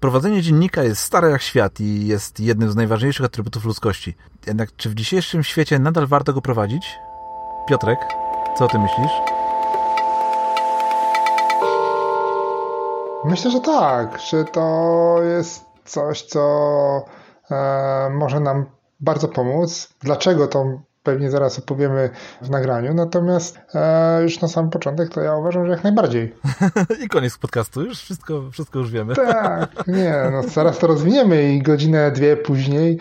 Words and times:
Prowadzenie 0.00 0.42
dziennika 0.42 0.82
jest 0.82 1.02
stare 1.02 1.30
jak 1.30 1.42
świat 1.42 1.80
i 1.80 2.06
jest 2.06 2.40
jednym 2.40 2.70
z 2.70 2.76
najważniejszych 2.76 3.26
atrybutów 3.26 3.64
ludzkości. 3.64 4.16
Jednak 4.46 4.76
czy 4.76 4.90
w 4.90 4.94
dzisiejszym 4.94 5.44
świecie 5.44 5.78
nadal 5.78 6.06
warto 6.06 6.32
go 6.32 6.42
prowadzić? 6.42 6.98
Piotrek, 7.68 7.98
co 8.58 8.64
o 8.64 8.68
tym 8.68 8.82
myślisz? 8.82 9.10
Myślę, 13.24 13.50
że 13.50 13.60
tak, 13.60 14.20
że 14.30 14.44
to 14.44 15.16
jest 15.22 15.64
coś, 15.84 16.22
co 16.22 17.04
e, 17.50 18.10
może 18.10 18.40
nam 18.40 18.66
bardzo 19.00 19.28
pomóc. 19.28 19.94
Dlaczego 20.00 20.46
to 20.46 20.80
pewnie 21.08 21.30
zaraz 21.30 21.58
opowiemy 21.58 22.10
w 22.42 22.50
nagraniu, 22.50 22.94
natomiast 22.94 23.58
e, 23.74 24.22
już 24.22 24.40
na 24.40 24.48
sam 24.48 24.70
początek 24.70 25.08
to 25.08 25.20
ja 25.20 25.36
uważam, 25.36 25.66
że 25.66 25.72
jak 25.72 25.84
najbardziej. 25.84 26.34
I 27.04 27.08
koniec 27.08 27.38
podcastu, 27.38 27.82
już 27.82 27.98
wszystko, 27.98 28.50
wszystko 28.50 28.78
już 28.78 28.90
wiemy. 28.90 29.14
Tak, 29.14 29.86
nie, 29.86 30.14
no 30.32 30.42
zaraz 30.42 30.78
to 30.78 30.86
rozwiniemy 30.86 31.52
i 31.52 31.62
godzinę, 31.62 32.10
dwie 32.10 32.36
później. 32.36 32.98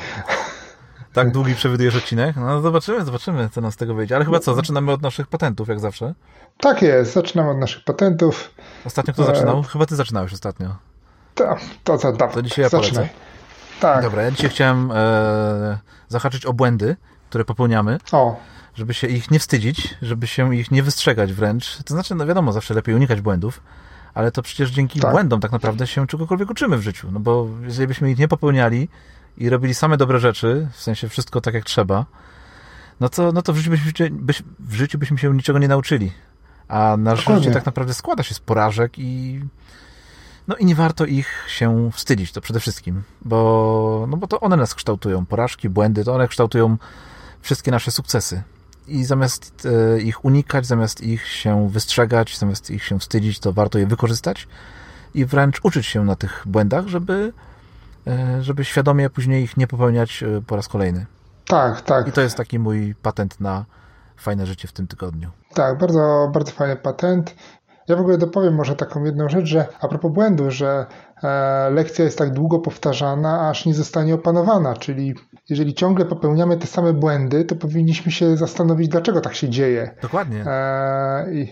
Tak 1.14 1.32
długi 1.32 1.56
przewidujesz 1.56 1.96
odcinek? 1.96 2.36
No 2.36 2.62
zobaczymy, 2.62 3.06
zobaczymy, 3.06 3.50
co 3.50 3.62
nam 3.62 3.72
z 3.72 3.78
tego 3.78 3.94
wyjdzie. 3.94 4.16
Ale 4.16 4.26
chyba 4.26 4.40
co, 4.40 4.54
zaczynamy 4.54 4.92
od 4.92 5.02
naszych 5.02 5.28
patentów, 5.28 5.68
jak 5.68 5.80
zawsze? 5.80 6.14
Tak 6.60 6.82
jest, 6.82 7.14
zaczynamy 7.14 7.50
od 7.50 7.58
naszych 7.58 7.84
patentów. 7.84 8.52
Ostatnio 8.86 9.14
kto 9.14 9.24
zaczynał? 9.24 9.64
Chyba 9.64 9.86
ty 9.86 9.96
zaczynałeś 9.96 10.34
ostatnio. 10.34 10.76
To, 11.36 11.56
to, 11.84 11.98
to, 11.98 12.14
to, 12.14 12.28
to 12.28 12.42
dzisiaj 12.42 12.64
ja 12.64 12.70
polecę. 12.70 12.90
Zaczynaj. 12.90 13.10
Tak. 13.80 14.04
Dobra, 14.04 14.22
ja 14.22 14.32
dzisiaj 14.32 14.50
chciałem 14.50 14.92
e, 14.92 15.78
zahaczyć 16.08 16.46
o 16.46 16.54
błędy, 16.54 16.96
które 17.30 17.46
popełniamy. 17.46 17.98
O. 18.12 18.40
Żeby 18.76 18.94
się 18.94 19.08
ich 19.08 19.32
nie 19.32 19.40
wstydzić, 19.40 19.96
żeby 20.02 20.28
się 20.28 20.56
ich 20.56 20.72
nie 20.72 20.84
wystrzegać 20.84 21.34
wręcz. 21.34 21.78
To 21.86 21.94
znaczy, 21.94 22.16
no 22.16 22.26
wiadomo, 22.26 22.52
zawsze 22.52 22.74
lepiej 22.74 22.96
unikać 22.96 23.22
błędów, 23.22 23.62
ale 24.14 24.32
to 24.32 24.42
przecież 24.42 24.72
dzięki 24.72 25.00
tak. 25.00 25.12
błędom 25.12 25.40
tak 25.40 25.52
naprawdę 25.52 25.88
się 25.88 26.08
czegokolwiek 26.08 26.50
uczymy 26.50 26.78
w 26.78 26.82
życiu. 26.82 27.08
No 27.12 27.20
bo 27.20 27.48
jeżeli 27.62 27.88
byśmy 27.88 28.12
ich 28.12 28.18
nie 28.18 28.28
popełniali 28.28 28.90
i 29.38 29.50
robili 29.50 29.74
same 29.74 29.98
dobre 29.98 30.20
rzeczy, 30.20 30.68
w 30.74 30.82
sensie 30.82 31.10
wszystko 31.10 31.42
tak 31.42 31.54
jak 31.54 31.64
trzeba, 31.64 32.06
no 33.00 33.10
to, 33.10 33.32
no 33.32 33.42
to 33.42 33.54
w, 33.54 33.58
życiu 33.58 33.70
byśmy, 34.12 34.46
w 34.60 34.74
życiu 34.74 34.98
byśmy 34.98 35.18
się 35.18 35.36
niczego 35.36 35.60
nie 35.60 35.68
nauczyli. 35.68 36.12
A 36.68 36.96
nasze 36.98 37.22
Dokładnie. 37.22 37.44
życie 37.44 37.54
tak 37.54 37.66
naprawdę 37.66 37.94
składa 37.94 38.24
się 38.24 38.34
z 38.34 38.40
porażek 38.40 39.00
i 39.00 39.42
no 40.48 40.56
i 40.56 40.66
nie 40.66 40.76
warto 40.76 41.06
ich 41.06 41.46
się 41.48 41.90
wstydzić, 41.94 42.32
to 42.32 42.42
przede 42.42 42.60
wszystkim, 42.60 43.04
bo, 43.22 44.06
no 44.10 44.18
bo 44.18 44.28
to 44.28 44.40
one 44.40 44.58
nas 44.58 44.76
kształtują. 44.76 45.26
Porażki, 45.26 45.70
błędy, 45.70 46.04
to 46.04 46.16
one 46.16 46.28
kształtują 46.28 46.78
wszystkie 47.48 47.72
nasze 47.72 47.92
sukcesy. 47.92 48.42
I 48.88 49.06
zamiast 49.06 49.68
e, 49.96 50.02
ich 50.02 50.26
unikać, 50.26 50.66
zamiast 50.66 51.02
ich 51.02 51.28
się 51.28 51.70
wystrzegać, 51.70 52.38
zamiast 52.38 52.70
ich 52.72 52.84
się 52.84 53.00
wstydzić, 53.00 53.40
to 53.40 53.54
warto 53.54 53.80
je 53.80 53.88
wykorzystać 53.88 54.48
i 55.14 55.26
wręcz 55.26 55.60
uczyć 55.64 55.86
się 55.86 56.06
na 56.06 56.16
tych 56.16 56.44
błędach, 56.46 56.88
żeby, 56.88 57.34
e, 58.08 58.44
żeby 58.44 58.66
świadomie 58.66 59.10
później 59.10 59.44
ich 59.44 59.58
nie 59.58 59.68
popełniać 59.68 60.24
e, 60.24 60.42
po 60.48 60.56
raz 60.56 60.68
kolejny. 60.68 61.06
Tak, 61.48 61.82
tak. 61.82 62.08
I 62.08 62.12
to 62.12 62.22
jest 62.22 62.38
taki 62.38 62.60
mój 62.60 62.96
patent 63.02 63.40
na 63.40 63.66
fajne 64.18 64.46
życie 64.46 64.68
w 64.68 64.72
tym 64.72 64.88
tygodniu. 64.88 65.30
Tak, 65.54 65.78
bardzo, 65.78 66.30
bardzo 66.34 66.52
fajny 66.52 66.76
patent. 66.76 67.36
Ja 67.88 67.96
w 67.96 68.00
ogóle 68.00 68.18
dopowiem 68.18 68.56
może 68.56 68.76
taką 68.76 69.04
jedną 69.04 69.30
rzecz, 69.30 69.46
że 69.46 69.68
a 69.82 69.88
propos 69.88 70.12
błędu, 70.12 70.52
że 70.52 70.86
lekcja 71.72 72.06
jest 72.06 72.18
tak 72.18 72.34
długo 72.34 72.60
powtarzana, 72.60 73.50
aż 73.50 73.66
nie 73.66 73.74
zostanie 73.74 74.16
opanowana, 74.16 74.76
czyli 74.76 75.16
jeżeli 75.50 75.74
ciągle 75.74 76.06
popełniamy 76.06 76.58
te 76.58 76.68
same 76.68 76.94
błędy, 76.94 77.46
to 77.46 77.56
powinniśmy 77.56 78.12
się 78.12 78.38
zastanowić, 78.38 78.88
dlaczego 78.88 79.22
tak 79.22 79.36
się 79.36 79.50
dzieje. 79.50 79.96
Dokładnie. 80.02 80.46
E, 80.46 81.34
i, 81.34 81.48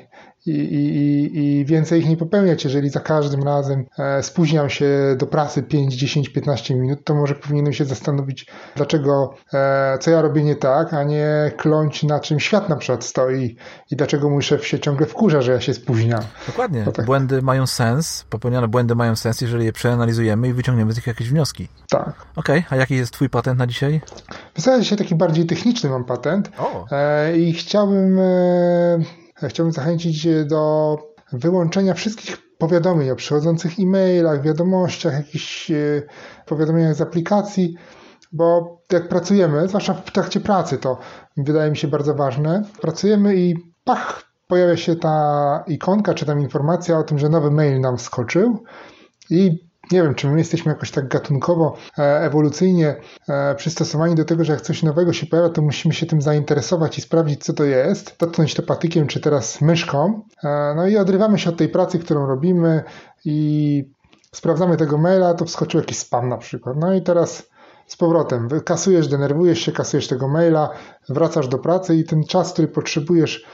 i, 0.46 0.52
i, 0.52 1.60
i 1.60 1.66
więcej 1.66 2.00
ich 2.00 2.10
nie 2.10 2.18
popełniać. 2.18 2.64
Jeżeli 2.64 2.90
za 2.90 3.00
każdym 3.00 3.44
razem 3.44 3.86
e, 4.00 4.24
spóźniam 4.24 4.70
się 4.70 5.16
do 5.18 5.28
pracy 5.28 5.64
5, 5.64 5.96
10, 5.96 6.30
15 6.30 6.76
minut, 6.76 7.00
to 7.04 7.16
może 7.16 7.36
powinienem 7.36 7.74
się 7.74 7.86
zastanowić, 7.86 8.48
dlaczego, 8.76 9.34
e, 9.54 9.98
co 10.00 10.12
ja 10.12 10.22
robię 10.22 10.44
nie 10.44 10.56
tak, 10.56 10.94
a 10.94 11.04
nie 11.04 11.52
kląć 11.58 12.04
na 12.04 12.20
czym 12.20 12.40
świat 12.40 12.70
na 12.70 12.76
przykład 12.76 13.04
stoi 13.04 13.58
i 13.92 13.96
dlaczego 13.96 14.30
mój 14.30 14.42
szef 14.42 14.68
się 14.68 14.80
ciągle 14.80 15.06
wkurza, 15.06 15.42
że 15.42 15.52
ja 15.52 15.62
się 15.62 15.74
spóźniam. 15.74 16.22
Dokładnie. 16.48 16.86
Tak... 16.94 17.06
Błędy 17.06 17.42
mają 17.42 17.68
sens, 17.68 18.26
popełnione 18.30 18.68
błędy 18.68 18.96
mają 18.96 19.16
sens, 19.16 19.42
jeżeli 19.42 19.55
je 19.64 19.74
przeanalizujemy 19.74 20.48
i 20.48 20.54
wyciągniemy 20.54 20.94
z 20.94 20.96
nich 20.96 21.08
jakieś 21.08 21.30
wnioski. 21.30 21.68
Tak. 21.90 22.26
Okej, 22.36 22.60
okay. 22.60 22.64
a 22.70 22.76
jaki 22.76 22.96
jest 22.96 23.12
twój 23.12 23.30
patent 23.30 23.60
na 23.60 23.68
dzisiaj? 23.68 24.02
W 24.56 24.82
dzisiaj 24.82 24.98
taki 24.98 25.16
bardziej 25.16 25.46
techniczny 25.46 25.90
mam 25.90 26.06
patent 26.06 26.52
o. 26.58 26.86
E, 26.92 27.38
i 27.38 27.54
chciałbym 27.54 28.20
chciałbym 29.44 29.74
zachęcić 29.74 30.28
do 30.46 30.98
wyłączenia 31.34 31.94
wszystkich 31.94 32.46
powiadomień 32.58 33.10
o 33.10 33.16
przychodzących 33.16 33.80
e-mailach, 33.80 34.42
wiadomościach, 34.42 35.14
jakichś 35.14 35.72
e, 35.72 35.76
powiadomieniach 36.46 36.96
z 36.96 37.02
aplikacji, 37.02 37.76
bo 38.32 38.78
jak 38.92 39.10
pracujemy, 39.10 39.68
zwłaszcza 39.68 39.94
w 39.94 40.12
trakcie 40.12 40.40
pracy, 40.40 40.78
to 40.78 40.98
wydaje 41.38 41.72
mi 41.72 41.78
się 41.78 41.88
bardzo 41.88 42.16
ważne, 42.16 42.64
pracujemy 42.82 43.36
i 43.36 43.56
pach, 43.84 44.24
pojawia 44.48 44.78
się 44.78 44.96
ta 44.96 45.64
ikonka 45.68 46.14
czy 46.14 46.26
tam 46.26 46.42
informacja 46.42 46.98
o 46.98 47.04
tym, 47.04 47.20
że 47.20 47.30
nowy 47.30 47.52
mail 47.52 47.80
nam 47.80 47.98
skoczył 47.98 48.64
i 49.30 49.66
nie 49.92 50.04
wiem, 50.04 50.16
czy 50.16 50.28
my 50.28 50.38
jesteśmy 50.38 50.72
jakoś 50.72 50.92
tak 50.92 51.08
gatunkowo, 51.08 51.78
e, 51.98 52.02
ewolucyjnie 52.20 52.96
e, 53.30 53.56
przystosowani 53.56 54.16
do 54.16 54.26
tego, 54.26 54.44
że 54.44 54.54
jak 54.54 54.62
coś 54.62 54.84
nowego 54.84 55.14
się 55.14 55.26
pojawia, 55.26 55.50
to 55.50 55.62
musimy 55.62 55.94
się 55.94 56.06
tym 56.06 56.22
zainteresować 56.22 56.98
i 56.98 57.02
sprawdzić, 57.02 57.44
co 57.44 57.54
to 57.54 57.64
jest, 57.64 58.16
dotknąć 58.20 58.54
to 58.54 58.64
patykiem, 58.64 59.08
czy 59.08 59.20
teraz 59.20 59.62
myszką. 59.62 60.22
E, 60.44 60.74
no 60.76 60.88
i 60.88 60.98
odrywamy 60.98 61.40
się 61.40 61.50
od 61.50 61.58
tej 61.58 61.70
pracy, 61.70 62.00
którą 62.00 62.28
robimy 62.28 62.84
i 63.26 63.90
sprawdzamy 64.32 64.78
tego 64.78 64.98
maila, 64.98 65.34
to 65.34 65.46
wskoczył 65.46 65.80
jakiś 65.80 65.98
spam 65.98 66.30
na 66.30 66.38
przykład. 66.38 66.78
No 66.78 66.94
i 66.94 67.02
teraz 67.02 67.50
z 67.88 67.96
powrotem 67.96 68.50
kasujesz, 68.66 69.08
denerwujesz 69.08 69.60
się, 69.60 69.72
kasujesz 69.72 70.08
tego 70.08 70.28
maila, 70.28 70.70
wracasz 71.10 71.48
do 71.48 71.58
pracy 71.58 71.96
i 71.96 72.04
ten 72.04 72.24
czas, 72.24 72.54
który 72.54 72.68
potrzebujesz 72.68 73.46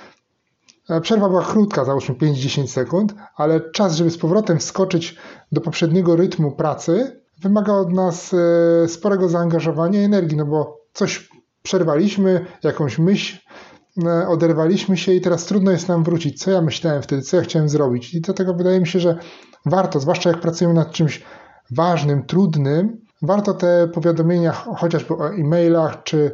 przerwa 1.01 1.29
była 1.29 1.45
krótka, 1.45 1.85
załóżmy 1.85 2.15
5-10 2.15 2.67
sekund, 2.67 3.13
ale 3.35 3.71
czas, 3.71 3.95
żeby 3.95 4.11
z 4.11 4.17
powrotem 4.17 4.59
wskoczyć 4.59 5.17
do 5.51 5.61
poprzedniego 5.61 6.15
rytmu 6.15 6.51
pracy, 6.51 7.21
wymaga 7.41 7.73
od 7.73 7.93
nas 7.93 8.33
e, 8.33 8.87
sporego 8.87 9.29
zaangażowania 9.29 10.01
i 10.01 10.03
energii, 10.03 10.37
no 10.37 10.45
bo 10.45 10.77
coś 10.93 11.29
przerwaliśmy, 11.63 12.45
jakąś 12.63 12.99
myśl, 12.99 13.37
e, 14.05 14.27
oderwaliśmy 14.27 14.97
się 14.97 15.13
i 15.13 15.21
teraz 15.21 15.45
trudno 15.45 15.71
jest 15.71 15.87
nam 15.87 16.03
wrócić. 16.03 16.43
Co 16.43 16.51
ja 16.51 16.61
myślałem 16.61 17.01
wtedy, 17.01 17.21
co 17.21 17.37
ja 17.37 17.43
chciałem 17.43 17.69
zrobić? 17.69 18.13
I 18.13 18.21
dlatego 18.21 18.53
wydaje 18.53 18.79
mi 18.79 18.87
się, 18.87 18.99
że 18.99 19.17
warto, 19.65 19.99
zwłaszcza 19.99 20.29
jak 20.29 20.39
pracujemy 20.39 20.73
nad 20.73 20.91
czymś 20.91 21.23
ważnym, 21.71 22.23
trudnym, 22.25 23.01
warto 23.21 23.53
te 23.53 23.87
powiadomienia, 23.93 24.51
chociażby 24.51 25.13
o 25.13 25.29
e-mailach, 25.29 26.03
czy 26.03 26.31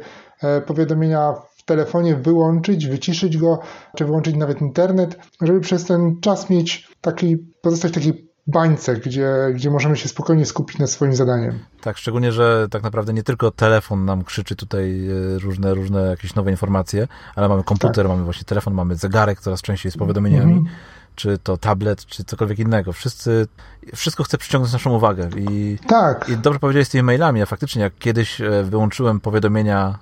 powiadomienia 0.66 1.34
telefonie 1.68 2.16
wyłączyć, 2.16 2.86
wyciszyć 2.86 3.38
go, 3.38 3.58
czy 3.96 4.04
wyłączyć 4.04 4.36
nawet 4.36 4.60
internet, 4.60 5.18
żeby 5.40 5.60
przez 5.60 5.84
ten 5.84 6.20
czas 6.20 6.50
mieć 6.50 6.88
taki, 7.00 7.36
pozostać 7.62 7.92
taki 7.92 8.28
bańce, 8.46 8.96
gdzie, 8.96 9.32
gdzie 9.54 9.70
możemy 9.70 9.96
się 9.96 10.08
spokojnie 10.08 10.46
skupić 10.46 10.78
nad 10.78 10.90
swoim 10.90 11.14
zadaniem. 11.14 11.58
Tak, 11.80 11.98
szczególnie, 11.98 12.32
że 12.32 12.66
tak 12.70 12.82
naprawdę 12.82 13.12
nie 13.12 13.22
tylko 13.22 13.50
telefon 13.50 14.04
nam 14.04 14.24
krzyczy 14.24 14.56
tutaj 14.56 15.08
e, 15.08 15.38
różne, 15.38 15.74
różne 15.74 16.02
jakieś 16.02 16.34
nowe 16.34 16.50
informacje, 16.50 17.08
ale 17.34 17.48
mamy 17.48 17.64
komputer, 17.64 18.04
tak. 18.04 18.08
mamy 18.08 18.24
właśnie 18.24 18.44
telefon, 18.44 18.74
mamy 18.74 18.96
zegarek 18.96 19.40
coraz 19.40 19.62
częściej 19.62 19.92
z 19.92 19.96
powiadomieniami. 19.96 20.52
Mm 20.52 20.64
-hmm 20.64 20.98
czy 21.18 21.38
to 21.38 21.56
tablet, 21.56 22.06
czy 22.06 22.24
cokolwiek 22.24 22.58
innego. 22.58 22.92
Wszyscy, 22.92 23.46
wszystko 23.94 24.24
chce 24.24 24.38
przyciągnąć 24.38 24.72
naszą 24.72 24.92
uwagę. 24.92 25.28
I, 25.36 25.78
tak. 25.86 26.28
I 26.28 26.36
dobrze 26.36 26.60
powiedziałeś 26.60 26.88
z 26.88 26.90
tymi 26.90 27.02
mailami, 27.02 27.42
a 27.42 27.46
faktycznie 27.46 27.82
jak 27.82 27.98
kiedyś 27.98 28.40
e, 28.40 28.64
wyłączyłem 28.64 29.20
powiadomienia 29.20 29.98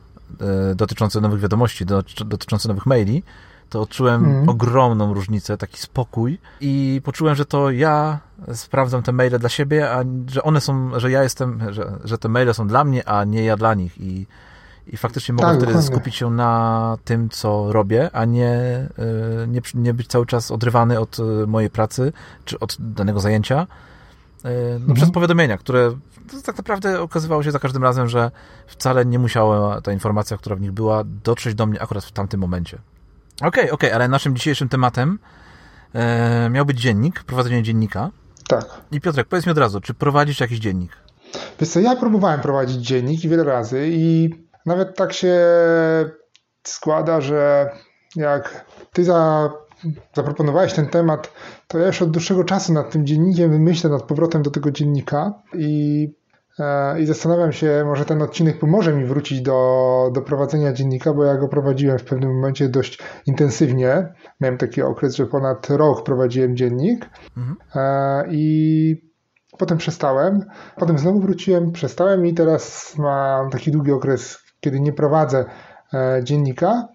dotyczące 0.75 1.21
nowych 1.21 1.41
wiadomości, 1.41 1.87
dotyczące 2.27 2.69
nowych 2.69 2.87
maili, 2.87 3.23
to 3.71 3.81
odczułem 3.81 4.25
mm. 4.25 4.49
ogromną 4.49 5.15
różnicę, 5.15 5.57
taki 5.57 5.79
spokój 5.79 6.39
i 6.61 7.01
poczułem, 7.05 7.35
że 7.35 7.45
to 7.45 7.71
ja 7.71 8.19
sprawdzam 8.55 9.03
te 9.03 9.13
maile 9.13 9.39
dla 9.39 9.49
siebie, 9.49 9.91
a 9.91 10.05
że 10.29 10.43
one 10.43 10.61
są, 10.61 11.01
że 11.01 11.11
ja 11.11 11.23
jestem, 11.23 11.61
że, 11.73 11.93
że 12.05 12.19
te 12.19 12.29
maile 12.29 12.55
są 12.55 12.69
dla 12.69 12.85
mnie, 12.85 13.09
a 13.09 13.25
nie 13.25 13.45
ja 13.45 13.57
dla 13.57 13.75
nich 13.75 14.01
i, 14.01 14.27
i 14.87 14.97
faktycznie 14.97 15.35
mogę 15.35 15.47
tak, 15.47 15.57
wtedy 15.57 15.73
dokładnie. 15.73 15.91
skupić 15.91 16.15
się 16.15 16.31
na 16.31 16.99
tym, 17.05 17.29
co 17.29 17.73
robię, 17.73 18.11
a 18.13 18.25
nie, 18.25 18.49
e, 18.53 19.47
nie, 19.49 19.61
nie 19.75 19.95
być 19.95 20.07
cały 20.07 20.27
czas 20.27 20.51
odrywany 20.51 21.01
od 21.01 21.19
e, 21.21 21.47
mojej 21.47 21.71
pracy, 21.71 22.13
czy 22.45 22.59
od 22.59 22.77
danego 22.79 23.21
zajęcia, 23.21 23.67
no, 24.45 24.51
mhm. 24.51 24.95
przez 24.95 25.11
powiadomienia, 25.11 25.59
które 25.59 25.91
tak 26.45 26.57
naprawdę 26.57 27.01
okazywało 27.01 27.43
się 27.43 27.51
za 27.51 27.59
każdym 27.59 27.83
razem, 27.83 28.09
że 28.09 28.31
wcale 28.67 29.07
nie 29.07 29.19
musiała 29.19 29.81
ta 29.81 29.93
informacja, 29.93 30.37
która 30.37 30.57
w 30.57 30.61
nich 30.61 30.73
była, 30.73 31.03
dotrzeć 31.05 31.55
do 31.55 31.67
mnie 31.67 31.83
akurat 31.83 32.05
w 32.05 32.13
tamtym 32.13 32.41
momencie. 32.41 32.79
Okej, 33.37 33.49
okay, 33.49 33.63
okej, 33.63 33.73
okay, 33.73 33.95
ale 33.95 34.09
naszym 34.09 34.37
dzisiejszym 34.37 34.69
tematem 34.69 35.19
e, 35.95 36.51
miał 36.51 36.67
być 36.67 36.81
dziennik, 36.81 37.25
prowadzenie 37.25 37.63
dziennika. 37.63 38.11
Tak. 38.49 38.65
I 38.93 39.01
Piotrek, 39.01 39.29
powiedz 39.29 39.47
mi 39.47 39.53
od 39.53 39.59
razu, 39.59 39.81
czy 39.81 39.95
prowadzisz 39.95 40.41
jakiś 40.41 40.59
dziennik? 40.59 40.93
Wiesz 41.61 41.69
co, 41.69 41.81
ja 41.81 41.97
próbowałem 41.97 42.41
prowadzić 42.41 42.77
dziennik 42.77 43.21
wiele 43.21 43.45
razy 43.45 43.89
i 43.91 44.31
nawet 44.67 44.97
tak 44.97 45.13
się 45.13 45.37
składa, 46.63 47.21
że 47.21 47.71
jak 48.17 48.65
ty 48.93 49.05
za 49.05 49.51
zaproponowałeś 50.15 50.73
ten 50.73 50.87
temat, 50.87 51.33
to 51.69 51.79
ja 51.79 51.87
już 51.87 52.03
od 52.03 52.11
dłuższego 52.11 52.45
czasu 52.45 52.73
nad 52.73 52.91
tym 52.91 53.07
dziennikiem 53.07 53.63
myślę, 53.63 53.91
nad 53.91 54.03
powrotem 54.03 54.43
do 54.43 54.51
tego 54.51 54.71
dziennika 54.71 55.33
i, 55.55 56.09
e, 56.59 57.01
i 57.01 57.07
zastanawiam 57.07 57.53
się, 57.53 57.83
może 57.87 58.05
ten 58.05 58.23
odcinek 58.23 58.59
pomoże 58.59 58.93
mi 58.93 59.05
wrócić 59.05 59.43
do, 59.43 60.11
do 60.15 60.23
prowadzenia 60.23 60.73
dziennika, 60.73 61.13
bo 61.13 61.25
ja 61.25 61.37
go 61.37 61.49
prowadziłem 61.49 61.99
w 61.99 62.05
pewnym 62.05 62.35
momencie 62.35 62.69
dość 62.69 62.99
intensywnie. 63.27 64.13
Miałem 64.41 64.59
taki 64.59 64.83
okres, 64.83 65.17
że 65.17 65.27
ponad 65.27 65.71
rok 65.71 66.05
prowadziłem 66.05 66.57
dziennik 66.57 67.11
mhm. 67.37 67.57
E, 67.75 68.25
i 68.31 69.07
potem 69.59 69.79
przestałem, 69.79 70.45
potem 70.77 70.99
znowu 70.99 71.21
wróciłem, 71.21 71.73
przestałem 71.73 72.27
i 72.27 72.35
teraz 72.35 72.95
mam 72.99 73.51
taki 73.51 73.71
długi 73.71 73.93
okres, 73.93 74.39
kiedy 74.61 74.81
nie 74.81 74.93
prowadzę 74.93 75.45
e, 75.95 76.21
dziennika 76.25 76.89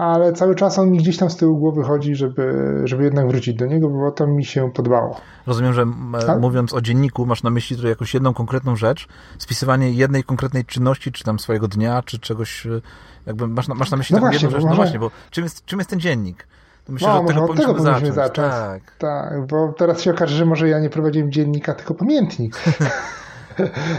ale 0.00 0.32
cały 0.32 0.54
czas 0.54 0.78
on 0.78 0.90
mi 0.90 0.98
gdzieś 0.98 1.16
tam 1.16 1.30
z 1.30 1.36
tyłu 1.36 1.58
głowy 1.58 1.82
chodzi, 1.82 2.14
żeby, 2.14 2.80
żeby 2.84 3.04
jednak 3.04 3.28
wrócić 3.28 3.54
do 3.54 3.66
niego, 3.66 3.88
bo 3.88 4.10
to 4.10 4.26
mi 4.26 4.44
się 4.44 4.72
podobało. 4.72 5.20
Rozumiem, 5.46 5.72
że 5.72 5.86
tak? 6.26 6.40
mówiąc 6.40 6.74
o 6.74 6.80
dzienniku, 6.80 7.26
masz 7.26 7.42
na 7.42 7.50
myśli 7.50 7.76
tutaj 7.76 7.90
jakąś 7.90 8.14
jedną 8.14 8.34
konkretną 8.34 8.76
rzecz, 8.76 9.08
spisywanie 9.38 9.92
jednej 9.92 10.24
konkretnej 10.24 10.64
czynności, 10.64 11.12
czy 11.12 11.24
tam 11.24 11.38
swojego 11.38 11.68
dnia, 11.68 12.02
czy 12.02 12.18
czegoś, 12.18 12.66
e, 12.66 12.80
jakby 13.26 13.48
masz 13.48 13.68
na, 13.68 13.74
masz 13.74 13.90
na 13.90 13.96
myśli 13.96 14.14
no 14.14 14.20
taką 14.20 14.30
właśnie, 14.30 14.46
jedną 14.46 14.60
rzecz. 14.60 14.70
No 14.70 14.76
właśnie, 14.76 14.98
bo 14.98 15.10
czym 15.30 15.44
jest, 15.44 15.64
czym 15.64 15.78
jest 15.78 15.90
ten 15.90 16.00
dziennik? 16.00 16.46
To 16.84 16.92
myślę, 16.92 17.08
no, 17.08 17.14
że 17.14 17.20
od 17.20 17.26
tego, 17.28 17.44
od 17.44 17.56
tego 17.56 17.74
powinniśmy 17.74 18.12
zacząć. 18.12 18.14
zacząć. 18.14 18.52
Tak. 18.52 18.96
tak, 18.98 19.46
bo 19.46 19.72
teraz 19.72 20.00
się 20.00 20.10
okaże, 20.10 20.36
że 20.36 20.46
może 20.46 20.68
ja 20.68 20.80
nie 20.80 20.90
prowadziłem 20.90 21.32
dziennika, 21.32 21.74
tylko 21.74 21.94
pamiętnik. 21.94 22.56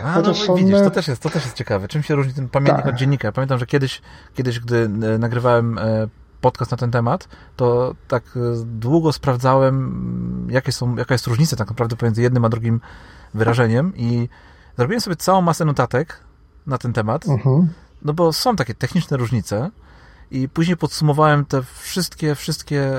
A, 0.04 0.22
no, 0.22 0.56
widzisz, 0.56 0.80
to 0.80 0.90
też, 0.92 1.08
jest, 1.08 1.22
to 1.22 1.30
też 1.30 1.44
jest 1.44 1.56
ciekawe. 1.56 1.88
Czym 1.88 2.04
się 2.04 2.16
różni 2.16 2.34
ten 2.34 2.50
pamiętnik 2.50 2.86
tak. 2.86 2.94
od 2.94 3.00
dziennika? 3.00 3.28
Ja 3.28 3.32
pamiętam, 3.32 3.60
że 3.60 3.66
kiedyś, 3.66 4.02
kiedyś, 4.34 4.60
gdy 4.60 4.78
e, 4.78 5.18
nagrywałem 5.18 5.78
e, 5.78 6.08
podcast 6.42 6.72
na 6.72 6.78
ten 6.78 6.92
temat, 6.92 7.28
to 7.56 7.96
tak 8.08 8.24
e, 8.36 8.40
długo 8.66 9.14
sprawdzałem, 9.14 10.48
jakie 10.50 10.72
są, 10.72 10.96
jaka 10.96 11.14
jest 11.14 11.28
różnica 11.28 11.56
tak 11.56 11.70
naprawdę 11.70 11.96
pomiędzy 11.96 12.22
jednym 12.22 12.46
a 12.46 12.50
drugim 12.50 12.82
wyrażeniem 13.34 13.94
i 13.96 14.30
zrobiłem 14.78 15.02
sobie 15.02 15.16
całą 15.16 15.42
masę 15.42 15.66
notatek 15.66 16.20
na 16.68 16.78
ten 16.78 16.94
temat, 16.94 17.26
uh 17.26 17.32
mhm. 17.32 17.56
-huh. 17.56 17.68
no 18.02 18.14
bo 18.14 18.34
są 18.34 18.56
takie 18.56 18.74
techniczne 18.74 19.18
różnice 19.18 19.72
i 20.32 20.50
później 20.50 20.78
podsumowałem 20.78 21.46
te 21.46 21.64
wszystkie, 21.64 22.36
wszystkie, 22.36 22.92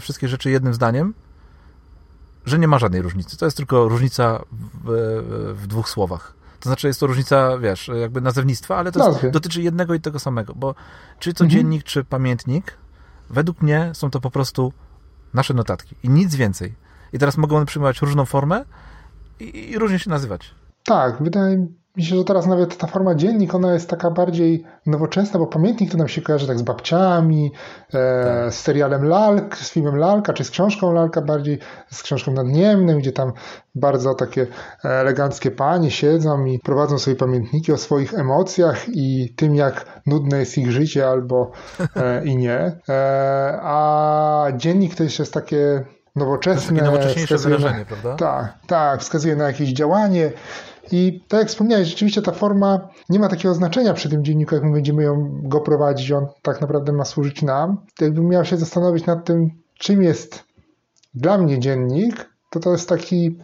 wszystkie 0.00 0.28
rzeczy 0.28 0.50
jednym 0.50 0.74
zdaniem 0.74 1.14
że 2.44 2.58
nie 2.58 2.68
ma 2.68 2.78
żadnej 2.78 3.02
różnicy. 3.02 3.36
To 3.36 3.44
jest 3.44 3.56
tylko 3.56 3.88
różnica 3.88 4.42
w, 4.84 5.54
w 5.56 5.66
dwóch 5.66 5.88
słowach. 5.88 6.34
To 6.60 6.68
znaczy 6.68 6.86
jest 6.86 7.00
to 7.00 7.06
różnica, 7.06 7.58
wiesz, 7.58 7.90
jakby 8.00 8.20
nazewnictwa, 8.20 8.76
ale 8.76 8.92
to 8.92 9.08
jest, 9.08 9.26
dotyczy 9.26 9.62
jednego 9.62 9.94
i 9.94 10.00
tego 10.00 10.18
samego, 10.18 10.54
bo 10.54 10.74
czy 11.18 11.34
to 11.34 11.44
mhm. 11.44 11.50
dziennik, 11.50 11.84
czy 11.84 12.04
pamiętnik, 12.04 12.78
według 13.30 13.62
mnie 13.62 13.90
są 13.94 14.10
to 14.10 14.20
po 14.20 14.30
prostu 14.30 14.72
nasze 15.34 15.54
notatki 15.54 15.96
i 16.02 16.08
nic 16.08 16.34
więcej. 16.34 16.74
I 17.12 17.18
teraz 17.18 17.36
mogą 17.36 17.56
one 17.56 17.66
przyjmować 17.66 18.00
różną 18.00 18.24
formę 18.24 18.64
i, 19.40 19.70
i 19.70 19.78
różnie 19.78 19.98
się 19.98 20.10
nazywać. 20.10 20.54
Tak, 20.84 21.22
wydaje 21.22 21.58
mi 21.58 21.81
Myślę, 21.96 22.16
że 22.16 22.24
teraz 22.24 22.46
nawet 22.46 22.76
ta 22.76 22.86
forma 22.86 23.14
dziennik, 23.14 23.54
ona 23.54 23.72
jest 23.72 23.90
taka 23.90 24.10
bardziej 24.10 24.64
nowoczesna, 24.86 25.38
bo 25.38 25.46
pamiętnik 25.46 25.90
to 25.90 25.98
nam 25.98 26.08
się 26.08 26.22
kojarzy 26.22 26.46
tak 26.46 26.58
z 26.58 26.62
babciami, 26.62 27.52
e, 27.94 28.24
tak. 28.24 28.54
z 28.54 28.60
serialem 28.60 29.04
Lalk, 29.04 29.56
z 29.56 29.70
filmem 29.70 29.96
Lalka, 29.96 30.32
czy 30.32 30.44
z 30.44 30.50
książką 30.50 30.92
Lalka, 30.92 31.20
bardziej 31.20 31.58
z 31.90 32.02
książką 32.02 32.32
Nadniemnym, 32.32 32.98
gdzie 32.98 33.12
tam 33.12 33.32
bardzo 33.74 34.14
takie 34.14 34.46
eleganckie 34.84 35.50
panie 35.50 35.90
siedzą 35.90 36.44
i 36.44 36.58
prowadzą 36.58 36.98
sobie 36.98 37.16
pamiętniki 37.16 37.72
o 37.72 37.78
swoich 37.78 38.14
emocjach 38.14 38.86
i 38.88 39.34
tym, 39.36 39.54
jak 39.54 40.02
nudne 40.06 40.38
jest 40.38 40.58
ich 40.58 40.72
życie 40.72 41.08
albo 41.08 41.50
e, 41.96 42.24
i 42.28 42.36
nie. 42.36 42.72
E, 42.88 43.58
a 43.62 44.46
dziennik 44.56 44.94
to 44.94 45.02
jeszcze 45.02 45.22
jest 45.22 45.34
takie 45.34 45.84
nowoczesne. 46.16 46.80
To 46.80 46.98
takie 46.98 47.20
wskazuje 47.20 47.58
na, 47.58 47.84
prawda? 47.84 48.16
Tak, 48.16 48.54
tak, 48.66 49.00
wskazuje 49.00 49.36
na 49.36 49.44
jakieś 49.44 49.72
działanie, 49.72 50.32
i 50.92 51.24
tak 51.28 51.40
jak 51.40 51.48
wspomniałeś, 51.48 51.88
rzeczywiście 51.88 52.22
ta 52.22 52.32
forma 52.32 52.88
nie 53.08 53.18
ma 53.18 53.28
takiego 53.28 53.54
znaczenia 53.54 53.94
przy 53.94 54.08
tym 54.10 54.24
dzienniku, 54.24 54.54
jak 54.54 54.64
my 54.64 54.72
będziemy 54.72 55.02
ją, 55.02 55.40
go 55.42 55.60
prowadzić, 55.60 56.12
on 56.12 56.26
tak 56.42 56.60
naprawdę 56.60 56.92
ma 56.92 57.04
służyć 57.04 57.42
nam. 57.42 57.76
Jakbym 58.00 58.28
miał 58.28 58.44
się 58.44 58.56
zastanowić 58.56 59.06
nad 59.06 59.24
tym, 59.24 59.50
czym 59.78 60.02
jest 60.02 60.44
dla 61.14 61.38
mnie 61.38 61.58
dziennik, 61.58 62.30
to 62.50 62.60
to 62.60 62.72
jest 62.72 62.88
taki, 62.88 63.38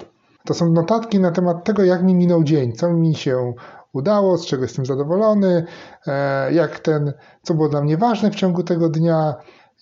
to 0.44 0.54
są 0.54 0.72
notatki 0.72 1.20
na 1.20 1.30
temat 1.30 1.64
tego, 1.64 1.84
jak 1.84 2.02
mi 2.02 2.14
minął 2.14 2.44
dzień, 2.44 2.72
co 2.72 2.92
mi 2.92 3.14
się 3.14 3.52
udało, 3.92 4.38
z 4.38 4.46
czego 4.46 4.62
jestem 4.62 4.86
zadowolony, 4.86 5.64
e, 6.06 6.52
jak 6.52 6.78
ten, 6.78 7.12
co 7.42 7.54
było 7.54 7.68
dla 7.68 7.82
mnie 7.82 7.96
ważne 7.96 8.30
w 8.30 8.34
ciągu 8.34 8.62
tego 8.62 8.88
dnia, 8.88 9.34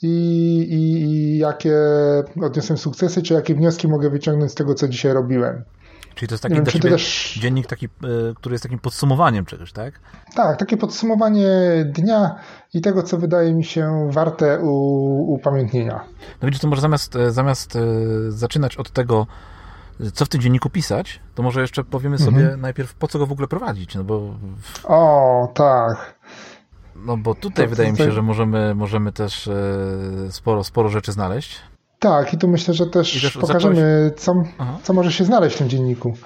i, 0.02 0.08
i, 0.70 1.02
i, 1.02 1.38
jakie 1.38 1.74
odniosłem 2.42 2.78
sukcesy, 2.78 3.22
czy 3.22 3.34
jakie 3.34 3.54
wnioski 3.54 3.88
mogę 3.88 4.10
wyciągnąć 4.10 4.52
z 4.52 4.54
tego, 4.54 4.74
co 4.74 4.88
dzisiaj 4.88 5.12
robiłem. 5.12 5.64
Czyli 6.16 6.28
to 6.28 6.34
jest 6.34 6.42
taki 6.42 6.54
wiem, 6.54 6.64
też... 6.64 7.38
dziennik, 7.40 7.66
taki, 7.66 7.86
e, 7.86 7.88
który 8.34 8.54
jest 8.54 8.62
takim 8.62 8.78
podsumowaniem 8.78 9.44
czegoś, 9.44 9.72
tak? 9.72 10.00
Tak, 10.34 10.58
takie 10.58 10.76
podsumowanie 10.76 11.48
dnia 11.84 12.34
i 12.74 12.80
tego, 12.80 13.02
co 13.02 13.18
wydaje 13.18 13.54
mi 13.54 13.64
się 13.64 14.08
warte 14.10 14.60
u, 14.60 15.32
upamiętnienia. 15.32 16.04
No 16.42 16.46
widzisz, 16.46 16.60
to 16.60 16.68
może 16.68 16.82
zamiast, 16.82 17.16
e, 17.16 17.30
zamiast 17.30 17.76
e, 17.76 17.80
zaczynać 18.28 18.76
od 18.76 18.90
tego, 18.90 19.26
co 20.14 20.24
w 20.24 20.28
tym 20.28 20.40
dzienniku 20.40 20.70
pisać, 20.70 21.20
to 21.34 21.42
może 21.42 21.60
jeszcze 21.60 21.84
powiemy 21.84 22.18
sobie 22.18 22.40
mhm. 22.40 22.60
najpierw, 22.60 22.94
po 22.94 23.08
co 23.08 23.18
go 23.18 23.26
w 23.26 23.32
ogóle 23.32 23.48
prowadzić, 23.48 23.94
no 23.94 24.04
bo... 24.04 24.34
O, 24.84 25.48
tak. 25.54 26.14
No 26.96 27.16
bo 27.16 27.34
tutaj 27.34 27.64
to, 27.64 27.70
wydaje 27.70 27.92
mi 27.92 27.98
się, 27.98 28.12
że 28.12 28.22
możemy, 28.22 28.74
możemy 28.74 29.12
też 29.12 29.50
sporo, 30.30 30.64
sporo 30.64 30.88
rzeczy 30.88 31.12
znaleźć. 31.12 31.60
Tak, 32.06 32.34
i 32.34 32.38
tu 32.38 32.48
myślę, 32.48 32.74
że 32.74 32.86
też, 32.86 33.22
też 33.22 33.36
pokażemy, 33.36 34.12
co, 34.16 34.44
co 34.82 34.92
może 34.92 35.12
się 35.12 35.24
znaleźć 35.24 35.56
w 35.56 35.58
tym 35.58 35.68
dzienniku. 35.68 36.16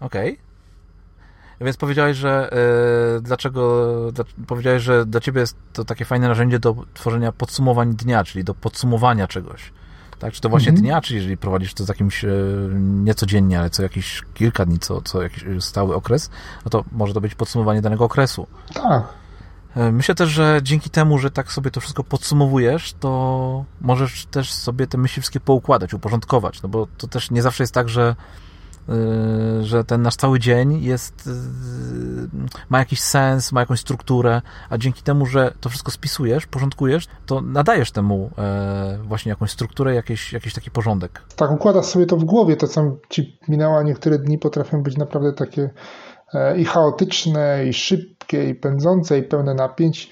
Okej. 0.00 0.32
Okay. 0.32 0.44
Więc 1.60 1.76
powiedziałeś, 1.76 2.16
że 2.16 2.50
yy, 3.14 3.20
dlaczego, 3.20 3.86
dla, 4.12 4.24
powiedziałeś, 4.46 4.82
że 4.82 5.06
dla 5.06 5.20
ciebie 5.20 5.40
jest 5.40 5.56
to 5.72 5.84
takie 5.84 6.04
fajne 6.04 6.28
narzędzie 6.28 6.58
do 6.58 6.76
tworzenia 6.94 7.32
podsumowań 7.32 7.94
dnia, 7.94 8.24
czyli 8.24 8.44
do 8.44 8.54
podsumowania 8.54 9.26
czegoś. 9.26 9.72
Tak? 10.18 10.32
Czy 10.32 10.40
to 10.40 10.48
właśnie 10.48 10.68
mhm. 10.68 10.82
dnia, 10.82 11.00
czy 11.00 11.14
jeżeli 11.14 11.36
prowadzisz 11.36 11.74
to 11.74 11.84
z 11.84 11.88
jakimś, 11.88 12.22
yy, 12.22 12.70
nie 12.78 13.14
codziennie, 13.14 13.60
ale 13.60 13.70
co 13.70 13.82
jakieś 13.82 14.22
kilka 14.34 14.66
dni, 14.66 14.78
co, 14.78 15.02
co 15.02 15.22
jakiś 15.22 15.44
stały 15.60 15.94
okres, 15.94 16.30
no 16.64 16.70
to 16.70 16.84
może 16.92 17.14
to 17.14 17.20
być 17.20 17.34
podsumowanie 17.34 17.82
danego 17.82 18.04
okresu. 18.04 18.46
Tak. 18.74 19.19
E, 19.76 19.92
myślę 19.92 20.14
też, 20.14 20.28
że 20.28 20.60
dzięki 20.62 20.90
temu, 20.90 21.18
że 21.18 21.30
tak 21.30 21.52
sobie 21.52 21.70
to 21.70 21.80
wszystko 21.80 22.04
podsumowujesz, 22.04 22.92
to 22.92 23.64
możesz 23.80 24.26
też 24.26 24.52
sobie 24.52 24.86
te 24.86 24.98
myśli 24.98 25.22
wszystkie 25.22 25.40
poukładać, 25.40 25.94
uporządkować, 25.94 26.62
no 26.62 26.68
bo 26.68 26.86
to 26.98 27.06
też 27.06 27.30
nie 27.30 27.42
zawsze 27.42 27.62
jest 27.62 27.74
tak, 27.74 27.88
że 27.88 28.14
e, 28.88 28.94
że 29.62 29.84
ten 29.84 30.02
nasz 30.02 30.16
cały 30.16 30.38
dzień 30.38 30.82
jest, 30.82 31.26
e, 31.26 31.30
ma 32.68 32.78
jakiś 32.78 33.00
sens, 33.00 33.52
ma 33.52 33.60
jakąś 33.60 33.80
strukturę, 33.80 34.42
a 34.70 34.78
dzięki 34.78 35.02
temu, 35.02 35.26
że 35.26 35.52
to 35.60 35.68
wszystko 35.68 35.90
spisujesz, 35.90 36.46
porządkujesz, 36.46 37.06
to 37.26 37.40
nadajesz 37.40 37.90
temu 37.90 38.30
właśnie 39.02 39.30
jakąś 39.30 39.50
strukturę, 39.50 39.94
jakiś, 39.94 40.32
jakiś 40.32 40.54
taki 40.54 40.70
porządek. 40.70 41.22
Tak, 41.36 41.50
układasz 41.50 41.86
sobie 41.86 42.06
to 42.06 42.16
w 42.16 42.24
głowie, 42.24 42.56
to 42.56 42.68
co 42.68 42.96
ci 43.08 43.38
minęło, 43.48 43.82
niektóre 43.82 44.18
dni 44.18 44.38
potrafią 44.38 44.82
być 44.82 44.96
naprawdę 44.96 45.32
takie 45.32 45.70
i 46.56 46.64
chaotyczne, 46.64 47.66
i 47.66 47.72
szybkie, 47.72 48.48
i 48.48 48.54
pędzące, 48.54 49.18
i 49.18 49.22
pełne 49.22 49.54
napięć 49.54 50.10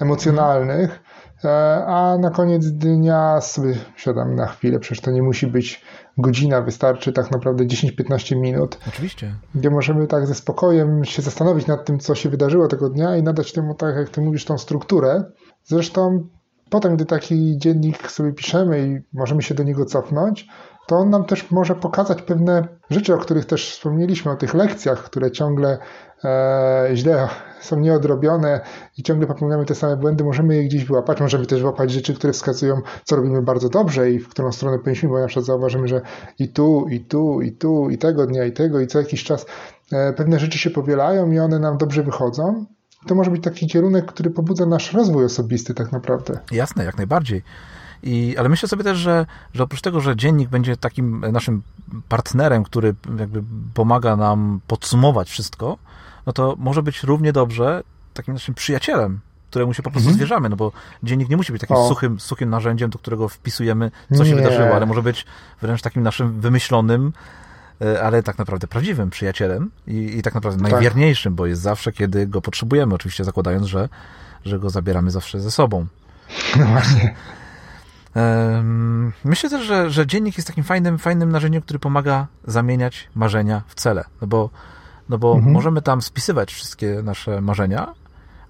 emocjonalnych, 0.00 1.02
e, 1.44 1.48
a 1.86 2.18
na 2.18 2.30
koniec 2.30 2.66
dnia 2.66 3.40
sobie 3.40 3.74
siadamy 3.96 4.34
na 4.34 4.46
chwilę, 4.46 4.78
przecież 4.78 5.00
to 5.00 5.10
nie 5.10 5.22
musi 5.22 5.46
być 5.46 5.84
godzina, 6.18 6.62
wystarczy 6.62 7.12
tak 7.12 7.30
naprawdę 7.30 7.64
10-15 7.64 8.36
minut. 8.36 8.78
Oczywiście. 8.88 9.34
Gdzie 9.54 9.70
możemy 9.70 10.06
tak 10.06 10.26
ze 10.26 10.34
spokojem 10.34 11.04
się 11.04 11.22
zastanowić 11.22 11.66
nad 11.66 11.84
tym, 11.84 11.98
co 11.98 12.14
się 12.14 12.28
wydarzyło 12.28 12.68
tego 12.68 12.90
dnia 12.90 13.16
i 13.16 13.22
nadać 13.22 13.52
temu, 13.52 13.74
tak 13.74 13.96
jak 13.96 14.08
ty 14.08 14.20
mówisz, 14.20 14.44
tą 14.44 14.58
strukturę. 14.58 15.24
Zresztą 15.64 16.28
potem, 16.70 16.96
gdy 16.96 17.04
taki 17.04 17.58
dziennik 17.58 18.10
sobie 18.10 18.32
piszemy 18.32 18.88
i 18.88 19.16
możemy 19.16 19.42
się 19.42 19.54
do 19.54 19.62
niego 19.62 19.84
cofnąć, 19.84 20.48
to 20.86 20.96
on 20.96 21.10
nam 21.10 21.24
też 21.24 21.50
może 21.50 21.74
pokazać 21.74 22.22
pewne 22.22 22.68
rzeczy, 22.90 23.14
o 23.14 23.18
których 23.18 23.44
też 23.44 23.70
wspomnieliśmy, 23.70 24.32
o 24.32 24.36
tych 24.36 24.54
lekcjach, 24.54 25.04
które 25.04 25.30
ciągle 25.30 25.78
e, 26.24 26.90
źle 26.94 27.28
są 27.60 27.80
nieodrobione 27.80 28.60
i 28.98 29.02
ciągle 29.02 29.26
popełniamy 29.26 29.64
te 29.64 29.74
same 29.74 29.96
błędy, 29.96 30.24
możemy 30.24 30.56
je 30.56 30.64
gdzieś 30.64 30.84
wyłapać, 30.84 31.20
możemy 31.20 31.46
też 31.46 31.60
wyłapać 31.60 31.90
rzeczy, 31.90 32.14
które 32.14 32.32
wskazują, 32.32 32.80
co 33.04 33.16
robimy 33.16 33.42
bardzo 33.42 33.68
dobrze 33.68 34.10
i 34.10 34.18
w 34.18 34.28
którą 34.28 34.52
stronę 34.52 34.78
powinniśmy, 34.78 35.08
bo 35.08 35.20
na 35.20 35.26
przykład 35.26 35.46
zauważymy, 35.46 35.88
że 35.88 36.00
i 36.38 36.48
tu, 36.48 36.86
i 36.90 37.00
tu, 37.00 37.40
i 37.40 37.52
tu, 37.52 37.90
i 37.90 37.98
tego 37.98 38.26
dnia, 38.26 38.44
i 38.44 38.52
tego, 38.52 38.80
i 38.80 38.86
co 38.86 38.98
jakiś 38.98 39.24
czas 39.24 39.46
e, 39.92 40.12
pewne 40.12 40.38
rzeczy 40.38 40.58
się 40.58 40.70
powielają 40.70 41.30
i 41.30 41.38
one 41.38 41.58
nam 41.58 41.78
dobrze 41.78 42.02
wychodzą. 42.02 42.66
To 43.06 43.14
może 43.14 43.30
być 43.30 43.42
taki 43.42 43.66
kierunek, 43.66 44.06
który 44.06 44.30
pobudza 44.30 44.66
nasz 44.66 44.92
rozwój 44.92 45.24
osobisty 45.24 45.74
tak 45.74 45.92
naprawdę. 45.92 46.38
Jasne, 46.52 46.84
jak 46.84 46.96
najbardziej. 46.96 47.42
I, 48.06 48.36
ale 48.38 48.48
myślę 48.48 48.68
sobie 48.68 48.84
też, 48.84 48.98
że, 48.98 49.26
że 49.54 49.62
oprócz 49.62 49.80
tego, 49.80 50.00
że 50.00 50.16
dziennik 50.16 50.48
będzie 50.48 50.76
takim 50.76 51.24
naszym 51.32 51.62
partnerem, 52.08 52.64
który 52.64 52.94
jakby 53.18 53.42
pomaga 53.74 54.16
nam 54.16 54.60
podsumować 54.66 55.30
wszystko, 55.30 55.78
no 56.26 56.32
to 56.32 56.54
może 56.58 56.82
być 56.82 57.02
równie 57.02 57.32
dobrze 57.32 57.82
takim 58.14 58.34
naszym 58.34 58.54
przyjacielem. 58.54 59.20
któremu 59.50 59.74
się 59.74 59.82
po 59.82 59.90
prostu 59.90 60.08
mhm. 60.08 60.16
zwierzamy, 60.16 60.48
no 60.48 60.56
bo 60.56 60.72
dziennik 61.02 61.28
nie 61.28 61.36
musi 61.36 61.52
być 61.52 61.60
takim 61.60 61.76
suchym, 61.88 62.20
suchym 62.20 62.50
narzędziem, 62.50 62.90
do 62.90 62.98
którego 62.98 63.28
wpisujemy, 63.28 63.90
co 64.16 64.24
się 64.24 64.30
nie. 64.30 64.36
wydarzyło, 64.36 64.74
ale 64.74 64.86
może 64.86 65.02
być 65.02 65.26
wręcz 65.62 65.82
takim 65.82 66.02
naszym 66.02 66.40
wymyślonym, 66.40 67.12
e, 67.80 68.02
ale 68.02 68.22
tak 68.22 68.38
naprawdę 68.38 68.66
prawdziwym 68.66 69.10
przyjacielem 69.10 69.70
i, 69.86 70.18
i 70.18 70.22
tak 70.22 70.34
naprawdę 70.34 70.62
tak. 70.62 70.72
najwierniejszym, 70.72 71.34
bo 71.34 71.46
jest 71.46 71.62
zawsze, 71.62 71.92
kiedy 71.92 72.26
go 72.26 72.40
potrzebujemy, 72.40 72.94
oczywiście 72.94 73.24
zakładając, 73.24 73.66
że, 73.66 73.88
że 74.44 74.58
go 74.58 74.70
zabieramy 74.70 75.10
zawsze 75.10 75.40
ze 75.40 75.50
sobą. 75.50 75.86
No 76.58 76.66
właśnie. 76.66 77.14
Myślę 79.24 79.50
też, 79.50 79.66
że, 79.66 79.90
że 79.90 80.06
dziennik 80.06 80.36
jest 80.36 80.48
takim 80.48 80.64
fajnym, 80.64 80.98
fajnym 80.98 81.32
narzędziem, 81.32 81.62
który 81.62 81.78
pomaga 81.78 82.26
zamieniać 82.46 83.08
marzenia 83.14 83.62
w 83.66 83.74
cele. 83.74 84.04
No 84.20 84.26
bo, 84.26 84.50
no 85.08 85.18
bo 85.18 85.34
mhm. 85.34 85.52
możemy 85.52 85.82
tam 85.82 86.02
spisywać 86.02 86.52
wszystkie 86.52 87.02
nasze 87.02 87.40
marzenia, 87.40 87.94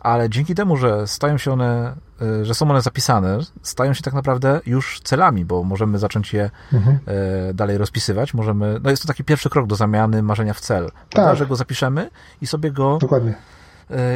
ale 0.01 0.31
dzięki 0.31 0.55
temu, 0.55 0.77
że 0.77 1.07
stają 1.07 1.39
się 1.39 1.53
one, 1.53 1.95
y, 2.23 2.45
że 2.45 2.55
są 2.55 2.71
one 2.71 2.83
zapisane, 2.83 3.39
stają 3.63 3.93
się 3.93 4.03
tak 4.03 4.15
naprawdę 4.15 4.61
już 4.67 5.01
celami, 5.01 5.45
bo 5.45 5.63
możemy 5.63 5.99
zacząć 5.99 6.33
je 6.33 6.51
mhm. 6.73 6.99
Y, 7.51 7.55
dalej 7.55 7.79
rozpisywać. 7.79 8.35
Możemy, 8.35 8.81
no 8.83 8.91
jest 8.91 9.03
to 9.03 9.09
taki 9.09 9.25
pierwszy 9.25 9.51
krok 9.51 9.67
do 9.67 9.77
zamiany 9.77 10.23
marzenia 10.23 10.55
w 10.55 10.61
cel. 10.61 10.87
Tak. 10.87 10.95
Prawda, 11.11 11.35
że 11.35 11.47
go 11.47 11.57
zapiszemy 11.57 12.11
i 12.41 12.47
sobie 12.47 12.73
go. 12.73 12.99
Dokładnie 12.99 13.35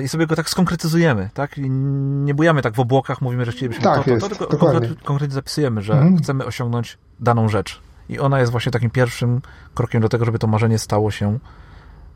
i 0.05 0.09
sobie 0.09 0.27
go 0.27 0.37
tak 0.37 0.51
skonkretyzujemy, 0.51 1.31
tak? 1.35 1.59
I 1.59 1.71
nie 1.71 2.35
bujamy 2.35 2.63
tak 2.63 2.75
w 2.75 2.81
obłokach, 2.81 3.21
mówimy, 3.21 3.45
że 3.45 3.53
chcielibyśmy 3.53 3.85
tak, 3.85 4.05
to, 4.05 4.17
to, 4.17 4.29
to, 4.29 4.47
tylko 4.47 4.67
konkretnie, 4.67 4.97
konkretnie 5.05 5.35
zapisujemy, 5.35 5.83
że 5.83 5.93
mhm. 5.93 6.19
chcemy 6.19 6.45
osiągnąć 6.45 6.99
daną 7.21 7.49
rzecz. 7.49 7.81
I 8.09 8.19
ona 8.19 8.41
jest 8.41 8.53
właśnie 8.53 8.73
takim 8.73 8.91
pierwszym 8.91 9.41
krokiem 9.75 10.03
do 10.03 10.09
tego, 10.09 10.25
żeby 10.25 10.39
to 10.39 10.47
marzenie 10.47 10.79
stało 10.79 11.11
się 11.11 11.39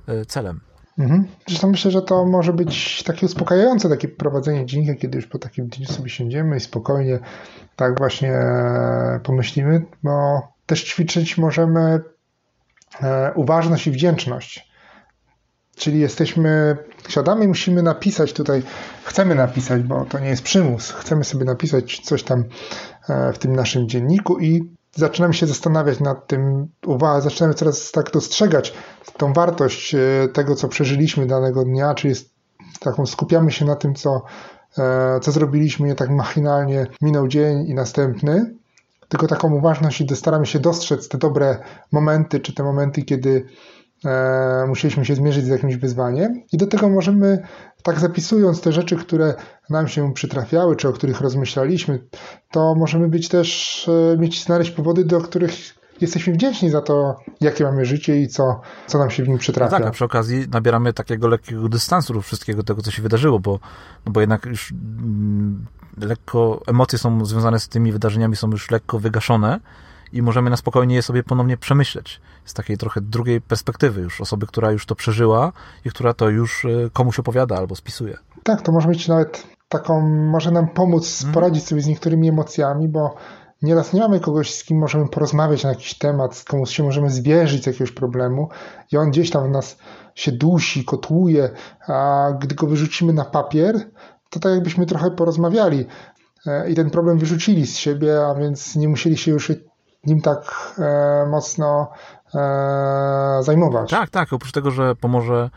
e, 0.09 0.25
celem. 0.25 0.61
Mhm. 0.99 1.27
Zresztą 1.49 1.71
myślę, 1.71 1.91
że 1.91 2.03
to 2.03 2.27
może 2.27 2.53
być 2.53 3.03
takie 3.03 3.27
uspokajające, 3.27 3.89
takie 3.89 4.09
prowadzenie 4.09 4.67
dziennika, 4.67 4.95
kiedy 4.95 5.17
już 5.17 5.27
po 5.27 5.39
takim 5.39 5.69
dniu 5.69 5.87
sobie 5.87 6.11
siędziemy 6.11 6.57
i 6.57 6.61
spokojnie 6.61 7.19
tak 7.77 7.99
właśnie 7.99 8.33
pomyślimy, 9.23 9.87
bo 10.03 10.43
też 10.67 10.85
ćwiczyć 10.85 11.39
możemy 11.39 12.01
e, 13.03 13.33
uważność 13.35 13.87
i 13.87 13.91
wdzięczność 13.91 14.74
Czyli 15.77 16.01
jesteśmy, 16.01 16.77
siadamy 17.09 17.45
i 17.45 17.49
musimy 17.49 17.83
napisać 17.83 18.33
tutaj, 18.33 18.63
chcemy 19.05 19.35
napisać, 19.35 19.83
bo 19.83 20.05
to 20.05 20.19
nie 20.19 20.29
jest 20.29 20.43
przymus, 20.43 20.91
chcemy 20.91 21.25
sobie 21.25 21.45
napisać 21.45 22.01
coś 22.05 22.23
tam 22.23 22.45
e, 23.09 23.33
w 23.33 23.39
tym 23.39 23.57
naszym 23.57 23.89
dzienniku 23.89 24.39
i 24.39 24.71
zaczynamy 24.97 25.35
się 25.35 25.47
zastanawiać 25.47 26.01
nad 26.01 26.27
tym, 26.27 26.69
uwaga, 26.87 27.21
zaczynamy 27.21 27.55
coraz 27.55 27.93
tak 27.93 28.11
dostrzegać 28.11 28.75
tą 29.17 29.33
wartość 29.33 29.95
e, 29.95 30.29
tego, 30.33 30.57
co 30.57 30.69
przeżyliśmy 30.69 31.27
danego 31.27 31.65
dnia, 31.65 31.95
czyli 31.95 32.09
jest, 32.09 32.31
taką 32.81 33.07
skupiamy 33.07 33.53
się 33.53 33.65
na 33.65 33.77
tym, 33.77 33.95
co, 33.95 34.23
e, 34.79 35.21
co 35.21 35.33
zrobiliśmy, 35.33 35.89
nie 35.89 35.95
tak 35.95 36.11
machinalnie 36.11 36.87
minął 37.03 37.29
dzień 37.29 37.67
i 37.69 37.75
następny, 37.75 38.55
tylko 39.09 39.27
taką 39.27 39.55
uważność 39.55 40.01
i 40.01 40.17
staramy 40.17 40.47
się 40.47 40.59
dostrzec 40.59 41.09
te 41.09 41.19
dobre 41.19 41.59
momenty, 41.93 42.41
czy 42.41 42.55
te 42.55 42.63
momenty, 42.63 43.03
kiedy 43.03 43.47
musieliśmy 44.69 45.05
się 45.05 45.15
zmierzyć 45.15 45.45
z 45.45 45.49
jakimś 45.49 45.77
wyzwaniem 45.77 46.43
i 46.53 46.57
do 46.57 46.67
tego 46.67 46.89
możemy, 46.89 47.43
tak 47.83 48.01
zapisując 48.01 48.61
te 48.61 48.73
rzeczy, 48.73 48.97
które 48.97 49.35
nam 49.71 49.89
się 49.89 50.13
przytrafiały, 50.13 50.77
czy 50.77 50.89
o 50.89 50.93
których 50.93 51.21
rozmyślaliśmy, 51.21 51.99
to 52.51 52.75
możemy 52.75 53.09
być 53.09 53.29
też, 53.29 53.89
e, 54.13 54.19
mieć, 54.19 54.45
znaleźć 54.45 54.71
powody, 54.71 55.05
do 55.05 55.21
których 55.21 55.53
jesteśmy 56.01 56.33
wdzięczni 56.33 56.71
za 56.71 56.81
to, 56.81 57.17
jakie 57.41 57.65
mamy 57.65 57.85
życie 57.85 58.21
i 58.21 58.29
co, 58.29 58.61
co 58.87 58.99
nam 58.99 59.11
się 59.11 59.23
w 59.23 59.29
nim 59.29 59.39
przytrafia. 59.39 59.73
No 59.73 59.79
tak, 59.79 59.89
a 59.89 59.91
przy 59.91 60.05
okazji 60.05 60.47
nabieramy 60.53 60.93
takiego 60.93 61.29
lekkiego 61.29 61.69
dystansu 61.69 62.15
do 62.15 62.23
wszystkiego 62.23 62.63
tego, 62.63 62.83
co 62.83 62.91
się 62.91 63.03
wydarzyło, 63.03 63.41
bo, 63.41 63.59
no 64.07 64.13
bo 64.13 64.21
jednak 64.21 64.47
już 64.47 64.73
mm, 64.73 65.67
lekko 66.01 66.63
emocje 66.67 66.99
są 66.99 67.25
związane 67.25 67.61
z 67.61 67.69
tymi 67.69 67.93
wydarzeniami, 67.93 68.37
są 68.37 68.51
już 68.51 68.71
lekko 68.71 68.99
wygaszone 68.99 69.61
i 70.13 70.23
możemy 70.23 70.51
na 70.51 70.57
spokojnie 70.57 70.95
je 70.95 71.03
sobie 71.03 71.23
ponownie 71.23 71.57
przemyśleć. 71.57 72.21
Z 72.45 72.55
takiej 72.55 72.79
trochę 72.79 73.01
drugiej 73.01 73.41
perspektywy 73.41 74.01
już 74.01 74.21
osoby, 74.21 74.47
która 74.47 74.71
już 74.71 74.87
to 74.87 74.95
przeżyła 74.95 75.53
i 75.85 75.91
która 75.91 76.15
to 76.15 76.29
już 76.29 76.65
y, 76.65 76.91
komuś 76.93 77.19
opowiada 77.19 77.57
albo 77.57 77.77
spisuje. 77.77 78.19
Tak, 78.43 78.63
to 78.63 78.73
może 78.73 78.89
być 78.89 79.09
nawet 79.09 79.47
taką, 79.69 80.01
może 80.09 80.51
nam 80.51 80.69
pomóc 80.69 81.21
mhm. 81.21 81.35
poradzić 81.35 81.67
sobie 81.67 81.83
z 81.83 81.87
niektórymi 81.87 82.29
emocjami, 82.29 82.89
bo 82.89 83.15
nieraz 83.63 83.93
nie 83.93 84.01
mamy 84.01 84.21
kogoś, 84.21 84.55
z 84.55 84.65
kim 84.65 84.79
możemy 84.79 85.09
porozmawiać 85.09 85.65
na 85.65 85.69
jakiś 85.69 85.99
temat, 85.99 86.37
z 86.37 86.45
komuś 86.45 86.71
się 86.71 86.83
możemy 86.83 87.11
zwierzyć 87.11 87.65
z 87.65 87.67
jakiegoś 87.67 87.93
problemu 87.93 88.49
i 88.93 88.97
on 88.97 89.11
gdzieś 89.11 89.31
tam 89.31 89.49
w 89.49 89.51
nas 89.51 89.77
się 90.15 90.33
dusi, 90.33 90.85
kotłuje, 90.85 91.51
a 91.89 92.29
gdy 92.41 92.55
go 92.55 92.67
wyrzucimy 92.67 93.13
na 93.13 93.25
papier, 93.25 93.91
to 94.31 94.41
tak 94.41 94.53
jakbyśmy 94.53 94.87
trochę 94.87 95.11
porozmawiali 95.11 95.87
e, 96.47 96.71
i 96.71 96.75
ten 96.75 96.91
problem 96.91 97.19
wyrzucili 97.19 97.67
z 97.67 97.77
siebie, 97.77 98.27
a 98.27 98.35
więc 98.35 98.77
nie 98.77 98.89
musieli 98.89 99.17
się 99.17 99.31
już 99.31 99.53
nim 100.07 100.21
tak 100.21 100.75
e, 100.79 101.27
mocno 101.31 101.91
e, 102.35 103.39
zajmować. 103.43 103.91
Tak, 103.91 104.11
tak. 104.11 104.33
Oprócz 104.33 104.53
tego, 104.53 104.71
że 104.71 104.97
pomoże, 104.97 105.51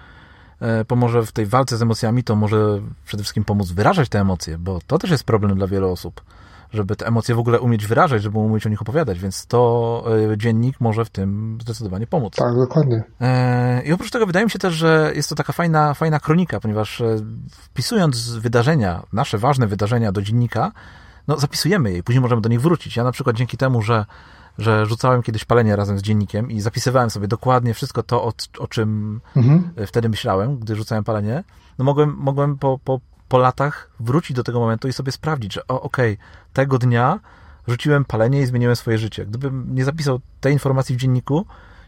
e, 0.62 0.86
pomoże 0.86 1.24
w 1.24 1.32
tej 1.32 1.46
walce 1.46 1.78
z 1.78 1.82
emocjami, 1.82 2.24
to 2.24 2.36
może 2.36 2.58
przede 3.06 3.24
wszystkim 3.24 3.44
pomóc 3.44 3.72
wyrażać 3.72 4.10
te 4.10 4.20
emocje, 4.20 4.58
bo 4.58 4.80
to 4.88 4.98
też 4.98 5.12
jest 5.12 5.24
problem 5.24 5.56
dla 5.56 5.68
wielu 5.68 5.92
osób 5.92 6.22
żeby 6.74 6.96
te 6.96 7.08
emocje 7.08 7.36
w 7.36 7.40
ogóle 7.40 7.60
umieć 7.60 7.88
wyrażać, 7.88 8.24
żeby 8.24 8.40
umieć 8.40 8.66
o 8.66 8.70
nich 8.70 8.82
opowiadać, 8.82 9.20
więc 9.20 9.46
to 9.46 10.04
e, 10.34 10.38
dziennik 10.38 10.82
może 10.82 11.06
w 11.06 11.10
tym 11.10 11.58
zdecydowanie 11.62 12.08
pomóc. 12.08 12.36
Tak, 12.36 12.56
dokładnie. 12.56 13.04
E, 13.22 13.82
I 13.86 13.94
oprócz 13.94 14.12
tego 14.12 14.26
wydaje 14.26 14.46
mi 14.46 14.52
się 14.52 14.60
też, 14.60 14.74
że 14.74 15.12
jest 15.16 15.30
to 15.30 15.36
taka 15.36 15.54
fajna, 15.54 15.94
fajna 15.94 16.20
kronika, 16.20 16.60
ponieważ 16.60 17.02
e, 17.02 17.18
wpisując 17.52 18.30
wydarzenia, 18.30 19.04
nasze 19.14 19.38
ważne 19.38 19.68
wydarzenia 19.68 20.12
do 20.12 20.22
dziennika, 20.22 20.72
no 21.28 21.40
zapisujemy 21.40 21.92
je 21.92 21.98
i 21.98 22.04
później 22.04 22.22
możemy 22.22 22.42
do 22.42 22.50
nich 22.50 22.62
wrócić. 22.62 22.96
Ja 22.96 23.04
na 23.04 23.12
przykład 23.12 23.36
dzięki 23.36 23.58
temu, 23.58 23.82
że 23.82 24.06
że 24.58 24.86
rzucałem 24.86 25.24
kiedyś 25.24 25.46
palenie 25.46 25.76
razem 25.76 26.00
z 26.00 26.02
dziennikiem 26.02 26.52
i 26.52 26.62
zapisywałem 26.62 27.10
sobie 27.10 27.28
dokładnie 27.28 27.74
wszystko 27.74 28.04
to, 28.04 28.24
o, 28.24 28.34
o 28.60 28.68
czym 28.68 29.22
mhm. 29.36 29.72
wtedy 29.88 30.10
myślałem, 30.10 30.58
gdy 30.58 30.76
rzucałem 30.76 31.04
palenie, 31.04 31.44
no 31.80 31.86
mogłem, 31.86 32.16
mogłem 32.18 32.58
po, 32.58 32.80
po, 32.84 33.00
po 33.28 33.38
latach 33.38 33.90
wrócić 34.00 34.38
do 34.38 34.44
tego 34.44 34.60
momentu 34.60 34.88
i 34.88 34.94
sobie 34.94 35.12
sprawdzić, 35.12 35.54
że 35.54 35.68
okej, 35.68 36.14
okay, 36.14 36.26
tego 36.54 36.78
dnia 36.78 37.20
rzuciłem 37.68 38.06
palenie 38.06 38.42
i 38.42 38.46
zmieniłem 38.46 38.76
swoje 38.76 38.98
życie. 38.98 39.26
Gdybym 39.26 39.76
nie 39.76 39.86
zapisał 39.86 40.20
tej 40.42 40.54
informacji 40.54 40.96
w 40.96 41.00
dzienniku, 41.00 41.46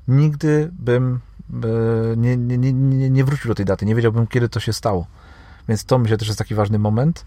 nigdy 0.07 0.71
bym 0.73 1.19
e, 1.49 2.17
nie, 2.17 2.37
nie, 2.37 2.57
nie, 2.57 3.09
nie 3.09 3.23
wrócił 3.23 3.47
do 3.47 3.55
tej 3.55 3.65
daty, 3.65 3.85
nie 3.85 3.95
wiedziałbym, 3.95 4.27
kiedy 4.27 4.49
to 4.49 4.59
się 4.59 4.73
stało. 4.73 5.07
Więc 5.67 5.85
to 5.85 5.99
myślę 5.99 6.17
też 6.17 6.27
jest 6.27 6.37
taki 6.37 6.55
ważny 6.55 6.79
moment. 6.79 7.25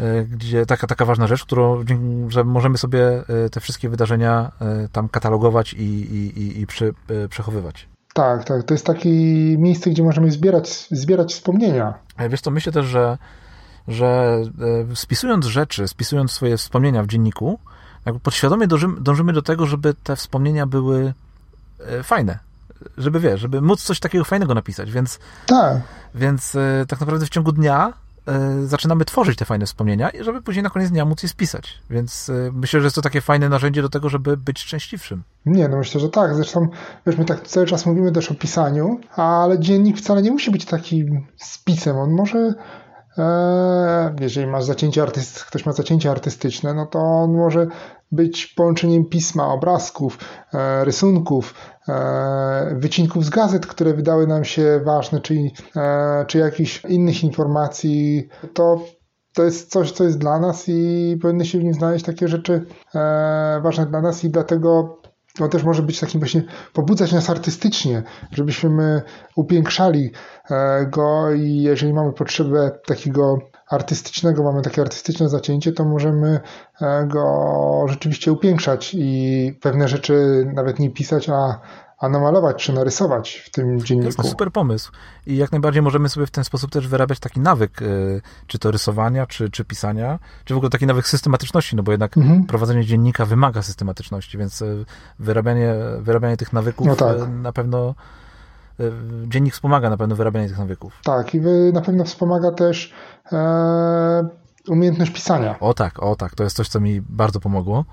E, 0.00 0.24
gdzie 0.24 0.66
taka, 0.66 0.86
taka 0.86 1.04
ważna 1.04 1.26
rzecz, 1.26 1.44
którą, 1.44 1.84
że 2.28 2.44
możemy 2.44 2.78
sobie 2.78 3.24
e, 3.44 3.50
te 3.50 3.60
wszystkie 3.60 3.88
wydarzenia 3.88 4.52
e, 4.60 4.88
tam 4.92 5.08
katalogować 5.08 5.72
i, 5.72 5.84
i, 5.84 6.60
i 6.60 6.66
przy, 6.66 6.94
przechowywać. 7.30 7.88
Tak, 8.14 8.44
tak. 8.44 8.62
To 8.62 8.74
jest 8.74 8.86
takie 8.86 9.10
miejsce, 9.58 9.90
gdzie 9.90 10.02
możemy 10.02 10.30
zbierać, 10.30 10.88
zbierać 10.90 11.34
wspomnienia. 11.34 11.94
Wiesz 12.30 12.40
co, 12.40 12.50
myślę 12.50 12.72
też, 12.72 12.86
że, 12.86 13.18
że 13.88 14.38
spisując 14.94 15.46
rzeczy, 15.46 15.88
spisując 15.88 16.32
swoje 16.32 16.56
wspomnienia 16.56 17.02
w 17.02 17.06
dzienniku, 17.06 17.58
podświadomie 18.22 18.66
dążymy, 18.66 19.00
dążymy 19.00 19.32
do 19.32 19.42
tego, 19.42 19.66
żeby 19.66 19.94
te 19.94 20.16
wspomnienia 20.16 20.66
były 20.66 21.14
fajne. 22.02 22.38
Żeby, 22.98 23.20
wiesz, 23.20 23.40
żeby 23.40 23.60
móc 23.60 23.82
coś 23.82 24.00
takiego 24.00 24.24
fajnego 24.24 24.54
napisać, 24.54 24.92
więc 24.92 25.18
tak, 25.46 25.80
więc 26.14 26.56
tak 26.88 27.00
naprawdę 27.00 27.26
w 27.26 27.30
ciągu 27.30 27.52
dnia 27.52 27.92
zaczynamy 28.64 29.04
tworzyć 29.04 29.38
te 29.38 29.44
fajne 29.44 29.66
wspomnienia 29.66 30.10
żeby 30.20 30.42
później 30.42 30.62
na 30.62 30.70
koniec 30.70 30.90
dnia 30.90 31.04
móc 31.04 31.22
je 31.22 31.28
spisać. 31.28 31.82
Więc 31.90 32.28
e, 32.28 32.50
myślę, 32.52 32.80
że 32.80 32.86
jest 32.86 32.96
to 32.96 33.02
takie 33.02 33.20
fajne 33.20 33.48
narzędzie 33.48 33.82
do 33.82 33.88
tego, 33.88 34.08
żeby 34.08 34.36
być 34.36 34.60
szczęśliwszym. 34.60 35.22
Nie, 35.46 35.68
no 35.68 35.76
myślę, 35.76 36.00
że 36.00 36.08
tak. 36.08 36.34
Zresztą, 36.34 36.68
wiesz, 37.06 37.16
my 37.16 37.24
tak 37.24 37.48
cały 37.48 37.66
czas 37.66 37.86
mówimy 37.86 38.12
też 38.12 38.30
o 38.30 38.34
pisaniu, 38.34 39.00
ale 39.16 39.58
dziennik 39.58 39.98
wcale 39.98 40.22
nie 40.22 40.30
musi 40.30 40.50
być 40.50 40.64
takim 40.64 41.26
spisem. 41.36 41.96
On 41.96 42.10
może 42.10 42.54
e, 43.18 44.14
jeżeli 44.20 44.46
masz 44.46 44.64
zacięcie 44.64 45.02
artyst, 45.02 45.44
ktoś 45.44 45.66
ma 45.66 45.72
zacięcie 45.72 46.10
artystyczne, 46.10 46.74
no 46.74 46.86
to 46.86 46.98
on 46.98 47.36
może 47.36 47.66
być 48.12 48.46
połączeniem 48.46 49.04
pisma, 49.04 49.48
obrazków, 49.48 50.18
rysunków, 50.82 51.54
E, 51.54 51.75
wycinków 52.72 53.24
z 53.24 53.30
gazet, 53.30 53.66
które 53.66 53.94
wydały 53.94 54.26
nam 54.26 54.44
się 54.44 54.80
ważne, 54.84 55.20
czy, 55.20 55.34
e, 55.76 56.24
czy 56.26 56.38
jakichś 56.38 56.84
innych 56.84 57.24
informacji, 57.24 58.28
to 58.54 58.80
to 59.34 59.44
jest 59.44 59.70
coś, 59.70 59.92
co 59.92 60.04
jest 60.04 60.18
dla 60.18 60.38
nas 60.40 60.64
i 60.68 61.18
powinny 61.22 61.44
się 61.44 61.58
w 61.58 61.64
nim 61.64 61.74
znaleźć 61.74 62.04
takie 62.04 62.28
rzeczy 62.28 62.64
e, 62.94 63.60
ważne 63.62 63.86
dla 63.86 64.00
nas 64.00 64.24
i 64.24 64.30
dlatego 64.30 64.98
on 65.40 65.50
też 65.50 65.64
może 65.64 65.82
być 65.82 66.00
takim 66.00 66.20
właśnie, 66.20 66.42
pobudzać 66.72 67.12
nas 67.12 67.30
artystycznie, 67.30 68.02
żebyśmy 68.32 69.02
upiększali 69.36 70.10
go 70.90 71.32
i 71.32 71.62
jeżeli 71.62 71.92
mamy 71.92 72.12
potrzebę 72.12 72.78
takiego 72.86 73.38
artystycznego, 73.70 74.42
mamy 74.42 74.62
takie 74.62 74.82
artystyczne 74.82 75.28
zacięcie, 75.28 75.72
to 75.72 75.84
możemy 75.84 76.40
go 77.06 77.86
rzeczywiście 77.88 78.32
upiększać 78.32 78.94
i 78.94 79.58
pewne 79.62 79.88
rzeczy 79.88 80.46
nawet 80.54 80.78
nie 80.78 80.90
pisać, 80.90 81.28
a, 81.28 81.60
a 81.98 82.08
namalować 82.08 82.64
czy 82.64 82.72
narysować 82.72 83.36
w 83.36 83.50
tym 83.50 83.80
dzienniku. 83.80 84.12
To 84.16 84.22
jest 84.22 84.30
super 84.30 84.52
pomysł. 84.52 84.92
I 85.26 85.36
jak 85.36 85.52
najbardziej 85.52 85.82
możemy 85.82 86.08
sobie 86.08 86.26
w 86.26 86.30
ten 86.30 86.44
sposób 86.44 86.70
też 86.70 86.88
wyrabiać 86.88 87.20
taki 87.20 87.40
nawyk, 87.40 87.82
y, 87.82 88.22
czy 88.46 88.58
to 88.58 88.70
rysowania, 88.70 89.26
czy, 89.26 89.50
czy 89.50 89.64
pisania, 89.64 90.18
czy 90.44 90.54
w 90.54 90.56
ogóle 90.56 90.70
taki 90.70 90.86
nawyk 90.86 91.06
systematyczności, 91.08 91.76
no 91.76 91.82
bo 91.82 91.92
jednak 91.92 92.16
mhm. 92.16 92.44
prowadzenie 92.44 92.84
dziennika 92.84 93.24
wymaga 93.24 93.62
systematyczności, 93.62 94.38
więc 94.38 94.62
y, 94.62 94.84
wyrabianie, 95.18 95.74
wyrabianie 95.98 96.36
tych 96.36 96.52
nawyków 96.52 96.86
no 96.86 96.96
tak. 96.96 97.16
Na 97.28 97.52
pewno 97.52 97.94
dziennik 99.26 99.54
wspomaga 99.54 99.90
na 99.90 99.96
pewno 99.96 100.16
wyrabianie 100.16 100.48
tych 100.48 100.58
nawyków. 100.58 101.00
Tak, 101.04 101.34
i 101.34 101.40
na 101.72 101.80
pewno 101.80 102.04
wspomaga 102.04 102.50
też 102.50 102.92
e, 102.92 103.15
umiejętność 104.68 105.10
pisania. 105.10 105.56
O 105.60 105.74
tak, 105.74 106.02
o 106.02 106.16
tak, 106.16 106.34
to 106.34 106.44
jest 106.44 106.56
coś, 106.56 106.68
co 106.68 106.80
mi 106.80 107.00
bardzo 107.00 107.40
pomogło. 107.40 107.84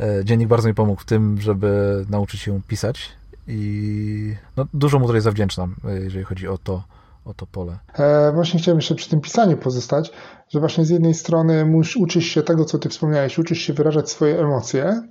E, 0.00 0.24
dziennik 0.24 0.48
bardzo 0.48 0.68
mi 0.68 0.74
pomógł 0.74 1.00
w 1.00 1.04
tym, 1.04 1.40
żeby 1.40 2.04
nauczyć 2.08 2.40
się 2.40 2.60
pisać 2.68 3.12
i 3.48 4.34
no, 4.56 4.66
dużo 4.74 4.98
mu 4.98 5.06
tutaj 5.06 5.20
zawdzięczam, 5.20 5.74
e, 5.84 6.00
jeżeli 6.00 6.24
chodzi 6.24 6.48
o 6.48 6.58
to, 6.58 6.82
o 7.24 7.34
to 7.34 7.46
pole. 7.46 7.78
E, 7.94 8.32
właśnie 8.32 8.60
chciałem 8.60 8.78
jeszcze 8.78 8.94
przy 8.94 9.10
tym 9.10 9.20
pisaniu 9.20 9.56
pozostać, 9.56 10.12
że 10.48 10.60
właśnie 10.60 10.84
z 10.84 10.90
jednej 10.90 11.14
strony 11.14 11.64
musisz, 11.64 11.96
uczysz 11.96 12.26
się 12.26 12.42
tego, 12.42 12.64
co 12.64 12.78
ty 12.78 12.88
wspomniałeś, 12.88 13.38
uczysz 13.38 13.58
się 13.58 13.72
wyrażać 13.72 14.10
swoje 14.10 14.40
emocje, 14.40 15.02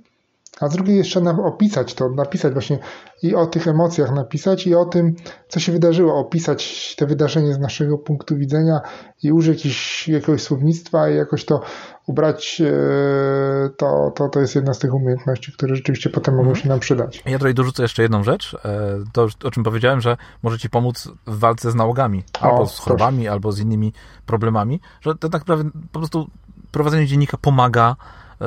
a 0.60 0.68
z 0.68 0.72
drugiej 0.72 0.96
jeszcze 0.96 1.20
opisać 1.44 1.94
to, 1.94 2.08
napisać 2.08 2.52
właśnie 2.52 2.78
i 3.22 3.34
o 3.34 3.46
tych 3.46 3.68
emocjach 3.68 4.14
napisać 4.14 4.66
i 4.66 4.74
o 4.74 4.84
tym, 4.84 5.14
co 5.48 5.60
się 5.60 5.72
wydarzyło, 5.72 6.18
opisać 6.18 6.94
te 6.98 7.06
wydarzenie 7.06 7.54
z 7.54 7.58
naszego 7.58 7.98
punktu 7.98 8.36
widzenia 8.36 8.80
i 9.22 9.32
użyć 9.32 9.64
jakiś, 9.64 10.08
jakiegoś 10.08 10.42
słownictwa 10.42 11.10
i 11.10 11.16
jakoś 11.16 11.44
to 11.44 11.60
ubrać, 12.06 12.62
e, 12.64 13.70
to, 13.76 14.12
to, 14.14 14.28
to 14.28 14.40
jest 14.40 14.54
jedna 14.54 14.74
z 14.74 14.78
tych 14.78 14.94
umiejętności, 14.94 15.52
które 15.52 15.76
rzeczywiście 15.76 16.10
potem 16.10 16.34
mogą 16.34 16.48
mhm. 16.48 16.62
się 16.62 16.68
nam 16.68 16.80
przydać. 16.80 17.22
Ja 17.26 17.38
tutaj 17.38 17.54
dorzucę 17.54 17.82
jeszcze 17.82 18.02
jedną 18.02 18.22
rzecz, 18.22 18.56
e, 18.64 18.98
to 19.12 19.26
o 19.44 19.50
czym 19.50 19.64
powiedziałem, 19.64 20.00
że 20.00 20.16
może 20.42 20.58
ci 20.58 20.70
pomóc 20.70 21.08
w 21.26 21.38
walce 21.38 21.70
z 21.70 21.74
nałogami, 21.74 22.24
albo 22.40 22.60
o, 22.60 22.66
z 22.66 22.78
chorobami, 22.78 23.18
proszę. 23.18 23.32
albo 23.32 23.52
z 23.52 23.60
innymi 23.60 23.92
problemami, 24.26 24.80
że 25.00 25.14
to 25.14 25.28
tak 25.28 25.42
naprawdę 25.42 25.70
po 25.92 25.98
prostu 25.98 26.26
prowadzenie 26.72 27.06
dziennika 27.06 27.36
pomaga 27.36 27.96
e, 28.40 28.46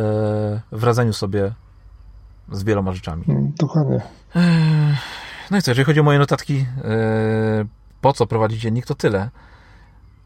w 0.72 0.84
radzeniu 0.84 1.14
sobie 1.14 1.54
z 2.52 2.64
wieloma 2.64 2.92
rzeczami. 2.92 3.24
Mm, 3.28 3.52
dokładnie. 3.60 4.02
No 5.52 5.58
i 5.58 5.62
co, 5.62 5.72
jeżeli 5.72 5.86
chodzi 5.86 6.00
o 6.00 6.04
moje 6.04 6.20
notatki, 6.20 6.66
po 8.02 8.14
co 8.14 8.28
prowadzić 8.28 8.62
dziennik, 8.62 8.86
to 8.86 8.96
tyle. 8.96 9.30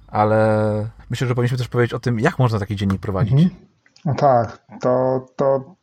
Ale 0.08 0.88
myślę, 1.10 1.28
że 1.28 1.36
powinniśmy 1.36 1.58
też 1.58 1.68
powiedzieć 1.68 1.94
o 1.94 2.00
tym, 2.00 2.20
jak 2.20 2.40
można 2.40 2.60
taki 2.60 2.76
dziennik 2.76 3.02
prowadzić. 3.02 3.34
Mhm. 3.34 3.50
No 4.06 4.14
tak, 4.16 4.66
to, 4.82 5.26
to 5.36 5.76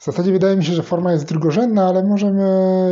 w 0.00 0.04
zasadzie 0.04 0.32
wydaje 0.32 0.56
mi 0.56 0.64
się, 0.64 0.72
że 0.72 0.82
forma 0.82 1.12
jest 1.12 1.28
drugorzędna, 1.28 1.88
ale 1.88 2.04
możemy 2.04 2.42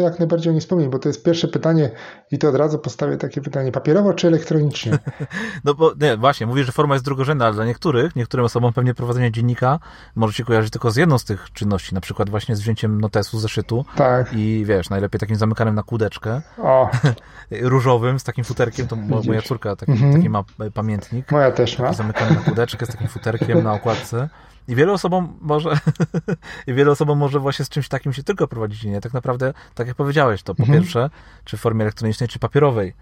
jak 0.02 0.18
najbardziej 0.18 0.50
o 0.50 0.52
niej 0.52 0.60
wspomnieć, 0.60 0.88
bo 0.88 0.98
to 0.98 1.08
jest 1.08 1.24
pierwsze 1.24 1.48
pytanie 1.48 1.90
i 2.30 2.38
to 2.38 2.48
od 2.48 2.54
razu 2.54 2.78
postawię 2.78 3.16
takie 3.16 3.40
pytanie, 3.40 3.72
papierowo 3.72 4.14
czy 4.14 4.26
elektronicznie? 4.26 4.98
no 5.64 5.74
bo 5.74 5.92
nie, 6.00 6.16
właśnie, 6.16 6.46
mówisz, 6.46 6.66
że 6.66 6.72
forma 6.72 6.94
jest 6.94 7.04
drugorzędna, 7.04 7.46
ale 7.46 7.54
dla 7.54 7.64
niektórych, 7.64 8.16
niektórym 8.16 8.46
osobom 8.46 8.72
pewnie 8.72 8.94
prowadzenie 8.94 9.32
dziennika 9.32 9.78
może 10.16 10.32
się 10.32 10.44
kojarzyć 10.44 10.70
tylko 10.72 10.90
z 10.90 10.96
jedną 10.96 11.18
z 11.18 11.24
tych 11.24 11.52
czynności, 11.52 11.94
na 11.94 12.00
przykład 12.00 12.30
właśnie 12.30 12.56
z 12.56 12.60
wzięciem 12.60 13.00
notesu, 13.00 13.38
zeszytu 13.38 13.84
tak. 13.96 14.32
i 14.32 14.64
wiesz, 14.66 14.90
najlepiej 14.90 15.20
takim 15.20 15.36
zamykanym 15.36 15.74
na 15.74 15.82
kółdeczkę, 15.82 16.40
o. 16.58 16.90
różowym, 17.50 18.18
z 18.18 18.24
takim 18.24 18.44
futerkiem, 18.44 18.88
to 18.88 18.96
Widzisz. 18.96 19.26
moja 19.26 19.42
córka 19.42 19.76
taki, 19.76 19.92
mhm. 19.92 20.12
taki 20.12 20.28
ma 20.28 20.44
pamiętnik. 20.74 21.32
Moja 21.32 21.52
też 21.52 21.78
ma. 21.78 21.92
Zamykany 21.92 22.34
na 22.34 22.40
kółdeczkę 22.40 22.86
z 22.86 22.88
takim 22.88 23.08
futerkiem 23.08 23.62
na 23.62 23.72
okładce. 23.72 24.28
I 24.68 24.74
wielu 24.74 24.92
osobom 24.92 25.38
może 25.40 25.78
i 26.66 26.74
wielu 26.74 26.92
osobom 26.92 27.18
może 27.18 27.40
właśnie 27.40 27.64
z 27.64 27.68
czymś 27.68 27.88
takim 27.88 28.12
się 28.12 28.22
tylko 28.22 28.48
prowadzić 28.48 28.84
nie 28.84 29.00
Tak 29.00 29.12
naprawdę, 29.12 29.54
tak 29.74 29.86
jak 29.86 29.96
powiedziałeś, 29.96 30.42
to 30.42 30.54
po 30.54 30.62
mhm. 30.62 30.78
pierwsze, 30.78 31.10
czy 31.44 31.56
w 31.56 31.60
formie 31.60 31.82
elektronicznej, 31.82 32.28
czy 32.28 32.38
papierowej, 32.38 32.94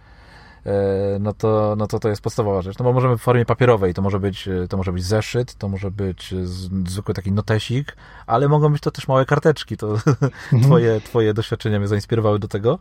e, 0.67 0.73
no 1.21 1.33
to, 1.33 1.75
no 1.79 1.87
to 1.87 1.99
to 1.99 2.09
jest 2.09 2.23
podstawowa 2.23 2.63
rzecz. 2.63 2.79
No 2.79 2.85
bo 2.85 2.93
możemy 2.93 3.19
w 3.19 3.23
formie 3.23 3.45
papierowej, 3.45 3.95
to 3.95 4.03
może 4.03 4.21
być, 4.21 4.49
e, 4.49 4.69
to 4.69 4.77
może 4.77 4.93
być 4.93 5.05
zeszyt, 5.05 5.55
to 5.55 5.69
może 5.69 5.91
być 5.91 6.35
zwykły 6.87 7.15
taki 7.15 7.33
notesik, 7.33 7.97
ale 8.27 8.49
mogą 8.49 8.73
być 8.73 8.83
to 8.83 8.91
też 8.91 9.09
małe 9.09 9.25
karteczki. 9.25 9.77
To 9.77 9.93
mhm. 9.93 10.63
twoje, 10.63 11.01
twoje 11.01 11.35
doświadczenia 11.35 11.79
mnie 11.79 11.89
zainspirowały 11.89 12.39
do 12.39 12.49
tego. 12.49 12.79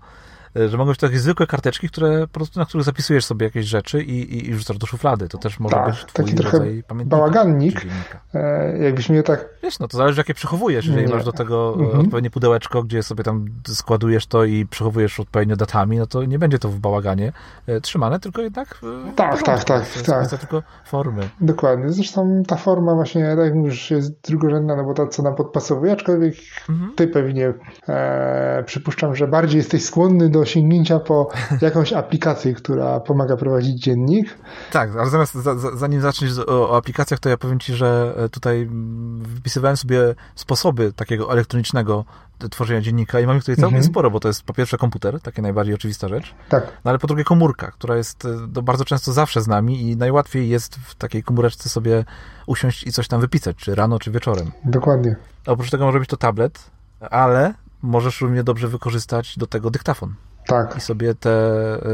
E, 0.55 0.69
że 0.69 0.77
mogą 0.77 0.91
być 0.91 0.99
takie 0.99 1.19
zwykłe 1.19 1.47
karteczki, 1.47 1.89
które 1.89 2.27
po 2.27 2.33
prostu, 2.33 2.59
na 2.59 2.65
których 2.65 2.85
zapisujesz 2.85 3.25
sobie 3.25 3.45
jakieś 3.45 3.65
rzeczy 3.65 4.03
i, 4.03 4.33
i, 4.33 4.49
i 4.49 4.53
wrzucasz 4.53 4.77
do 4.77 4.87
szuflady. 4.87 5.29
To 5.29 5.37
też 5.37 5.59
może 5.59 5.75
tak, 5.75 5.85
być 5.85 6.05
twój 6.05 6.25
taki 6.25 6.35
trochę 6.35 6.59
bałagannik, 7.05 7.85
e, 8.33 8.77
jakbyś 8.77 9.09
mnie 9.09 9.23
tak... 9.23 9.49
Wiesz, 9.63 9.79
no 9.79 9.87
to 9.87 9.97
zależy 9.97 10.19
jakie 10.19 10.33
przechowujesz. 10.33 10.85
Jeżeli 10.85 11.07
nie. 11.07 11.13
masz 11.13 11.25
do 11.25 11.31
tego 11.31 11.75
mhm. 11.79 11.99
odpowiednie 11.99 12.29
pudełeczko, 12.29 12.83
gdzie 12.83 13.03
sobie 13.03 13.23
tam 13.23 13.45
składujesz 13.67 14.27
to 14.27 14.45
i 14.45 14.65
przechowujesz 14.65 15.19
odpowiednio 15.19 15.55
datami, 15.55 15.97
no 15.97 16.07
to 16.07 16.25
nie 16.25 16.39
będzie 16.39 16.59
to 16.59 16.69
w 16.69 16.79
bałaganie 16.79 17.31
e, 17.67 17.81
trzymane, 17.81 18.19
tylko 18.19 18.41
jednak 18.41 18.81
Tak, 19.15 19.43
tak, 19.43 19.63
tak. 19.63 19.89
To 19.89 20.11
tak. 20.11 20.29
to 20.29 20.37
tylko 20.37 20.63
formy. 20.85 21.29
Dokładnie. 21.41 21.89
Zresztą 21.89 22.43
ta 22.47 22.55
forma 22.55 22.95
właśnie, 22.95 23.35
tak 23.37 23.55
mówisz, 23.55 23.91
jest 23.91 24.21
drugorzędna, 24.21 24.75
no 24.75 24.83
bo 24.83 24.93
ta, 24.93 25.07
co 25.07 25.23
nam 25.23 25.35
podpasowuje, 25.35 25.91
aczkolwiek 25.91 26.35
mhm. 26.69 26.91
ty 26.95 27.07
pewnie 27.07 27.53
e, 27.87 28.63
przypuszczam, 28.65 29.15
że 29.15 29.27
bardziej 29.27 29.57
jesteś 29.57 29.85
skłonny 29.85 30.29
do 30.29 30.44
sięgnięcia 30.45 30.99
po 30.99 31.29
jakąś 31.61 31.93
aplikację, 31.93 32.53
która 32.53 32.99
pomaga 32.99 33.37
prowadzić 33.37 33.83
dziennik. 33.83 34.37
Tak, 34.71 34.89
ale 34.99 35.09
zamiast, 35.09 35.33
zanim 35.75 36.01
zaczniesz 36.01 36.39
o, 36.39 36.69
o 36.69 36.77
aplikacjach, 36.77 37.19
to 37.19 37.29
ja 37.29 37.37
powiem 37.37 37.59
Ci, 37.59 37.73
że 37.73 38.13
e, 38.17 38.29
tutaj 38.29 38.69
wypisywałem 39.17 39.77
sobie 39.77 40.15
sposoby 40.35 40.93
takiego 40.93 41.31
elektronicznego 41.31 42.05
tworzenia 42.51 42.81
dziennika 42.81 43.19
i 43.19 43.27
mam 43.27 43.37
ich 43.37 43.43
tutaj 43.43 43.55
całkiem 43.55 43.77
mhm. 43.77 43.91
sporo, 43.91 44.11
bo 44.11 44.19
to 44.19 44.27
jest 44.27 44.43
po 44.43 44.53
pierwsze 44.53 44.77
komputer, 44.77 45.21
takie 45.21 45.41
najbardziej 45.41 45.75
oczywista 45.75 46.07
rzecz, 46.07 46.35
tak. 46.49 46.63
no 46.85 46.89
ale 46.89 46.99
po 46.99 47.07
drugie 47.07 47.23
komórka, 47.23 47.71
która 47.71 47.97
jest 47.97 48.27
no, 48.55 48.61
bardzo 48.61 48.85
często 48.85 49.13
zawsze 49.13 49.41
z 49.41 49.47
nami 49.47 49.81
i 49.81 49.97
najłatwiej 49.97 50.49
jest 50.49 50.75
w 50.75 50.95
takiej 50.95 51.23
komóreczce 51.23 51.69
sobie 51.69 52.05
usiąść 52.45 52.87
i 52.87 52.91
coś 52.91 53.07
tam 53.07 53.21
wypisać, 53.21 53.57
czy 53.57 53.75
rano, 53.75 53.99
czy 53.99 54.11
wieczorem. 54.11 54.51
Dokładnie. 54.65 55.15
Oprócz 55.45 55.69
tego 55.69 55.85
może 55.85 55.99
być 55.99 56.09
to 56.09 56.17
tablet, 56.17 56.71
ale 56.99 57.53
możesz 57.81 58.21
równie 58.21 58.43
dobrze 58.43 58.67
wykorzystać 58.67 59.37
do 59.37 59.47
tego 59.47 59.71
dyktafon. 59.71 60.13
Tak. 60.47 60.77
I 60.77 60.81
sobie 60.81 61.15
te 61.15 61.31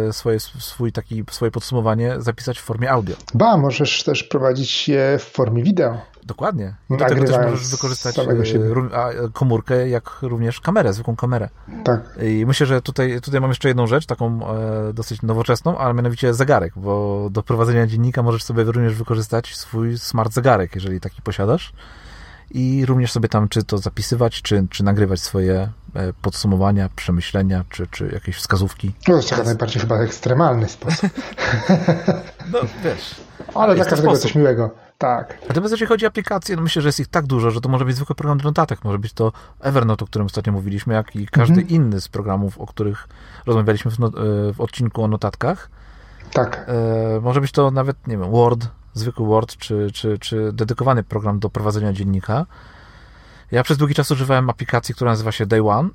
e, 0.07 0.13
swoje, 0.13 0.39
swój 0.39 0.91
taki, 0.91 1.23
swoje 1.31 1.51
podsumowanie 1.51 2.15
zapisać 2.17 2.59
w 2.59 2.63
formie 2.63 2.91
audio. 2.91 3.15
Ba, 3.33 3.57
możesz 3.57 4.03
też 4.03 4.23
prowadzić 4.23 4.89
je 4.89 5.17
w 5.19 5.23
formie 5.23 5.63
wideo. 5.63 5.97
Dokładnie. 6.23 6.75
Do 6.89 6.97
tego 6.97 7.23
też 7.23 7.37
możesz 7.37 7.71
wykorzystać 7.71 8.19
e, 8.19 8.29
komórkę, 9.33 9.89
jak 9.89 10.17
również 10.21 10.59
kamerę, 10.59 10.93
zwykłą 10.93 11.15
kamerę. 11.15 11.49
Tak. 11.83 12.01
I 12.23 12.45
myślę, 12.45 12.65
że 12.65 12.81
tutaj, 12.81 13.21
tutaj 13.21 13.41
mam 13.41 13.49
jeszcze 13.49 13.67
jedną 13.67 13.87
rzecz, 13.87 14.05
taką 14.05 14.47
e, 14.47 14.93
dosyć 14.93 15.21
nowoczesną, 15.21 15.77
ale 15.77 15.93
mianowicie 15.93 16.33
zegarek, 16.33 16.73
bo 16.75 17.27
do 17.31 17.43
prowadzenia 17.43 17.87
dziennika 17.87 18.23
możesz 18.23 18.43
sobie 18.43 18.63
również 18.63 18.95
wykorzystać 18.95 19.55
swój 19.55 19.97
smart 19.97 20.33
zegarek, 20.33 20.75
jeżeli 20.75 20.99
taki 20.99 21.21
posiadasz 21.21 21.73
i 22.53 22.85
również 22.85 23.11
sobie 23.11 23.29
tam 23.29 23.49
czy 23.49 23.63
to 23.63 23.77
zapisywać, 23.77 24.41
czy, 24.41 24.67
czy 24.69 24.83
nagrywać 24.83 25.19
swoje 25.19 25.69
podsumowania, 26.21 26.89
przemyślenia, 26.95 27.63
czy, 27.69 27.87
czy 27.87 28.09
jakieś 28.13 28.35
wskazówki. 28.35 28.91
To 29.05 29.15
jest 29.15 29.29
taka 29.29 29.43
najbardziej 29.43 29.81
chyba 29.81 29.95
ekstremalny 29.95 30.69
sposób. 30.69 31.11
No 32.51 32.59
wiesz. 32.83 33.15
Ale 33.55 33.75
dla 33.75 33.85
każdego 33.85 34.17
coś 34.17 34.35
miłego. 34.35 34.69
Tak. 34.97 35.37
Natomiast 35.47 35.71
jeżeli 35.71 35.89
chodzi 35.89 36.05
o 36.05 36.07
aplikacje, 36.07 36.55
no 36.55 36.61
myślę, 36.61 36.81
że 36.81 36.87
jest 36.87 36.99
ich 36.99 37.07
tak 37.07 37.25
dużo, 37.25 37.51
że 37.51 37.61
to 37.61 37.69
może 37.69 37.85
być 37.85 37.95
zwykły 37.95 38.15
program 38.15 38.37
do 38.37 38.43
notatek, 38.43 38.83
może 38.83 38.99
być 38.99 39.13
to 39.13 39.31
Evernote, 39.59 40.05
o 40.05 40.07
którym 40.07 40.25
ostatnio 40.25 40.53
mówiliśmy, 40.53 40.93
jak 40.93 41.15
i 41.15 41.27
każdy 41.27 41.61
mhm. 41.61 41.69
inny 41.69 42.01
z 42.01 42.07
programów, 42.07 42.57
o 42.59 42.67
których 42.67 43.07
rozmawialiśmy 43.45 43.91
w, 43.91 43.99
no, 43.99 44.07
e, 44.07 44.11
w 44.53 44.61
odcinku 44.61 45.03
o 45.03 45.07
notatkach. 45.07 45.69
Tak. 46.33 46.65
E, 46.67 47.21
może 47.21 47.41
być 47.41 47.51
to 47.51 47.71
nawet, 47.71 48.07
nie 48.07 48.17
wiem, 48.17 48.31
Word, 48.31 48.67
zwykły 48.93 49.27
Word, 49.27 49.57
czy, 49.57 49.87
czy, 49.93 50.19
czy 50.19 50.53
dedykowany 50.53 51.03
program 51.03 51.39
do 51.39 51.49
prowadzenia 51.49 51.93
dziennika. 51.93 52.45
Ja 53.51 53.63
przez 53.63 53.77
długi 53.77 53.93
czas 53.93 54.11
używałem 54.11 54.49
aplikacji, 54.49 54.95
która 54.95 55.11
nazywa 55.11 55.31
się 55.31 55.45
Day 55.45 55.69
One. 55.69 55.89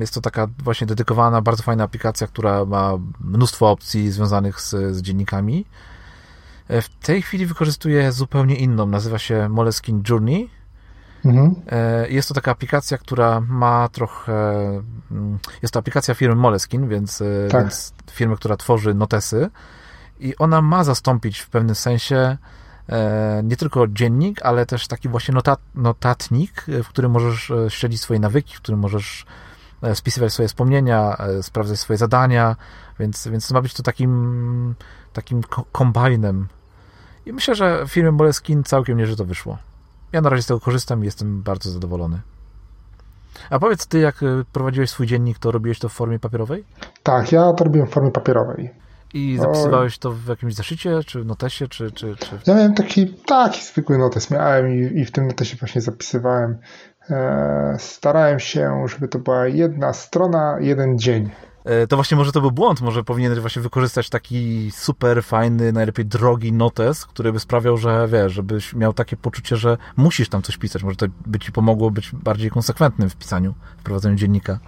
Jest 0.00 0.14
to 0.14 0.20
taka 0.20 0.46
właśnie 0.58 0.86
dedykowana, 0.86 1.42
bardzo 1.42 1.62
fajna 1.62 1.84
aplikacja, 1.84 2.26
która 2.26 2.64
ma 2.64 2.92
mnóstwo 3.20 3.70
opcji 3.70 4.10
związanych 4.10 4.60
z, 4.60 4.70
z 4.70 5.02
dziennikami. 5.02 5.66
E, 6.68 6.82
w 6.82 6.88
tej 6.88 7.22
chwili 7.22 7.46
wykorzystuję 7.46 8.12
zupełnie 8.12 8.56
inną, 8.56 8.86
nazywa 8.86 9.18
się 9.18 9.48
Moleskine 9.48 10.02
Journey. 10.08 10.50
Mhm. 11.24 11.54
E, 11.66 12.08
jest 12.08 12.28
to 12.28 12.34
taka 12.34 12.50
aplikacja, 12.50 12.98
która 12.98 13.40
ma 13.40 13.88
trochę. 13.88 14.32
Mm, 15.10 15.38
jest 15.62 15.74
to 15.74 15.80
aplikacja 15.80 16.14
firmy 16.14 16.34
Moleskine, 16.34 16.88
więc, 16.88 17.20
e, 17.20 17.24
tak. 17.50 17.60
więc 17.60 17.92
firmy, 18.10 18.36
która 18.36 18.56
tworzy 18.56 18.94
notesy 18.94 19.50
i 20.20 20.36
ona 20.36 20.62
ma 20.62 20.84
zastąpić 20.84 21.38
w 21.38 21.48
pewnym 21.50 21.74
sensie 21.74 22.36
nie 23.42 23.56
tylko 23.56 23.86
dziennik, 23.88 24.42
ale 24.42 24.66
też 24.66 24.88
taki 24.88 25.08
właśnie 25.08 25.34
notat, 25.34 25.60
notatnik, 25.74 26.64
w 26.84 26.88
którym 26.88 27.12
możesz 27.12 27.50
e, 27.50 27.70
śledzić 27.70 28.00
swoje 28.00 28.20
nawyki, 28.20 28.56
w 28.56 28.60
którym 28.60 28.80
możesz 28.80 29.26
e, 29.82 29.94
spisywać 29.94 30.32
swoje 30.32 30.48
wspomnienia, 30.48 31.16
sprawdzać 31.42 31.78
swoje 31.78 31.96
zadania, 31.96 32.56
więc, 32.98 33.28
więc 33.28 33.50
ma 33.50 33.62
być 33.62 33.74
to 33.74 33.82
takim 33.82 34.74
takim 35.12 35.40
kombajnem. 35.72 36.48
I 37.26 37.32
myślę, 37.32 37.54
że 37.54 37.86
w 37.86 37.92
firmie 37.92 38.12
Moleskin 38.12 38.64
całkiem 38.64 38.98
nieźle 38.98 39.16
to 39.16 39.24
wyszło. 39.24 39.58
Ja 40.12 40.20
na 40.20 40.30
razie 40.30 40.42
z 40.42 40.46
tego 40.46 40.60
korzystam 40.60 41.02
i 41.02 41.04
jestem 41.04 41.42
bardzo 41.42 41.70
zadowolony. 41.70 42.20
A 43.50 43.58
powiedz 43.58 43.86
ty, 43.86 43.98
jak 43.98 44.20
prowadziłeś 44.52 44.90
swój 44.90 45.06
dziennik, 45.06 45.38
to 45.38 45.50
robiłeś 45.50 45.78
to 45.78 45.88
w 45.88 45.92
formie 45.92 46.18
papierowej? 46.18 46.64
Tak, 47.02 47.32
ja 47.32 47.52
to 47.52 47.64
robiłem 47.64 47.88
w 47.88 47.90
formie 47.90 48.10
papierowej. 48.10 48.70
I 49.14 49.38
zapisywałeś 49.40 49.98
to 49.98 50.12
w 50.12 50.28
jakimś 50.28 50.54
zeszycie, 50.54 51.00
czy 51.06 51.24
notesie, 51.24 51.68
czy, 51.68 51.90
czy, 51.92 52.16
czy... 52.16 52.38
Ja 52.46 52.54
miałem 52.54 52.74
taki, 52.74 53.06
taki 53.06 53.64
zwykły 53.64 53.98
notes 53.98 54.30
miałem 54.30 54.74
i, 54.74 55.00
i 55.00 55.04
w 55.04 55.10
tym 55.10 55.26
notesie 55.26 55.56
właśnie 55.56 55.80
zapisywałem. 55.80 56.58
E, 57.10 57.76
starałem 57.78 58.40
się, 58.40 58.84
żeby 58.88 59.08
to 59.08 59.18
była 59.18 59.46
jedna 59.46 59.92
strona, 59.92 60.56
jeden 60.60 60.98
dzień. 60.98 61.30
E, 61.64 61.86
to 61.86 61.96
właśnie 61.96 62.16
może 62.16 62.32
to 62.32 62.40
był 62.40 62.50
błąd, 62.50 62.80
może 62.80 63.04
powinieneś 63.04 63.38
właśnie 63.38 63.62
wykorzystać 63.62 64.08
taki 64.08 64.70
super 64.74 65.24
fajny, 65.24 65.72
najlepiej 65.72 66.06
drogi 66.06 66.52
notes, 66.52 67.06
który 67.06 67.32
by 67.32 67.40
sprawiał, 67.40 67.76
że 67.76 68.08
wiesz, 68.08 68.32
żebyś 68.32 68.74
miał 68.74 68.92
takie 68.92 69.16
poczucie, 69.16 69.56
że 69.56 69.76
musisz 69.96 70.28
tam 70.28 70.42
coś 70.42 70.56
pisać. 70.56 70.82
Może 70.82 70.96
to 70.96 71.06
by 71.26 71.38
ci 71.38 71.52
pomogło 71.52 71.90
być 71.90 72.10
bardziej 72.12 72.50
konsekwentnym 72.50 73.10
w 73.10 73.16
pisaniu, 73.16 73.54
w 73.78 73.82
prowadzeniu 73.82 74.14
dziennika. 74.16 74.58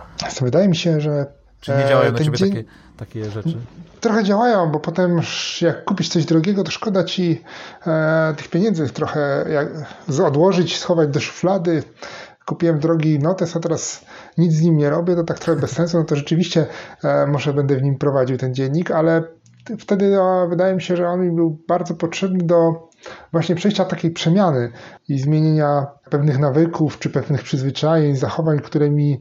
Wydaje 0.40 0.68
mi 0.68 0.76
się, 0.76 1.00
że 1.00 1.41
czy 1.62 1.72
nie 1.72 1.88
działają 1.88 2.12
na 2.12 2.18
ciebie 2.18 2.38
dzień... 2.38 2.50
takie, 2.50 2.64
takie 2.96 3.30
rzeczy? 3.30 3.56
Trochę 4.00 4.24
działają, 4.24 4.70
bo 4.70 4.80
potem 4.80 5.20
jak 5.60 5.84
kupisz 5.84 6.08
coś 6.08 6.24
drogiego, 6.24 6.64
to 6.64 6.70
szkoda 6.70 7.04
ci 7.04 7.42
e, 7.86 8.34
tych 8.36 8.48
pieniędzy 8.48 8.88
trochę 8.88 9.44
jak, 9.52 9.68
odłożyć, 10.26 10.78
schować 10.78 11.08
do 11.08 11.20
szuflady. 11.20 11.82
Kupiłem 12.46 12.78
drogi 12.78 13.18
notes, 13.18 13.56
a 13.56 13.60
teraz 13.60 14.04
nic 14.38 14.52
z 14.52 14.62
nim 14.62 14.76
nie 14.76 14.90
robię, 14.90 15.16
to 15.16 15.24
tak 15.24 15.38
trochę 15.38 15.60
bez 15.60 15.70
sensu, 15.70 15.98
no 15.98 16.04
to 16.04 16.16
rzeczywiście 16.16 16.66
e, 17.04 17.26
może 17.26 17.54
będę 17.54 17.76
w 17.76 17.82
nim 17.82 17.98
prowadził 17.98 18.36
ten 18.36 18.54
dziennik, 18.54 18.90
ale 18.90 19.22
wtedy 19.78 20.10
no, 20.10 20.48
wydaje 20.48 20.74
mi 20.74 20.82
się, 20.82 20.96
że 20.96 21.08
on 21.08 21.20
mi 21.20 21.36
był 21.36 21.58
bardzo 21.68 21.94
potrzebny 21.94 22.44
do 22.44 22.88
właśnie 23.32 23.54
przejścia 23.54 23.84
takiej 23.84 24.10
przemiany 24.10 24.72
i 25.08 25.18
zmienienia 25.18 25.86
pewnych 26.10 26.38
nawyków, 26.38 26.98
czy 26.98 27.10
pewnych 27.10 27.42
przyzwyczajeń, 27.42 28.16
zachowań, 28.16 28.60
które 28.60 28.90
mi 28.90 29.20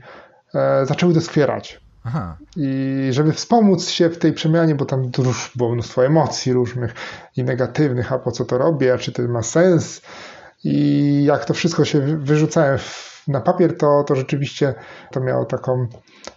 e, 0.55 0.85
zaczęły 0.85 1.13
doskwierać. 1.13 1.80
Aha. 2.03 2.37
I 2.55 3.07
żeby 3.11 3.33
wspomóc 3.33 3.89
się 3.89 4.09
w 4.09 4.17
tej 4.17 4.33
przemianie, 4.33 4.75
bo 4.75 4.85
tam 4.85 5.11
było 5.55 5.73
mnóstwo 5.73 6.05
emocji 6.05 6.53
różnych 6.53 6.93
i 7.37 7.43
negatywnych, 7.43 8.13
a 8.13 8.19
po 8.19 8.31
co 8.31 8.45
to 8.45 8.57
robię, 8.57 8.93
a 8.93 8.97
czy 8.97 9.11
to 9.11 9.21
ma 9.21 9.43
sens. 9.43 10.01
I 10.63 11.23
jak 11.23 11.45
to 11.45 11.53
wszystko 11.53 11.85
się 11.85 12.17
wyrzucałem 12.17 12.79
na 13.27 13.41
papier, 13.41 13.77
to, 13.77 14.03
to 14.07 14.15
rzeczywiście 14.15 14.73
to 15.11 15.19
miało 15.19 15.45
taką, 15.45 15.87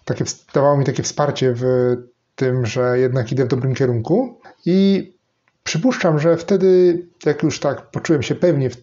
takie, 0.05 0.25
dawało 0.55 0.77
mi 0.77 0.85
takie 0.85 1.03
wsparcie 1.03 1.53
w 1.57 1.65
tym, 2.35 2.67
że 2.67 2.99
jednak 2.99 3.33
idę 3.33 3.45
w 3.45 3.49
dobrym 3.49 3.75
kierunku. 3.75 4.41
I 4.67 5.11
przypuszczam, 5.63 6.19
że 6.19 6.37
wtedy, 6.37 6.99
jak 7.27 7.43
już 7.43 7.61
tak 7.61 7.91
poczułem 7.91 8.23
się 8.23 8.35
pewnie 8.35 8.71
w, 8.71 8.77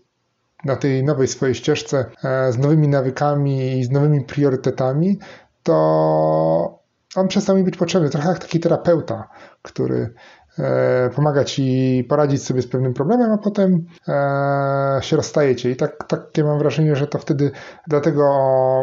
na 0.65 0.75
tej 0.75 1.03
nowej 1.03 1.27
swojej 1.27 1.55
ścieżce, 1.55 2.05
e, 2.23 2.51
z 2.51 2.57
nowymi 2.57 2.87
nawykami 2.87 3.79
i 3.79 3.83
z 3.83 3.91
nowymi 3.91 4.21
priorytetami, 4.21 5.19
to 5.63 6.81
on 7.15 7.27
przestał 7.27 7.55
mi 7.55 7.63
być 7.63 7.77
potrzebny, 7.77 8.09
trochę 8.09 8.29
jak 8.29 8.39
taki 8.39 8.59
terapeuta, 8.59 9.27
który 9.61 10.13
e, 10.59 11.09
pomaga 11.15 11.43
ci 11.43 12.05
poradzić 12.09 12.43
sobie 12.43 12.61
z 12.61 12.67
pewnym 12.67 12.93
problemem, 12.93 13.31
a 13.31 13.37
potem 13.37 13.85
e, 14.07 14.99
się 15.01 15.15
rozstajecie. 15.15 15.71
I 15.71 15.75
tak, 15.75 16.07
takie 16.07 16.43
mam 16.43 16.59
wrażenie, 16.59 16.95
że 16.95 17.07
to 17.07 17.19
wtedy 17.19 17.51
dlatego 17.87 18.23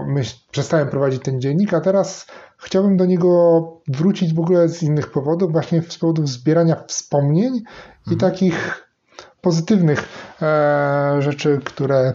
myśl, 0.07 0.37
przestałem 0.51 0.89
prowadzić 0.89 1.23
ten 1.23 1.41
dziennik, 1.41 1.75
a 1.75 1.81
teraz 1.81 2.27
chciałbym 2.59 2.97
do 2.97 3.07
niego 3.07 3.63
wrócić 3.89 4.35
w 4.35 4.41
ogóle 4.41 4.69
z 4.69 4.83
innych 4.83 5.11
powodów, 5.11 5.53
właśnie 5.53 5.83
z 5.83 5.99
powodów 5.99 6.29
zbierania 6.29 6.85
wspomnień 6.87 7.47
mhm. 7.47 7.67
i 8.11 8.17
takich 8.17 8.89
pozytywnych 9.41 10.09
e, 10.43 11.17
rzeczy, 11.19 11.61
które 11.65 12.15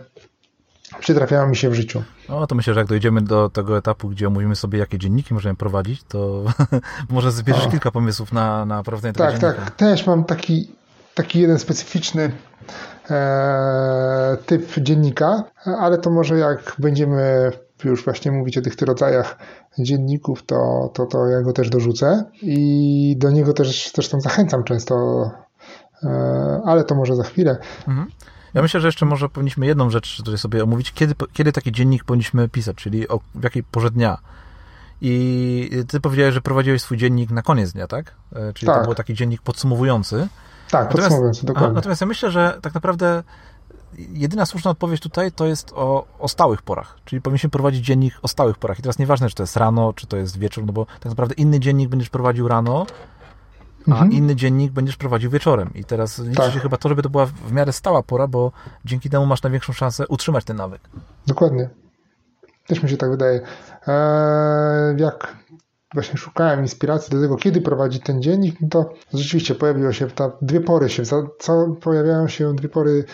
przytrafiają 0.99 1.47
mi 1.47 1.55
się 1.55 1.69
w 1.69 1.73
życiu. 1.73 2.03
No 2.29 2.47
to 2.47 2.55
myślę, 2.55 2.73
że 2.73 2.79
jak 2.79 2.89
dojdziemy 2.89 3.21
do 3.21 3.49
tego 3.49 3.77
etapu, 3.77 4.09
gdzie 4.09 4.27
omówimy 4.27 4.55
sobie, 4.55 4.79
jakie 4.79 4.97
dzienniki 4.97 5.33
możemy 5.33 5.55
prowadzić, 5.55 6.03
to 6.03 6.43
może 7.09 7.31
zbierzesz 7.31 7.67
kilka 7.67 7.91
pomysłów 7.91 8.33
na, 8.33 8.65
na 8.65 8.83
prowadzenie 8.83 9.13
tak, 9.13 9.33
tego. 9.33 9.47
Tak, 9.47 9.65
tak. 9.65 9.75
Też 9.75 10.07
mam 10.07 10.23
taki, 10.23 10.71
taki 11.13 11.39
jeden 11.39 11.59
specyficzny 11.59 12.31
e, 13.09 14.37
typ 14.45 14.79
dziennika, 14.79 15.43
ale 15.79 15.97
to 15.97 16.09
może 16.09 16.37
jak 16.37 16.75
będziemy 16.79 17.51
już 17.83 18.03
właśnie 18.03 18.31
mówić 18.31 18.57
o 18.57 18.61
tych 18.61 18.81
rodzajach 18.81 19.37
dzienników, 19.79 20.45
to, 20.45 20.91
to, 20.93 21.05
to 21.05 21.27
ja 21.27 21.41
go 21.41 21.53
też 21.53 21.69
dorzucę 21.69 22.23
i 22.41 23.15
do 23.17 23.31
niego 23.31 23.53
też 23.53 23.91
zresztą 23.95 24.21
zachęcam 24.21 24.63
często, 24.63 24.95
e, 26.03 26.61
ale 26.65 26.83
to 26.83 26.95
może 26.95 27.15
za 27.15 27.23
chwilę. 27.23 27.57
Mhm. 27.87 28.07
Ja 28.53 28.61
myślę, 28.61 28.79
że 28.79 28.87
jeszcze 28.87 29.05
może 29.05 29.29
powinniśmy 29.29 29.65
jedną 29.65 29.89
rzecz 29.89 30.17
tutaj 30.17 30.37
sobie 30.37 30.63
omówić, 30.63 30.91
kiedy, 30.91 31.15
kiedy 31.33 31.51
taki 31.51 31.71
dziennik 31.71 32.03
powinniśmy 32.03 32.49
pisać, 32.49 32.77
czyli 32.77 33.07
o, 33.07 33.19
w 33.35 33.43
jakiej 33.43 33.63
porze 33.63 33.91
dnia. 33.91 34.17
I 35.01 35.69
ty 35.87 35.99
powiedziałeś, 35.99 36.33
że 36.33 36.41
prowadziłeś 36.41 36.81
swój 36.81 36.97
dziennik 36.97 37.31
na 37.31 37.41
koniec 37.41 37.73
dnia, 37.73 37.87
tak? 37.87 38.15
E, 38.35 38.53
czyli 38.53 38.67
tak. 38.67 38.79
to 38.79 38.85
był 38.85 38.95
taki 38.95 39.13
dziennik 39.13 39.41
podsumowujący. 39.41 40.27
Tak, 40.71 40.85
natomiast, 40.85 40.91
podsumowujący, 40.91 41.45
dokładnie. 41.45 41.75
natomiast 41.75 42.01
ja 42.01 42.07
myślę, 42.07 42.31
że 42.31 42.57
tak 42.61 42.73
naprawdę 42.73 43.23
jedyna 43.97 44.45
słuszna 44.45 44.71
odpowiedź 44.71 45.01
tutaj 45.01 45.31
to 45.31 45.45
jest 45.45 45.73
o, 45.75 46.05
o 46.19 46.27
stałych 46.27 46.61
porach. 46.61 46.97
Czyli 47.05 47.21
powinniśmy 47.21 47.49
prowadzić 47.49 47.85
dziennik 47.85 48.13
o 48.21 48.27
stałych 48.27 48.57
porach. 48.57 48.79
I 48.79 48.81
teraz 48.81 48.99
nieważne, 48.99 49.29
czy 49.29 49.35
to 49.35 49.43
jest 49.43 49.57
rano, 49.57 49.93
czy 49.93 50.07
to 50.07 50.17
jest 50.17 50.37
wieczór, 50.39 50.65
no 50.65 50.73
bo 50.73 50.85
tak 50.85 51.05
naprawdę 51.05 51.35
inny 51.35 51.59
dziennik 51.59 51.89
będziesz 51.89 52.09
prowadził 52.09 52.47
rano, 52.47 52.85
a 53.87 53.91
mhm. 53.91 54.11
inny 54.11 54.35
dziennik 54.35 54.71
będziesz 54.71 54.97
prowadził 54.97 55.31
wieczorem. 55.31 55.69
I 55.75 55.83
teraz 55.83 56.19
liczy 56.19 56.35
tak. 56.35 56.53
się 56.53 56.59
chyba 56.59 56.77
to, 56.77 56.89
żeby 56.89 57.01
to 57.01 57.09
była 57.09 57.25
w 57.25 57.51
miarę 57.51 57.73
stała 57.73 58.03
pora, 58.03 58.27
bo 58.27 58.51
dzięki 58.85 59.09
temu 59.09 59.25
masz 59.25 59.43
największą 59.43 59.73
szansę 59.73 60.07
utrzymać 60.07 60.45
ten 60.45 60.57
nawyk. 60.57 60.81
Dokładnie. 61.27 61.69
Też 62.67 62.83
mi 62.83 62.89
się 62.89 62.97
tak 62.97 63.09
wydaje. 63.09 63.41
Eee, 63.87 65.01
jak 65.01 65.37
właśnie 65.93 66.17
szukałem 66.17 66.61
inspiracji 66.61 67.11
do 67.11 67.21
tego, 67.21 67.35
kiedy 67.35 67.61
prowadzić 67.61 68.03
ten 68.03 68.21
dziennik, 68.21 68.61
no 68.61 68.67
to 68.67 68.93
rzeczywiście 69.13 69.55
pojawiło 69.55 69.93
się 69.93 70.07
ta 70.07 70.31
dwie 70.41 70.61
pory 70.61 70.89
się, 70.89 71.03
co 71.39 71.67
pojawiają 71.81 72.27
się 72.27 72.55
dwie 72.55 72.69
pory, 72.69 73.05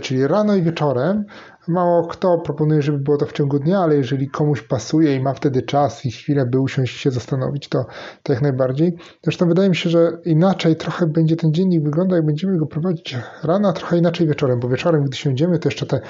czyli 0.00 0.26
rano 0.26 0.56
i 0.56 0.62
wieczorem, 0.62 1.24
Mało 1.68 2.06
kto 2.06 2.38
proponuje, 2.38 2.82
żeby 2.82 2.98
było 2.98 3.16
to 3.16 3.26
w 3.26 3.32
ciągu 3.32 3.58
dnia, 3.58 3.78
ale 3.78 3.96
jeżeli 3.96 4.30
komuś 4.30 4.62
pasuje 4.62 5.16
i 5.16 5.20
ma 5.20 5.34
wtedy 5.34 5.62
czas 5.62 6.06
i 6.06 6.10
chwilę, 6.10 6.46
by 6.46 6.60
usiąść 6.60 6.96
i 6.96 6.98
się 6.98 7.10
zastanowić, 7.10 7.68
to, 7.68 7.86
to 8.22 8.32
jak 8.32 8.42
najbardziej. 8.42 8.96
Zresztą 9.22 9.48
wydaje 9.48 9.68
mi 9.68 9.76
się, 9.76 9.90
że 9.90 10.18
inaczej 10.24 10.76
trochę 10.76 11.06
będzie 11.06 11.36
ten 11.36 11.54
dziennik 11.54 11.82
wyglądał, 11.82 12.16
jak 12.16 12.26
będziemy 12.26 12.58
go 12.58 12.66
prowadzić 12.66 13.16
rano, 13.42 13.68
a 13.68 13.72
trochę 13.72 13.98
inaczej 13.98 14.26
wieczorem, 14.26 14.60
bo 14.60 14.68
wieczorem, 14.68 15.04
gdy 15.04 15.16
siądziemy, 15.16 15.58
to 15.58 15.68
jeszcze 15.68 15.86
te 15.86 16.00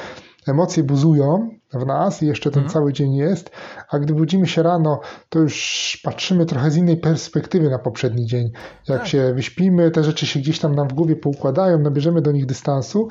emocje 0.46 0.82
buzują 0.82 1.50
w 1.72 1.86
nas 1.86 2.22
i 2.22 2.26
jeszcze 2.26 2.50
ten 2.50 2.62
mhm. 2.62 2.72
cały 2.72 2.92
dzień 2.92 3.14
jest, 3.14 3.50
a 3.90 3.98
gdy 3.98 4.14
budzimy 4.14 4.46
się 4.46 4.62
rano, 4.62 5.00
to 5.28 5.38
już 5.38 6.00
patrzymy 6.04 6.46
trochę 6.46 6.70
z 6.70 6.76
innej 6.76 6.96
perspektywy 6.96 7.70
na 7.70 7.78
poprzedni 7.78 8.26
dzień. 8.26 8.50
Jak 8.88 8.98
tak. 8.98 9.08
się 9.08 9.34
wyśpimy, 9.34 9.90
te 9.90 10.04
rzeczy 10.04 10.26
się 10.26 10.40
gdzieś 10.40 10.58
tam 10.58 10.74
nam 10.74 10.88
w 10.88 10.92
głowie 10.92 11.16
poukładają, 11.16 11.78
nabierzemy 11.78 12.22
do 12.22 12.32
nich 12.32 12.46
dystansu, 12.46 13.08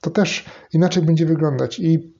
to 0.00 0.10
też 0.10 0.44
inaczej 0.72 1.02
będzie 1.02 1.26
wyglądać. 1.26 1.78
I 1.78 2.18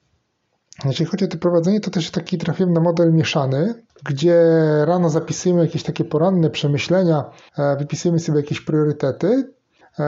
jeżeli 0.85 1.11
chodzi 1.11 1.25
o 1.25 1.29
to 1.29 1.39
prowadzenie, 1.39 1.81
to 1.81 1.91
też 1.91 2.11
taki 2.11 2.39
trafiłem 2.39 2.73
na 2.73 2.81
model 2.81 3.13
mieszany, 3.15 3.75
gdzie 4.05 4.37
rano 4.85 5.11
zapisujemy 5.11 5.61
jakieś 5.61 5.83
takie 5.83 6.05
poranne 6.05 6.51
przemyślenia, 6.51 7.31
e, 7.59 7.77
wypisujemy 7.77 8.19
sobie 8.19 8.41
jakieś 8.41 8.61
priorytety, 8.61 9.53
e, 9.99 10.05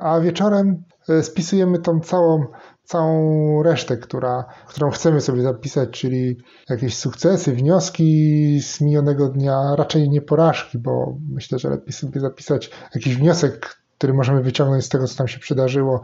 a 0.00 0.20
wieczorem 0.20 0.82
e, 1.08 1.22
spisujemy 1.22 1.78
tą 1.78 2.00
całą, 2.00 2.46
całą 2.84 3.62
resztę, 3.62 3.96
która, 3.96 4.44
którą 4.66 4.90
chcemy 4.90 5.20
sobie 5.20 5.42
zapisać, 5.42 5.90
czyli 5.90 6.36
jakieś 6.68 6.96
sukcesy, 6.96 7.52
wnioski 7.52 8.60
z 8.62 8.80
minionego 8.80 9.28
dnia, 9.28 9.74
raczej 9.76 10.10
nie 10.10 10.20
porażki, 10.22 10.78
bo 10.78 11.16
myślę, 11.30 11.58
że 11.58 11.70
lepiej 11.70 11.92
sobie 11.92 12.20
zapisać 12.20 12.70
jakiś 12.94 13.16
wniosek, 13.16 13.76
który 13.98 14.14
możemy 14.14 14.42
wyciągnąć 14.42 14.84
z 14.84 14.88
tego, 14.88 15.06
co 15.06 15.16
tam 15.16 15.28
się 15.28 15.38
przydarzyło, 15.38 16.02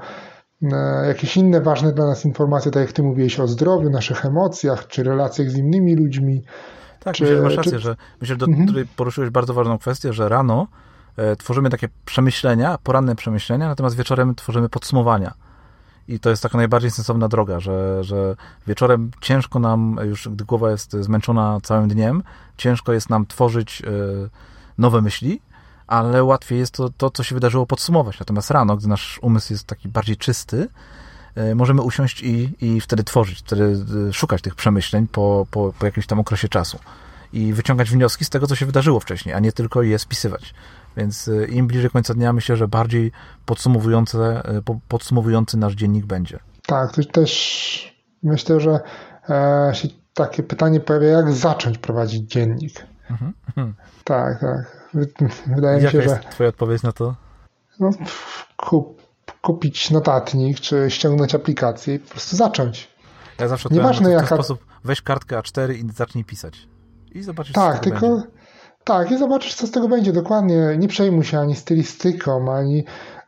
jakieś 1.07 1.37
inne 1.37 1.61
ważne 1.61 1.93
dla 1.93 2.07
nas 2.07 2.25
informacje, 2.25 2.73
tak 2.73 2.83
jak 2.83 2.93
ty 2.93 3.03
mówiłeś 3.03 3.41
o 3.41 3.49
zdrowiu, 3.49 3.91
naszych 3.91 4.25
emocjach, 4.25 4.87
czy 4.87 5.03
relacjach 5.03 5.51
z 5.51 5.57
innymi 5.57 5.97
ludźmi. 5.97 6.43
Tak, 7.01 7.15
czy, 7.15 7.23
myślę, 7.23 7.37
że 7.37 7.43
masz 7.43 7.57
rację, 7.57 7.73
czy... 7.73 7.79
że 7.79 7.97
myślę, 8.21 8.37
że 8.41 8.47
mhm. 8.47 8.67
tutaj 8.67 8.87
poruszyłeś 8.97 9.31
bardzo 9.31 9.55
ważną 9.55 9.79
kwestię, 9.79 10.13
że 10.13 10.29
rano 10.29 10.67
e, 11.17 11.37
tworzymy 11.37 11.71
takie 11.71 11.89
przemyślenia, 12.05 12.79
poranne 12.83 13.17
przemyślenia, 13.17 13.69
natomiast 13.69 13.97
wieczorem 13.97 14.35
tworzymy 14.35 14.69
podsumowania. 14.69 15.35
I 16.09 16.21
to 16.21 16.31
jest 16.31 16.43
taka 16.43 16.59
najbardziej 16.59 16.91
sensowna 16.91 17.29
droga, 17.29 17.61
że, 17.61 18.05
że 18.05 18.37
wieczorem 18.67 19.11
ciężko 19.21 19.59
nam, 19.59 20.01
już 20.05 20.29
gdy 20.29 20.45
głowa 20.45 20.71
jest 20.71 20.93
zmęczona 20.93 21.59
całym 21.63 21.89
dniem, 21.89 22.23
ciężko 22.57 22.93
jest 22.93 23.11
nam 23.11 23.27
tworzyć 23.27 23.83
e, 23.83 23.89
nowe 24.79 25.03
myśli, 25.03 25.41
ale 25.89 26.25
łatwiej 26.25 26.59
jest 26.59 26.73
to, 26.73 26.91
to, 26.91 27.11
co 27.11 27.23
się 27.23 27.35
wydarzyło, 27.35 27.67
podsumować. 27.67 28.19
Natomiast 28.19 28.51
rano, 28.51 28.77
gdy 28.77 28.89
nasz 28.89 29.19
umysł 29.23 29.53
jest 29.53 29.67
taki 29.67 29.89
bardziej 29.89 30.17
czysty, 30.17 30.69
e, 31.35 31.55
możemy 31.55 31.83
usiąść 31.83 32.23
i, 32.23 32.57
i 32.61 32.81
wtedy 32.81 33.05
tworzyć, 33.05 33.39
wtedy 33.39 33.77
e, 34.09 34.13
szukać 34.13 34.43
tych 34.43 34.55
przemyśleń 34.55 35.07
po, 35.07 35.47
po, 35.51 35.73
po 35.79 35.87
jakimś 35.87 36.07
tam 36.07 36.21
okresie 36.21 36.49
czasu 36.49 36.79
i 37.33 37.53
wyciągać 37.53 37.91
wnioski 37.91 38.25
z 38.25 38.31
tego, 38.31 38.47
co 38.47 38.57
się 38.57 38.67
wydarzyło 38.67 39.01
wcześniej, 39.01 39.35
a 39.35 39.39
nie 39.39 39.53
tylko 39.53 39.83
je 39.83 39.99
spisywać. 39.99 40.55
Więc 40.97 41.29
e, 41.29 41.47
im 41.47 41.67
bliżej 41.67 41.91
końca 41.91 42.15
dnia, 42.15 42.33
myślę, 42.33 42.57
że 42.57 42.69
bardziej 42.69 43.13
podsumowujące, 43.47 44.43
podsumowujący 44.89 45.57
nasz 45.57 45.75
dziennik 45.75 46.07
będzie. 46.07 46.39
Tak, 46.67 46.93
to 46.93 47.05
też 47.05 47.99
myślę, 48.23 48.61
że 48.61 48.81
się 49.73 49.89
takie 50.15 50.43
pytanie 50.43 50.81
pojawia, 50.81 51.09
jak 51.09 51.33
zacząć 51.33 51.79
prowadzić 51.79 52.31
dziennik. 52.31 52.87
Mhm. 53.11 53.33
mhm. 53.49 53.75
Tak, 54.05 54.41
tak. 54.41 54.78
Wydaje 55.47 55.83
mi 55.83 55.91
się, 55.91 56.03
że. 56.03 56.21
Twoja 56.31 56.49
odpowiedź 56.49 56.83
na 56.83 56.93
to? 56.93 57.15
No, 57.81 57.91
kup, 58.57 59.03
kupić 59.43 59.91
notatnik, 59.91 60.61
czy 60.61 60.87
ściągnąć 60.89 61.35
aplikację 61.35 61.95
i 61.95 61.99
po 61.99 62.11
prostu 62.11 62.37
zacząć. 62.37 62.89
Ja 63.39 63.49
zawsze 63.49 63.69
Nieważne 63.73 64.07
w 64.07 64.13
ten 64.13 64.13
jaka... 64.13 64.35
sposób 64.37 64.65
weź 64.85 65.03
kartkę 65.03 65.37
A4 65.37 65.75
i 65.75 65.93
zacznij 65.93 66.25
pisać. 66.25 66.69
I 67.13 67.23
zobaczysz, 67.23 67.53
tak, 67.53 67.79
tylko, 67.79 68.01
będzie. 68.01 68.27
Tak, 68.89 69.11
i 69.11 69.19
zobaczysz, 69.19 69.55
co 69.55 69.67
z 69.67 69.71
tego 69.71 69.89
będzie. 69.89 70.13
Dokładnie. 70.13 70.77
Nie 70.79 70.89
przejmuj 70.89 71.25
się 71.25 71.39
ani 71.39 71.55
stylistyką, 71.55 72.53
ani 72.53 72.85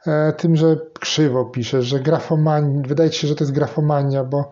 e, 0.07 0.33
tym, 0.33 0.57
że 0.57 0.77
krzywo 1.01 1.45
piszesz, 1.45 1.87
że 1.87 2.01
grafomania, 2.01 2.83
wydaje 2.87 3.11
ci 3.11 3.21
się, 3.21 3.29
że 3.29 3.35
to 3.35 3.45
jest 3.45 3.55
grafomania, 3.55 4.25
bo, 4.25 4.51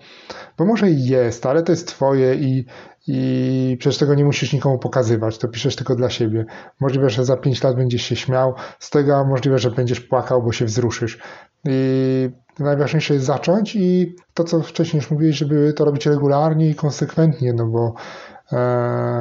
bo 0.58 0.64
może 0.64 0.90
i 0.90 1.04
jest, 1.04 1.46
ale 1.46 1.62
to 1.62 1.72
jest 1.72 1.88
twoje 1.88 2.34
i, 2.34 2.66
i 3.06 3.76
przecież 3.80 3.98
tego 3.98 4.14
nie 4.14 4.24
musisz 4.24 4.52
nikomu 4.52 4.78
pokazywać, 4.78 5.38
to 5.38 5.48
piszesz 5.48 5.76
tylko 5.76 5.94
dla 5.94 6.10
siebie. 6.10 6.44
Możliwe, 6.80 7.10
że 7.10 7.24
za 7.24 7.36
5 7.36 7.62
lat 7.62 7.76
będziesz 7.76 8.02
się 8.02 8.16
śmiał 8.16 8.54
z 8.78 8.90
tego, 8.90 9.16
a 9.16 9.24
możliwe, 9.24 9.58
że 9.58 9.70
będziesz 9.70 10.00
płakał, 10.00 10.42
bo 10.42 10.52
się 10.52 10.64
wzruszysz. 10.64 11.18
I 11.64 12.30
najważniejsze 12.58 13.14
jest 13.14 13.26
zacząć 13.26 13.76
i 13.76 14.16
to, 14.34 14.44
co 14.44 14.62
wcześniej 14.62 14.98
już 14.98 15.10
mówiłeś, 15.10 15.36
żeby 15.36 15.72
to 15.72 15.84
robić 15.84 16.06
regularnie 16.06 16.70
i 16.70 16.74
konsekwentnie, 16.74 17.52
no 17.52 17.66
bo 17.66 17.94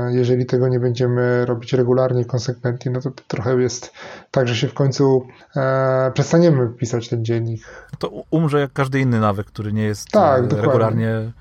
jeżeli 0.10 0.46
tego 0.46 0.68
nie 0.68 0.80
będziemy 0.80 1.46
robić 1.46 1.74
regularnie 1.74 2.22
i 2.22 2.26
konsekwentnie, 2.26 2.92
no 2.92 3.02
to, 3.02 3.12
to 3.12 3.24
trochę 3.28 3.62
jest 3.62 3.94
tak, 4.32 4.48
że 4.48 4.56
się 4.56 4.68
w 4.68 4.74
końcu 4.74 5.28
e, 5.56 6.12
przestaniemy 6.14 6.70
pisać 6.70 7.10
ten 7.10 7.26
dziennik. 7.26 7.62
To 8.00 8.24
umrze 8.32 8.60
jak 8.60 8.74
każdy 8.74 9.00
inny 9.00 9.20
nawyk, 9.20 9.48
który 9.48 9.74
nie 9.74 9.84
jest 9.84 10.12
tak, 10.12 10.54
e, 10.54 10.56
regularnie, 10.56 11.32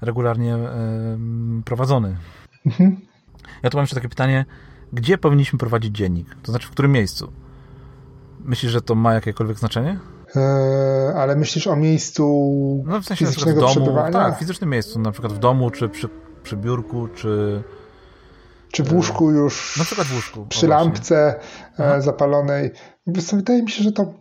regularnie 0.00 0.58
prowadzony. 1.64 2.16
Mhm. 2.66 2.96
Ja 3.62 3.70
tu 3.70 3.76
mam 3.76 3.82
jeszcze 3.82 3.96
takie 3.96 4.08
pytanie, 4.08 4.44
gdzie 4.92 5.18
powinniśmy 5.18 5.58
prowadzić 5.58 5.96
dziennik? 5.96 6.36
To 6.42 6.52
znaczy 6.52 6.68
w 6.68 6.70
którym 6.70 6.92
miejscu? 6.92 7.32
Myślisz, 8.40 8.72
że 8.72 8.82
to 8.82 8.94
ma 8.94 9.14
jakiekolwiek 9.14 9.58
znaczenie? 9.58 9.98
E, 10.36 11.14
ale 11.16 11.36
myślisz 11.36 11.66
o 11.66 11.76
miejscu 11.76 12.84
no, 12.86 13.00
w 13.00 13.04
sensie 13.04 13.26
fizycznego 13.26 13.60
w 13.60 13.60
domu, 13.60 13.72
przebywania? 13.72 14.12
Tak, 14.12 14.36
w 14.36 14.38
fizycznym 14.38 14.70
miejscu, 14.70 14.98
na 14.98 15.12
przykład 15.12 15.32
w 15.32 15.38
domu, 15.38 15.70
czy 15.70 15.88
przy, 15.88 16.08
przy 16.42 16.56
biurku, 16.56 17.08
czy... 17.08 17.62
Czy 18.72 18.82
w 18.82 18.92
łóżku 18.92 19.30
już... 19.30 19.76
Na 19.78 19.84
przykład 19.84 20.06
w 20.06 20.14
łóżku. 20.14 20.46
Przy 20.46 20.66
lampce 20.66 21.40
Aha. 21.78 21.96
E, 21.96 22.02
zapalonej. 22.02 22.70
Wydaje 23.32 23.62
mi 23.62 23.70
się, 23.70 23.84
że 23.84 23.92
to 23.92 24.12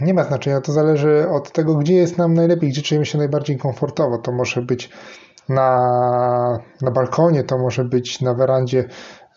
nie 0.00 0.14
ma 0.14 0.24
znaczenia. 0.24 0.60
To 0.60 0.72
zależy 0.72 1.28
od 1.30 1.52
tego, 1.52 1.74
gdzie 1.74 1.94
jest 1.94 2.18
nam 2.18 2.34
najlepiej, 2.34 2.70
gdzie 2.70 2.82
czujemy 2.82 3.06
się 3.06 3.18
najbardziej 3.18 3.58
komfortowo. 3.58 4.18
To 4.18 4.32
może 4.32 4.62
być 4.62 4.90
na, 5.48 6.58
na 6.82 6.90
balkonie, 6.90 7.44
to 7.44 7.58
może 7.58 7.84
być 7.84 8.20
na 8.20 8.34
werandzie, 8.34 8.88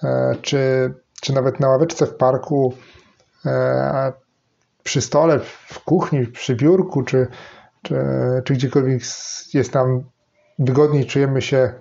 e, 0.04 0.36
czy, 0.42 0.94
czy 1.22 1.34
nawet 1.34 1.60
na 1.60 1.70
ławeczce 1.70 2.06
w 2.06 2.16
parku 2.16 2.74
przy 4.84 5.02
stole, 5.02 5.40
w 5.40 5.80
kuchni, 5.86 6.28
przy 6.28 6.56
biurku, 6.56 7.04
czy, 7.04 7.28
czy, 7.82 7.96
czy 8.44 8.54
gdziekolwiek 8.54 9.02
jest 9.54 9.74
nam 9.74 10.04
wygodniej, 10.60 11.06
czujemy 11.06 11.42
się 11.42 11.58
e, 11.58 11.74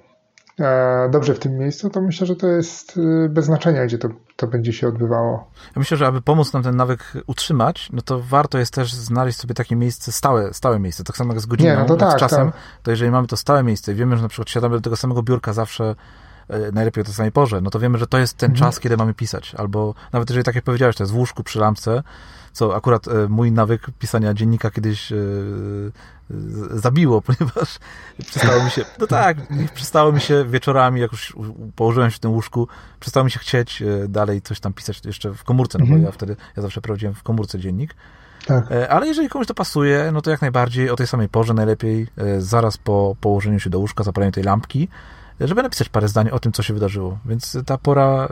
dobrze 1.11 1.35
w 1.35 1.39
tym 1.39 1.59
miejscu, 1.59 1.91
to 1.91 2.01
myślę, 2.01 2.27
że 2.27 2.37
to 2.37 2.47
jest 2.47 2.99
e, 3.25 3.29
bez 3.29 3.45
znaczenia, 3.45 3.87
gdzie 3.87 3.99
to, 3.99 4.09
to 4.37 4.47
będzie 4.47 4.73
się 4.73 4.89
odbywało. 4.89 5.51
Ja 5.67 5.79
myślę, 5.81 5.97
że 5.97 6.07
aby 6.07 6.23
pomóc 6.23 6.53
nam 6.53 6.63
ten 6.63 6.77
nawyk 6.77 7.13
utrzymać, 7.27 7.89
no 7.93 8.03
to 8.03 8.21
warto 8.21 8.59
jest 8.59 8.75
też 8.75 8.95
znaleźć 8.95 9.39
sobie 9.39 9.55
takie 9.55 9.77
miejsce, 9.77 10.13
stałe, 10.13 10.55
stałe 10.55 10.79
miejsce, 10.79 11.05
tak 11.05 11.17
samo 11.17 11.33
jak 11.33 11.41
z 11.41 11.47
godziną, 11.47 11.71
Nie, 11.71 11.77
no 11.77 11.85
to 11.85 11.97
tak, 11.97 12.19
z 12.19 12.21
czasem, 12.21 12.53
tak. 12.53 12.61
to 12.83 12.91
jeżeli 12.91 13.11
mamy 13.11 13.27
to 13.27 13.37
stałe 13.37 13.63
miejsce 13.63 13.93
i 13.93 13.95
wiemy, 13.95 14.17
że 14.17 14.23
na 14.23 14.29
przykład 14.29 14.51
siadamy 14.51 14.77
do 14.77 14.81
tego 14.81 14.97
samego 14.97 15.23
biurka 15.23 15.53
zawsze 15.53 15.85
e, 15.85 15.95
najlepiej 16.73 17.03
o 17.03 17.05
tej 17.05 17.15
samej 17.15 17.33
porze, 17.33 17.61
no 17.61 17.71
to 17.71 17.79
wiemy, 17.79 17.99
że 17.99 18.07
to 18.07 18.19
jest 18.19 18.37
ten 18.37 18.51
mhm. 18.51 18.71
czas, 18.71 18.81
kiedy 18.81 18.97
mamy 18.97 19.15
pisać. 19.15 19.55
Albo 19.55 19.95
nawet 20.13 20.31
jeżeli, 20.31 20.45
tak 20.45 20.55
jak 20.55 20.65
powiedziałeś, 20.65 20.97
to 20.97 21.03
jest 21.03 21.13
w 21.13 21.17
łóżku 21.17 21.45
przy 21.45 21.59
lampce, 21.59 22.03
co 22.53 22.77
akurat 22.77 23.09
e, 23.09 23.29
mój 23.29 23.53
nawyk 23.53 23.87
pisania 23.99 24.35
dziennika 24.35 24.71
kiedyś 24.71 25.13
e, 25.13 25.17
zabiło, 26.71 27.23
ponieważ 27.27 27.79
przestało 28.27 28.65
mi 28.65 28.71
się, 28.71 28.85
no 28.99 29.07
tak, 29.07 29.37
przestało 29.75 30.13
mi 30.13 30.21
się 30.21 30.45
wieczorami, 30.45 31.01
jak 31.01 31.13
już 31.13 31.37
położyłem 31.77 32.11
się 32.11 32.17
w 32.17 32.21
tym 32.21 32.31
łóżku, 32.31 32.69
przestało 33.01 33.25
mi 33.25 33.31
się 33.31 33.39
chcieć 33.39 33.83
e, 33.83 34.09
dalej 34.09 34.43
coś 34.43 34.61
tam 34.61 34.73
pisać 34.73 35.05
jeszcze 35.05 35.35
w 35.35 35.45
komórce, 35.45 35.79
no 35.79 35.85
bo 35.87 35.93
mhm. 35.93 36.03
ja 36.03 36.13
wtedy, 36.13 36.37
ja 36.57 36.63
zawsze 36.63 36.81
prowadziłem 36.81 37.15
w 37.15 37.23
komórce 37.23 37.59
dziennik. 37.59 37.95
Tak. 38.47 38.65
Ale 38.91 39.07
jeżeli 39.07 39.29
komuś 39.29 39.47
to 39.47 39.55
pasuje, 39.55 40.11
no 40.13 40.23
to 40.23 40.31
jak 40.31 40.41
najbardziej 40.41 40.91
o 40.91 40.97
tej 40.97 41.07
samej 41.07 41.29
porze 41.29 41.55
najlepiej, 41.55 42.07
zaraz 42.39 42.79
po 42.79 43.17
położeniu 43.21 43.61
się 43.61 43.71
do 43.71 43.79
łóżka, 43.79 44.05
zapaleniu 44.05 44.33
tej 44.33 44.45
lampki, 44.45 44.89
żeby 45.41 45.63
napisać 45.63 45.89
parę 45.89 46.09
zdań 46.09 46.31
o 46.31 46.39
tym, 46.39 46.53
co 46.53 46.63
się 46.63 46.75
wydarzyło. 46.75 47.19
Więc 47.25 47.59
ta 47.67 47.79
pora, 47.79 48.29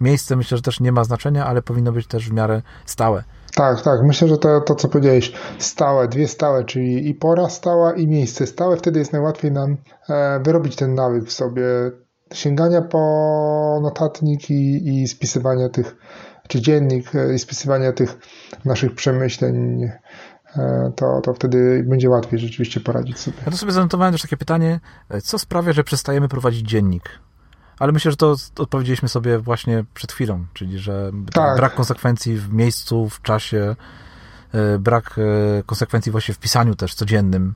miejsce 0.00 0.36
myślę, 0.36 0.56
że 0.56 0.62
też 0.62 0.80
nie 0.80 0.92
ma 0.92 1.04
znaczenia, 1.04 1.46
ale 1.46 1.62
powinno 1.62 1.92
być 1.92 2.06
też 2.06 2.28
w 2.28 2.32
miarę 2.32 2.62
stałe. 2.86 3.24
Tak, 3.54 3.82
tak. 3.82 4.02
Myślę, 4.02 4.28
że 4.28 4.38
to, 4.38 4.60
to 4.60 4.74
co 4.74 4.88
powiedziałeś, 4.88 5.32
stałe, 5.58 6.08
dwie 6.08 6.28
stałe, 6.28 6.64
czyli 6.64 7.08
i 7.08 7.14
pora 7.14 7.48
stała, 7.48 7.92
i 7.92 8.06
miejsce 8.06 8.46
stałe, 8.46 8.76
wtedy 8.76 8.98
jest 8.98 9.12
najłatwiej 9.12 9.52
nam 9.52 9.76
e, 10.08 10.40
wyrobić 10.40 10.76
ten 10.76 10.94
nawyk 10.94 11.24
w 11.24 11.32
sobie 11.32 11.62
sięgania 12.32 12.82
po 12.82 13.80
notatnik 13.82 14.50
i, 14.50 14.88
i 14.88 15.08
spisywania 15.08 15.68
tych, 15.68 15.96
czy 16.48 16.60
dziennik 16.60 17.14
e, 17.14 17.34
i 17.34 17.38
spisywania 17.38 17.92
tych 17.92 18.18
naszych 18.64 18.94
przemyśleń, 18.94 19.88
to, 20.96 21.20
to 21.24 21.34
wtedy 21.34 21.84
będzie 21.88 22.10
łatwiej 22.10 22.38
rzeczywiście 22.38 22.80
poradzić 22.80 23.18
sobie. 23.18 23.36
Ja 23.46 23.52
to 23.52 23.58
sobie 23.58 23.72
zanotowałem 23.72 24.12
też 24.12 24.22
takie 24.22 24.36
pytanie, 24.36 24.80
co 25.22 25.38
sprawia, 25.38 25.72
że 25.72 25.84
przestajemy 25.84 26.28
prowadzić 26.28 26.68
dziennik? 26.68 27.10
Ale 27.80 27.92
myślę, 27.92 28.10
że 28.10 28.16
to 28.16 28.36
odpowiedzieliśmy 28.58 29.08
sobie 29.08 29.38
właśnie 29.38 29.84
przed 29.94 30.12
chwilą, 30.12 30.46
czyli 30.54 30.78
że 30.78 31.10
tak. 31.32 31.56
brak 31.56 31.74
konsekwencji 31.74 32.36
w 32.36 32.52
miejscu, 32.52 33.08
w 33.08 33.22
czasie, 33.22 33.76
e, 34.52 34.78
brak 34.78 35.16
e, 35.18 35.62
konsekwencji 35.62 36.12
właśnie 36.12 36.34
w 36.34 36.38
pisaniu 36.38 36.74
też 36.74 36.94
codziennym. 36.94 37.54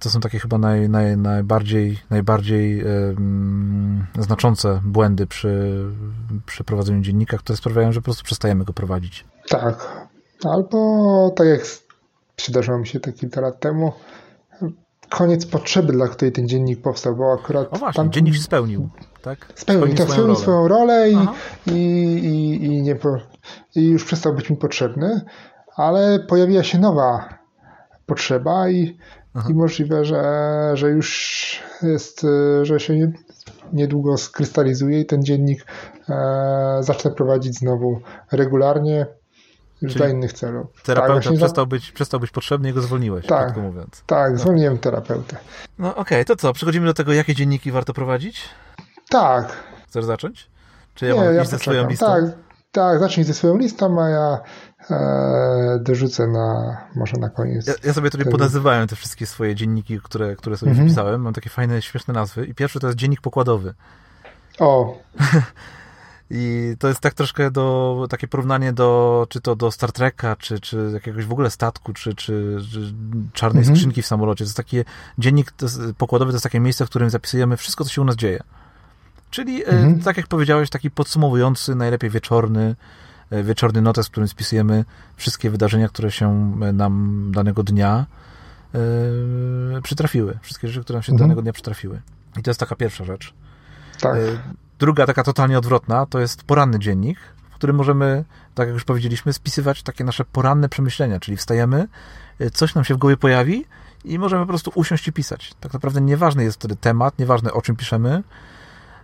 To 0.00 0.10
są 0.10 0.20
takie 0.20 0.38
chyba 0.38 0.58
naj, 0.58 0.88
naj, 0.88 1.16
najbardziej, 1.16 1.98
najbardziej 2.10 2.84
um, 2.84 4.06
znaczące 4.18 4.80
błędy 4.84 5.26
przy, 5.26 5.84
przy 6.46 6.64
prowadzeniu 6.64 7.00
dziennika, 7.00 7.38
które 7.38 7.56
sprawiają, 7.56 7.92
że 7.92 8.00
po 8.00 8.04
prostu 8.04 8.24
przestajemy 8.24 8.64
go 8.64 8.72
prowadzić. 8.72 9.24
Tak. 9.48 10.05
Albo 10.44 11.32
tak 11.36 11.46
jak 11.46 11.60
przydarzyło 12.36 12.78
mi 12.78 12.86
się 12.86 13.00
te 13.00 13.12
kilka 13.12 13.40
lat 13.40 13.60
temu, 13.60 13.92
koniec 15.08 15.46
potrzeby, 15.46 15.92
dla 15.92 16.08
której 16.08 16.32
ten 16.32 16.48
dziennik 16.48 16.82
powstał, 16.82 17.16
bo 17.16 17.32
akurat... 17.32 17.68
O 17.70 17.76
właśnie, 17.76 18.02
tam, 18.02 18.12
dziennik 18.12 18.34
się 18.34 18.42
spełnił, 18.42 18.88
tak? 19.22 19.52
Spełnił, 19.54 19.86
spełnił, 19.86 19.96
tak, 19.96 20.10
spełnił 20.10 20.36
swoją 20.36 20.68
rolę 20.68 21.10
i, 21.10 21.16
i, 21.66 21.72
i, 22.24 22.64
i, 22.64 22.82
nie 22.82 22.94
po, 22.94 23.18
i 23.74 23.86
już 23.86 24.04
przestał 24.04 24.34
być 24.34 24.50
mi 24.50 24.56
potrzebny, 24.56 25.20
ale 25.76 26.20
pojawiła 26.20 26.62
się 26.62 26.78
nowa 26.78 27.38
potrzeba 28.06 28.68
i, 28.68 28.98
i 29.50 29.54
możliwe, 29.54 30.04
że, 30.04 30.22
że 30.74 30.90
już 30.90 31.62
jest, 31.82 32.26
że 32.62 32.80
się 32.80 33.12
niedługo 33.72 34.16
skrystalizuje 34.16 35.00
i 35.00 35.06
ten 35.06 35.22
dziennik 35.22 35.66
e, 36.08 36.78
zacznę 36.80 37.10
prowadzić 37.10 37.58
znowu 37.58 38.00
regularnie, 38.32 39.06
już 39.82 39.92
Czyli 39.92 40.04
dla 40.04 40.08
innych 40.08 40.32
celów. 40.32 40.82
Terapeuta 40.82 41.28
tak, 41.28 41.38
przestał, 41.38 41.66
być, 41.66 41.92
przestał 41.92 42.20
być 42.20 42.30
potrzebny 42.30 42.70
i 42.70 42.72
go 42.72 42.82
zwolniłeś, 42.82 43.26
tak, 43.26 43.44
krótko 43.44 43.60
mówiąc. 43.60 44.02
Tak, 44.06 44.32
no. 44.32 44.38
zwolniłem 44.38 44.78
terapeutę. 44.78 45.36
No 45.78 45.90
okej, 45.90 46.02
okay, 46.02 46.24
to 46.24 46.36
co? 46.36 46.52
Przechodzimy 46.52 46.86
do 46.86 46.94
tego, 46.94 47.12
jakie 47.12 47.34
dzienniki 47.34 47.72
warto 47.72 47.92
prowadzić? 47.92 48.42
Tak. 49.08 49.52
Chcesz 49.88 50.04
zacząć? 50.04 50.50
Czy 50.94 51.06
ja 51.06 51.14
Nie, 51.14 51.20
mam 51.20 51.34
ja 51.34 51.44
ze 51.44 51.58
swoją 51.58 51.88
listą? 51.88 52.06
Tak, 52.06 52.24
tak, 52.72 52.98
zacznij 52.98 53.24
ze 53.24 53.34
swoją 53.34 53.56
listą, 53.56 54.02
a 54.02 54.08
ja 54.08 54.40
e, 54.90 55.78
dorzucę 55.82 56.26
na, 56.26 56.76
może 56.94 57.16
na 57.16 57.30
koniec. 57.30 57.66
Ja, 57.66 57.74
ja 57.84 57.92
sobie 57.92 58.10
tutaj 58.10 58.32
podazywałem 58.32 58.88
te 58.88 58.96
wszystkie 58.96 59.26
swoje 59.26 59.54
dzienniki, 59.54 60.00
które, 60.00 60.36
które 60.36 60.56
sobie 60.56 60.70
mhm. 60.70 60.88
wpisałem. 60.88 61.22
Mam 61.22 61.32
takie 61.32 61.50
fajne, 61.50 61.82
śmieszne 61.82 62.14
nazwy. 62.14 62.46
I 62.46 62.54
pierwszy 62.54 62.80
to 62.80 62.86
jest 62.86 62.98
dziennik 62.98 63.20
pokładowy. 63.20 63.74
O. 64.58 64.98
I 66.30 66.74
to 66.78 66.88
jest 66.88 67.00
tak 67.00 67.14
troszkę 67.14 67.50
do, 67.50 68.06
takie 68.10 68.28
porównanie 68.28 68.72
do, 68.72 69.26
czy 69.28 69.40
to 69.40 69.56
do 69.56 69.70
Star 69.70 69.92
Treka, 69.92 70.36
czy, 70.36 70.60
czy 70.60 70.90
jakiegoś 70.94 71.24
w 71.24 71.32
ogóle 71.32 71.50
statku, 71.50 71.92
czy, 71.92 72.14
czy, 72.14 72.58
czy 72.72 72.94
czarnej 73.32 73.60
mhm. 73.60 73.76
skrzynki 73.76 74.02
w 74.02 74.06
samolocie. 74.06 74.44
To 74.44 74.48
jest 74.48 74.56
taki 74.56 74.76
dziennik 75.18 75.50
to 75.50 75.66
jest, 75.66 75.80
pokładowy, 75.98 76.32
to 76.32 76.34
jest 76.34 76.44
takie 76.44 76.60
miejsce, 76.60 76.86
w 76.86 76.90
którym 76.90 77.10
zapisujemy 77.10 77.56
wszystko, 77.56 77.84
co 77.84 77.90
się 77.90 78.02
u 78.02 78.04
nas 78.04 78.16
dzieje. 78.16 78.42
Czyli, 79.30 79.64
e, 79.64 79.68
mhm. 79.68 80.00
tak 80.00 80.16
jak 80.16 80.26
powiedziałeś, 80.26 80.70
taki 80.70 80.90
podsumowujący, 80.90 81.74
najlepiej 81.74 82.10
wieczorny, 82.10 82.76
e, 83.30 83.42
wieczorny 83.42 83.82
notes, 83.82 84.06
w 84.06 84.10
którym 84.10 84.28
spisujemy 84.28 84.84
wszystkie 85.16 85.50
wydarzenia, 85.50 85.88
które 85.88 86.10
się 86.10 86.58
e, 86.62 86.72
nam 86.72 87.22
danego 87.34 87.62
dnia 87.62 88.06
yy, 88.74 89.82
przytrafiły. 89.82 90.38
Wszystkie 90.42 90.68
rzeczy, 90.68 90.84
które 90.84 90.96
nam 90.96 91.02
się 91.02 91.12
mhm. 91.12 91.28
danego 91.28 91.42
dnia 91.42 91.52
przytrafiły. 91.52 92.00
I 92.38 92.42
to 92.42 92.50
jest 92.50 92.60
taka 92.60 92.76
pierwsza 92.76 93.04
rzecz. 93.04 93.34
Tak. 94.00 94.16
Druga, 94.78 95.06
taka 95.06 95.22
totalnie 95.22 95.58
odwrotna, 95.58 96.06
to 96.06 96.18
jest 96.20 96.42
poranny 96.42 96.78
dziennik, 96.78 97.18
w 97.50 97.54
którym 97.54 97.76
możemy, 97.76 98.24
tak 98.54 98.68
jak 98.68 98.74
już 98.74 98.84
powiedzieliśmy, 98.84 99.32
spisywać 99.32 99.82
takie 99.82 100.04
nasze 100.04 100.24
poranne 100.24 100.68
przemyślenia, 100.68 101.20
czyli 101.20 101.36
wstajemy, 101.36 101.88
coś 102.52 102.74
nam 102.74 102.84
się 102.84 102.94
w 102.94 102.98
głowie 102.98 103.16
pojawi 103.16 103.64
i 104.04 104.18
możemy 104.18 104.42
po 104.42 104.48
prostu 104.48 104.72
usiąść 104.74 105.08
i 105.08 105.12
pisać. 105.12 105.54
Tak 105.60 105.72
naprawdę 105.72 106.00
nieważny 106.00 106.44
jest 106.44 106.58
wtedy 106.58 106.76
temat, 106.76 107.18
nieważne 107.18 107.52
o 107.52 107.62
czym 107.62 107.76
piszemy, 107.76 108.22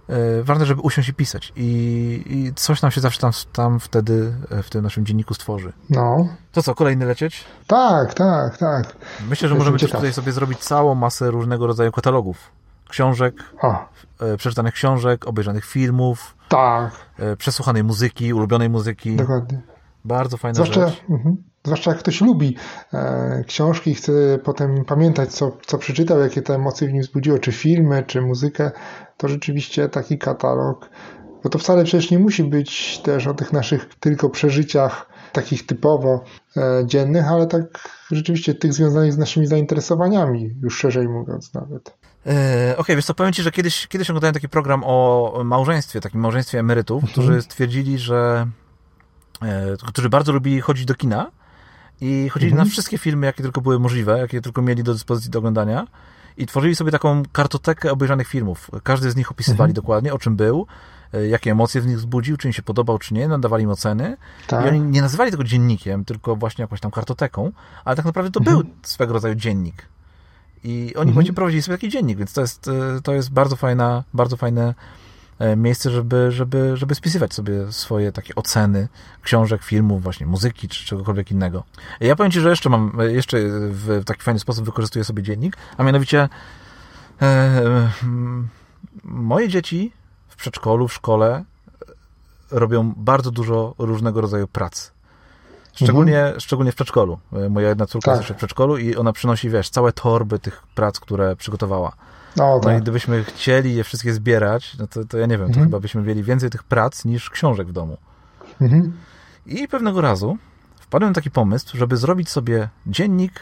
E, 0.08 0.42
ważne, 0.42 0.66
żeby 0.66 0.80
usiąść 0.80 1.08
i 1.08 1.14
pisać. 1.14 1.52
I, 1.56 2.22
I, 2.26 2.54
coś 2.54 2.82
nam 2.82 2.90
się 2.90 3.00
zawsze 3.00 3.20
tam, 3.20 3.32
tam 3.52 3.80
wtedy 3.80 4.34
e, 4.50 4.62
w 4.62 4.70
tym 4.70 4.82
naszym 4.82 5.06
dzienniku 5.06 5.34
stworzy. 5.34 5.72
No. 5.90 6.28
To 6.52 6.62
co, 6.62 6.74
kolejny 6.74 7.06
lecieć? 7.06 7.44
Tak, 7.66 8.14
tak, 8.14 8.58
tak. 8.58 8.96
Myślę, 9.28 9.48
że 9.48 9.54
możemy 9.54 9.78
też 9.78 9.90
tutaj 9.90 10.12
sobie 10.12 10.32
zrobić 10.32 10.58
całą 10.58 10.94
masę 10.94 11.30
różnego 11.30 11.66
rodzaju 11.66 11.92
katalogów. 11.92 12.50
Książek. 12.92 13.34
E, 14.20 14.36
przeczytanych 14.36 14.74
książek, 14.74 15.28
obejrzanych 15.28 15.64
filmów. 15.64 16.36
Tak. 16.48 16.90
Przesłuchanej 17.38 17.84
muzyki, 17.84 18.34
ulubionej 18.34 18.70
muzyki. 18.70 19.16
Dokładnie. 19.16 19.62
Bardzo 20.04 20.36
fajna 20.36 20.54
Zwłaszcza, 20.54 20.88
rzecz. 20.88 21.04
Mhm. 21.10 21.36
Zwłaszcza 21.64 21.90
jak 21.90 22.00
ktoś 22.00 22.20
lubi 22.20 22.56
e, 22.94 23.44
książki 23.46 23.90
i 23.90 23.94
chce 23.94 24.12
potem 24.44 24.84
pamiętać, 24.84 25.32
co, 25.32 25.56
co 25.66 25.78
przeczytał, 25.78 26.20
jakie 26.20 26.42
te 26.42 26.54
emocje 26.54 26.88
w 26.88 26.92
nim 26.92 27.02
wzbudziło, 27.02 27.38
czy 27.38 27.52
filmy, 27.52 28.04
czy 28.06 28.20
muzykę, 28.20 28.70
to 29.16 29.28
rzeczywiście 29.28 29.88
taki 29.88 30.18
katalog, 30.18 30.90
bo 31.42 31.48
to 31.48 31.58
wcale 31.58 31.84
przecież 31.84 32.10
nie 32.10 32.18
musi 32.18 32.44
być 32.44 32.98
też 32.98 33.26
o 33.26 33.34
tych 33.34 33.52
naszych 33.52 33.94
tylko 34.00 34.30
przeżyciach 34.30 35.06
takich 35.32 35.66
typowo 35.66 36.24
e, 36.56 36.82
dziennych, 36.86 37.28
ale 37.28 37.46
tak 37.46 37.88
rzeczywiście 38.10 38.54
tych 38.54 38.72
związanych 38.72 39.12
z 39.12 39.18
naszymi 39.18 39.46
zainteresowaniami, 39.46 40.56
już 40.62 40.78
szerzej 40.78 41.08
mówiąc 41.08 41.54
nawet. 41.54 42.01
E, 42.26 42.30
Okej, 42.30 42.76
okay, 42.78 42.96
wiesz 42.96 43.04
co, 43.04 43.14
powiem 43.14 43.32
Ci, 43.32 43.42
że 43.42 43.50
kiedyś, 43.50 43.86
kiedyś 43.86 44.10
oglądałem 44.10 44.34
taki 44.34 44.48
program 44.48 44.82
o 44.84 45.40
małżeństwie, 45.44 46.00
takim 46.00 46.20
małżeństwie 46.20 46.58
emerytów, 46.58 47.02
mhm. 47.02 47.12
którzy 47.12 47.42
stwierdzili, 47.42 47.98
że 47.98 48.46
e, 49.42 49.76
którzy 49.86 50.08
bardzo 50.08 50.32
lubili 50.32 50.60
chodzić 50.60 50.84
do 50.84 50.94
kina 50.94 51.30
i 52.00 52.28
chodzili 52.28 52.52
mhm. 52.52 52.68
na 52.68 52.72
wszystkie 52.72 52.98
filmy, 52.98 53.26
jakie 53.26 53.42
tylko 53.42 53.60
były 53.60 53.78
możliwe, 53.78 54.18
jakie 54.18 54.40
tylko 54.40 54.62
mieli 54.62 54.82
do 54.82 54.92
dyspozycji 54.92 55.30
do 55.30 55.38
oglądania 55.38 55.86
i 56.36 56.46
tworzyli 56.46 56.76
sobie 56.76 56.90
taką 56.90 57.22
kartotekę 57.32 57.92
obejrzanych 57.92 58.28
filmów. 58.28 58.70
Każdy 58.82 59.10
z 59.10 59.16
nich 59.16 59.30
opisywali 59.30 59.70
mhm. 59.70 59.74
dokładnie, 59.74 60.14
o 60.14 60.18
czym 60.18 60.36
był, 60.36 60.66
e, 61.12 61.26
jakie 61.26 61.50
emocje 61.50 61.80
w 61.80 61.86
nich 61.86 61.96
wzbudził, 61.96 62.36
czy 62.36 62.48
im 62.48 62.52
się 62.52 62.62
podobał, 62.62 62.98
czy 62.98 63.14
nie, 63.14 63.28
nadawali 63.28 63.64
im 63.64 63.70
oceny. 63.70 64.16
Tak. 64.46 64.64
I 64.64 64.68
oni 64.68 64.80
nie 64.80 65.02
nazywali 65.02 65.30
tego 65.30 65.44
dziennikiem, 65.44 66.04
tylko 66.04 66.36
właśnie 66.36 66.62
jakąś 66.62 66.80
tam 66.80 66.90
kartoteką, 66.90 67.52
ale 67.84 67.96
tak 67.96 68.04
naprawdę 68.04 68.30
to 68.30 68.40
mhm. 68.40 68.56
był 68.56 68.66
swego 68.82 69.12
rodzaju 69.12 69.34
dziennik. 69.34 69.91
I 70.64 70.92
oni 70.94 71.08
mhm. 71.08 71.14
właśnie 71.14 71.32
prowadzili 71.32 71.62
sobie 71.62 71.78
taki 71.78 71.88
dziennik, 71.88 72.18
więc 72.18 72.32
to 72.32 72.40
jest, 72.40 72.68
e, 72.68 73.00
to 73.02 73.12
jest 73.12 73.30
bardzo 73.30 73.56
fajna, 73.56 74.04
bardzo 74.14 74.36
fajne 74.36 74.74
E, 75.42 75.56
miejsce, 75.56 75.90
żeby, 75.90 76.32
żeby, 76.32 76.76
żeby 76.76 76.94
spisywać 76.94 77.34
sobie 77.34 77.72
swoje 77.72 78.12
takie 78.12 78.34
oceny 78.34 78.88
książek, 79.22 79.62
filmów, 79.62 80.02
właśnie 80.02 80.26
muzyki 80.26 80.68
czy 80.68 80.86
czegokolwiek 80.86 81.30
innego. 81.30 81.64
Ja 82.00 82.16
powiem 82.16 82.32
Ci, 82.32 82.40
że 82.40 82.50
jeszcze 82.50 82.68
mam, 82.70 82.98
jeszcze 83.08 83.38
w 83.70 84.02
taki 84.06 84.22
fajny 84.22 84.40
sposób 84.40 84.64
wykorzystuję 84.64 85.04
sobie 85.04 85.22
dziennik, 85.22 85.56
a 85.76 85.82
mianowicie 85.82 86.28
e, 87.22 87.90
moje 89.04 89.48
dzieci 89.48 89.92
w 90.28 90.36
przedszkolu, 90.36 90.88
w 90.88 90.94
szkole 90.94 91.44
robią 92.50 92.94
bardzo 92.96 93.30
dużo 93.30 93.74
różnego 93.78 94.20
rodzaju 94.20 94.48
prac. 94.48 94.91
Szczególnie, 95.74 96.20
mhm. 96.20 96.40
szczególnie 96.40 96.72
w 96.72 96.74
przedszkolu. 96.74 97.18
E, 97.32 97.48
moja 97.48 97.68
jedna 97.68 97.86
córka 97.86 98.10
tak. 98.10 98.20
jest 98.20 98.32
w 98.32 98.36
przedszkolu 98.36 98.78
i 98.78 98.96
ona 98.96 99.12
przynosi, 99.12 99.50
wiesz, 99.50 99.70
całe 99.70 99.92
torby 99.92 100.38
tych 100.38 100.62
prac, 100.74 101.00
które 101.00 101.36
przygotowała. 101.36 101.92
No, 102.36 102.54
tak. 102.54 102.64
no 102.64 102.70
i 102.70 102.74
tak. 102.74 102.82
gdybyśmy 102.82 103.24
chcieli 103.24 103.74
je 103.74 103.84
wszystkie 103.84 104.12
zbierać, 104.12 104.76
no 104.78 104.86
to, 104.86 105.04
to 105.04 105.18
ja 105.18 105.26
nie 105.26 105.38
wiem, 105.38 105.46
to 105.46 105.52
mhm. 105.52 105.66
chyba 105.66 105.80
byśmy 105.80 106.02
mieli 106.02 106.22
więcej 106.22 106.50
tych 106.50 106.62
prac 106.62 107.04
niż 107.04 107.30
książek 107.30 107.68
w 107.68 107.72
domu. 107.72 107.96
Mhm. 108.60 108.96
I 109.46 109.68
pewnego 109.68 110.00
razu 110.00 110.38
wpadłem 110.80 111.10
na 111.10 111.14
taki 111.14 111.30
pomysł, 111.30 111.76
żeby 111.76 111.96
zrobić 111.96 112.28
sobie 112.28 112.68
dziennik, 112.86 113.40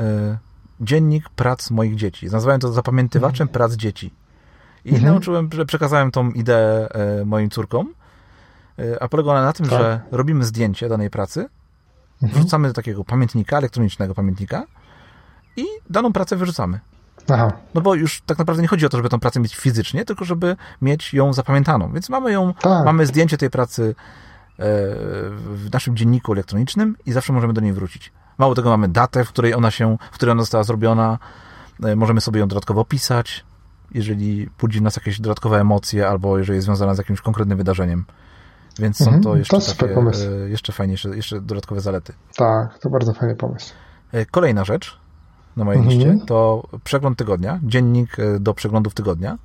e, 0.00 0.38
dziennik 0.80 1.28
prac 1.28 1.70
moich 1.70 1.96
dzieci. 1.96 2.26
Nazwałem 2.26 2.60
to 2.60 2.72
zapamiętywaczem 2.72 3.44
mhm. 3.44 3.52
prac 3.54 3.72
dzieci. 3.72 4.14
I 4.84 4.94
mhm. 4.94 5.12
nauczyłem, 5.12 5.48
że 5.52 5.66
przekazałem 5.66 6.10
tą 6.10 6.30
ideę 6.30 6.88
e, 6.88 7.24
moim 7.24 7.50
córkom, 7.50 7.94
a 9.00 9.08
polega 9.08 9.30
ona 9.30 9.42
na 9.42 9.52
tym, 9.52 9.66
tak. 9.66 9.78
że 9.78 10.00
robimy 10.10 10.44
zdjęcie 10.44 10.88
danej 10.88 11.10
pracy, 11.10 11.48
mhm. 12.22 12.42
wrzucamy 12.42 12.68
do 12.68 12.74
takiego 12.74 13.04
pamiętnika, 13.04 13.58
elektronicznego 13.58 14.14
pamiętnika 14.14 14.66
i 15.56 15.64
daną 15.90 16.12
pracę 16.12 16.36
wyrzucamy. 16.36 16.80
Aha. 17.28 17.52
No 17.74 17.80
bo 17.80 17.94
już 17.94 18.20
tak 18.20 18.38
naprawdę 18.38 18.62
nie 18.62 18.68
chodzi 18.68 18.86
o 18.86 18.88
to, 18.88 18.96
żeby 18.96 19.08
tę 19.08 19.18
pracę 19.18 19.40
mieć 19.40 19.56
fizycznie, 19.56 20.04
tylko 20.04 20.24
żeby 20.24 20.56
mieć 20.82 21.14
ją 21.14 21.32
zapamiętaną. 21.32 21.92
Więc 21.92 22.08
mamy 22.08 22.32
ją, 22.32 22.54
tak. 22.54 22.84
mamy 22.84 23.06
zdjęcie 23.06 23.38
tej 23.38 23.50
pracy 23.50 23.94
e, 24.58 24.64
w 25.38 25.68
naszym 25.72 25.96
dzienniku 25.96 26.32
elektronicznym 26.32 26.96
i 27.06 27.12
zawsze 27.12 27.32
możemy 27.32 27.52
do 27.52 27.60
niej 27.60 27.72
wrócić. 27.72 28.12
Mało 28.38 28.54
tego, 28.54 28.70
mamy 28.70 28.88
datę, 28.88 29.24
w 29.24 29.28
której 29.28 29.54
ona 29.54 29.70
się, 29.70 29.96
w 30.12 30.14
której 30.14 30.32
ona 30.32 30.42
została 30.42 30.64
zrobiona. 30.64 31.18
E, 31.82 31.96
możemy 31.96 32.20
sobie 32.20 32.40
ją 32.40 32.48
dodatkowo 32.48 32.80
opisać, 32.80 33.44
jeżeli 33.90 34.50
budzi 34.60 34.82
nas 34.82 34.96
jakieś 34.96 35.20
dodatkowe 35.20 35.60
emocje, 35.60 36.08
albo 36.08 36.38
jeżeli 36.38 36.56
jest 36.56 36.66
związana 36.66 36.94
z 36.94 36.98
jakimś 36.98 37.20
konkretnym 37.20 37.58
wydarzeniem. 37.58 38.04
Więc 38.78 38.96
są 38.96 39.04
mhm, 39.04 39.22
to 39.22 39.36
jeszcze, 39.36 39.60
to 39.60 39.74
takie, 39.74 39.94
e, 40.44 40.48
jeszcze 40.48 40.72
fajniejsze, 40.72 41.16
jeszcze 41.16 41.40
dodatkowe 41.40 41.80
zalety. 41.80 42.12
Tak, 42.36 42.78
to 42.78 42.90
bardzo 42.90 43.12
fajny 43.12 43.36
pomysł. 43.36 43.74
Kolejna 44.30 44.64
rzecz, 44.64 44.98
na 45.56 45.64
mojej 45.64 45.82
mhm. 45.82 45.98
liście, 45.98 46.26
to 46.26 46.68
przegląd 46.84 47.18
tygodnia, 47.18 47.60
dziennik 47.62 48.18
e, 48.18 48.40
do 48.40 48.54
przeglądów 48.54 48.94
tygodnia. 48.94 49.38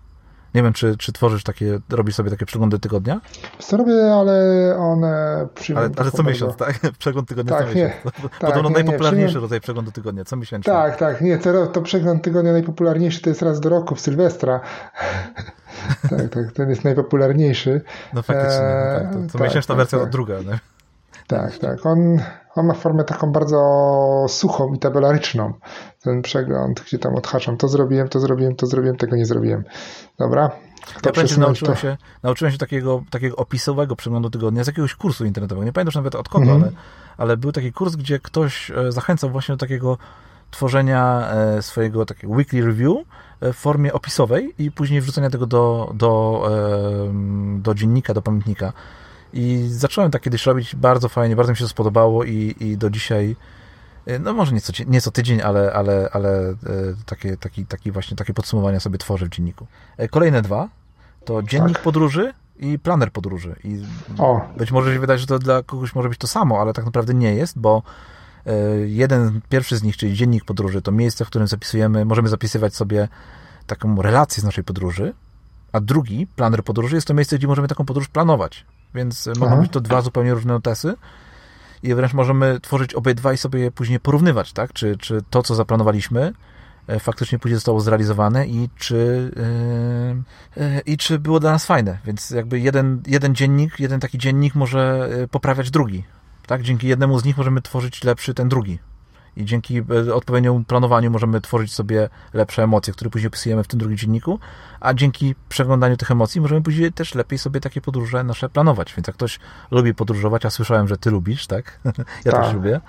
Nie 0.56 0.64
wiem, 0.64 0.74
czy, 0.74 0.98
czy 0.98 1.14
tworzysz 1.14 1.44
takie, 1.44 1.80
robisz 1.90 2.16
sobie 2.16 2.30
takie 2.30 2.46
przeglądy 2.46 2.80
tygodnia? 2.80 3.22
Co 3.60 3.78
robię, 3.78 4.14
ale 4.14 4.36
one. 4.80 5.48
Ale, 5.76 5.90
ale 5.98 6.12
co 6.12 6.24
miesiąc, 6.24 6.56
tak? 6.56 6.80
Przegląd 7.00 7.28
tygodnia 7.30 7.58
tak, 7.58 7.68
co 7.68 7.76
miesiąc. 7.76 7.94
Nie, 8.06 8.12
tak, 8.40 8.40
Podobno 8.40 8.70
nie, 8.70 8.76
najpopularniejszy 8.76 9.36
nie, 9.36 9.42
rodzaj 9.42 9.62
przeglądu 9.62 9.92
tygodnia, 9.92 10.26
co 10.26 10.36
miesięcznie. 10.36 10.74
Tak, 10.74 10.98
tak, 10.98 11.22
nie, 11.22 11.38
to, 11.38 11.68
to 11.68 11.82
przegląd 11.82 12.24
tygodnia 12.24 12.52
najpopularniejszy 12.52 13.22
to 13.22 13.30
jest 13.30 13.42
raz 13.42 13.60
do 13.60 13.70
roku, 13.70 13.96
w 13.96 14.00
Sylwestra. 14.00 14.60
tak, 16.10 16.30
tak, 16.30 16.52
ten 16.54 16.70
jest 16.70 16.84
najpopularniejszy. 16.84 17.82
No 18.14 18.22
faktycznie, 18.22 18.62
no 18.62 19.00
tak, 19.00 19.14
to, 19.14 19.32
to 19.32 19.38
tak, 19.38 19.48
miesięczna 19.48 19.76
tak, 19.76 19.78
wersja 19.78 20.00
tak. 20.00 20.10
druga. 20.10 20.40
Nie? 20.40 20.60
Tak, 21.28 21.58
tak. 21.58 21.86
On, 21.86 22.20
on 22.56 22.66
ma 22.66 22.74
formę 22.74 23.04
taką 23.04 23.32
bardzo 23.32 24.26
suchą 24.30 24.74
i 24.74 24.80
tabelaryczną. 24.80 25.54
Ten 26.02 26.22
przegląd, 26.22 26.82
gdzie 26.82 27.00
tam 27.00 27.16
odhaczam, 27.16 27.58
to 27.58 27.68
zrobiłem, 27.68 28.10
to 28.10 28.20
zrobiłem, 28.20 28.56
to 28.56 28.68
zrobiłem, 28.68 28.98
tego 28.98 29.16
nie 29.16 29.26
zrobiłem. 29.26 29.64
Dobra. 30.20 30.52
Ja 31.06 31.12
pamiętam, 31.12 31.40
nauczyłem, 31.40 31.76
się, 31.76 31.98
nauczyłem 32.24 32.52
się 32.52 32.58
takiego, 32.58 33.04
takiego 33.10 33.36
opisowego 33.36 33.96
przeglądu 33.96 34.30
tygodnia 34.30 34.64
z 34.64 34.68
jakiegoś 34.68 34.96
kursu 34.96 35.26
internetowego. 35.26 35.66
Nie 35.66 35.74
pamiętam 35.74 36.04
nawet 36.04 36.16
od 36.16 36.30
kogo, 36.30 36.44
mhm. 36.44 36.64
ale, 36.64 36.72
ale 37.18 37.38
był 37.38 37.52
taki 37.52 37.74
kurs, 37.74 37.96
gdzie 37.96 38.20
ktoś 38.20 38.72
e, 38.72 38.92
zachęcał 38.92 39.30
właśnie 39.30 39.54
do 39.54 39.58
takiego 39.58 39.98
tworzenia 40.52 41.30
e, 41.32 41.62
swojego 41.62 42.06
takiego 42.06 42.34
weekly 42.34 42.66
review 42.66 42.98
e, 43.42 43.54
w 43.54 43.56
formie 43.56 43.94
opisowej 43.94 44.54
i 44.58 44.72
później 44.72 45.02
wrzucenia 45.02 45.30
tego 45.30 45.46
do, 45.46 45.92
do, 45.94 46.50
do 47.58 47.74
dziennika, 47.74 48.14
do 48.14 48.22
pamiętnika. 48.22 48.74
I 49.36 49.68
zacząłem 49.68 50.12
tak 50.12 50.22
kiedyś 50.22 50.46
robić, 50.46 50.76
bardzo 50.76 51.10
fajnie, 51.10 51.36
bardzo 51.36 51.52
mi 51.52 51.58
się 51.58 51.64
to 51.64 51.70
spodobało 51.70 52.24
i, 52.24 52.56
i 52.60 52.78
do 52.78 52.90
dzisiaj, 52.90 53.36
e, 54.06 54.20
no 54.20 54.34
może 54.34 54.52
nie 54.52 54.62
co, 54.62 54.74
nie 54.88 55.02
co 55.02 55.12
tydzień, 55.12 55.42
ale, 55.42 55.74
ale, 55.74 56.10
ale 56.14 56.50
e, 56.50 56.56
takie, 57.06 57.38
taki, 57.38 57.66
taki 57.66 57.92
właśnie 57.92 58.18
takie 58.18 58.34
podsumowania 58.34 58.80
sobie 58.80 58.98
tworzę 58.98 59.26
w 59.26 59.30
dzienniku. 59.30 59.68
E, 59.98 60.08
kolejne 60.08 60.42
dwa 60.42 60.70
to 61.26 61.44
dziennik 61.44 61.74
tak. 61.74 61.84
podróży 61.84 62.34
i 62.60 62.80
planer 62.80 63.12
podróży. 63.12 63.56
I 63.64 63.84
o. 64.18 64.42
być 64.58 64.72
może 64.72 64.94
się 64.94 65.00
wydać, 65.00 65.20
że 65.20 65.28
to 65.28 65.40
dla 65.40 65.64
kogoś 65.64 65.96
może 65.96 66.10
być 66.10 66.18
to 66.18 66.28
samo, 66.28 66.62
ale 66.62 66.74
tak 66.74 66.86
naprawdę 66.86 67.14
nie 67.14 67.36
jest, 67.36 67.60
bo 67.60 67.84
jeden, 68.86 69.42
pierwszy 69.50 69.78
z 69.78 69.84
nich, 69.84 69.98
czyli 69.98 70.14
dziennik 70.14 70.46
podróży, 70.46 70.82
to 70.82 70.92
miejsce, 70.92 71.26
w 71.26 71.28
którym 71.28 71.48
zapisujemy, 71.48 72.06
możemy 72.06 72.30
zapisywać 72.30 72.76
sobie 72.76 73.08
taką 73.68 74.02
relację 74.02 74.42
z 74.42 74.44
naszej 74.44 74.64
podróży, 74.64 75.14
a 75.72 75.80
drugi, 75.80 76.28
planer 76.28 76.64
podróży, 76.64 76.96
jest 76.96 77.08
to 77.08 77.14
miejsce, 77.14 77.38
gdzie 77.38 77.48
możemy 77.48 77.68
taką 77.68 77.86
podróż 77.86 78.08
planować 78.08 78.66
więc 78.96 79.28
Aha. 79.28 79.46
mogą 79.46 79.62
być 79.62 79.72
to 79.72 79.82
dwa 79.82 80.02
zupełnie 80.02 80.34
różne 80.34 80.54
notesy 80.54 80.96
i 81.84 81.96
wręcz 81.96 82.14
możemy 82.14 82.60
tworzyć 82.60 82.94
obydwa 82.94 83.34
i 83.34 83.38
sobie 83.38 83.60
je 83.60 83.72
później 83.72 84.00
porównywać, 84.00 84.54
tak? 84.54 84.74
Czy, 84.74 84.98
czy 84.98 85.22
to, 85.30 85.44
co 85.44 85.56
zaplanowaliśmy, 85.56 86.34
e, 86.88 87.00
faktycznie 87.00 87.40
później 87.40 87.56
zostało 87.56 87.80
zrealizowane 87.80 88.48
i 88.48 88.70
czy, 88.76 89.32
yy, 90.58 90.64
yy, 90.64 90.82
i 90.86 90.98
czy 90.98 91.20
było 91.20 91.40
dla 91.40 91.52
nas 91.52 91.66
fajne. 91.66 91.98
Więc 92.06 92.30
jakby 92.30 92.60
jeden, 92.60 93.02
jeden 93.08 93.36
dziennik, 93.36 93.80
jeden 93.80 94.00
taki 94.00 94.18
dziennik 94.18 94.56
może 94.56 95.10
poprawiać 95.32 95.72
drugi. 95.72 96.04
Tak? 96.48 96.62
Dzięki 96.62 96.88
jednemu 96.88 97.20
z 97.20 97.26
nich 97.26 97.38
możemy 97.38 97.62
tworzyć 97.62 98.04
lepszy 98.04 98.34
ten 98.34 98.50
drugi 98.50 98.80
i 99.38 99.46
dzięki 99.46 99.78
e, 100.08 100.14
odpowiedniemu 100.16 100.64
planowaniu 100.64 101.12
możemy 101.12 101.42
tworzyć 101.42 101.74
sobie 101.74 102.10
lepsze 102.34 102.64
emocje, 102.64 102.94
które 102.94 103.10
później 103.10 103.28
opisujemy 103.28 103.64
w 103.64 103.68
tym 103.68 103.80
drugim 103.80 103.98
dzienniku, 103.98 104.40
a 104.80 104.94
dzięki 104.94 105.36
przeglądaniu 105.50 105.98
tych 105.98 106.12
emocji 106.12 106.42
możemy 106.42 106.62
później 106.62 106.94
też 106.94 107.16
lepiej 107.16 107.40
sobie 107.40 107.60
takie 107.60 107.82
podróże 107.82 108.24
nasze 108.24 108.50
planować. 108.50 108.94
Więc 108.98 109.08
jak 109.08 109.16
ktoś 109.16 109.40
lubi 109.72 109.94
podróżować, 109.94 110.46
a 110.46 110.50
słyszałem, 110.50 110.88
że 110.88 110.98
ty 110.98 111.12
lubisz, 111.12 111.48
tak? 111.48 111.80
ja 112.26 112.32
tak. 112.32 112.44
też 112.44 112.54
lubię. 112.54 112.82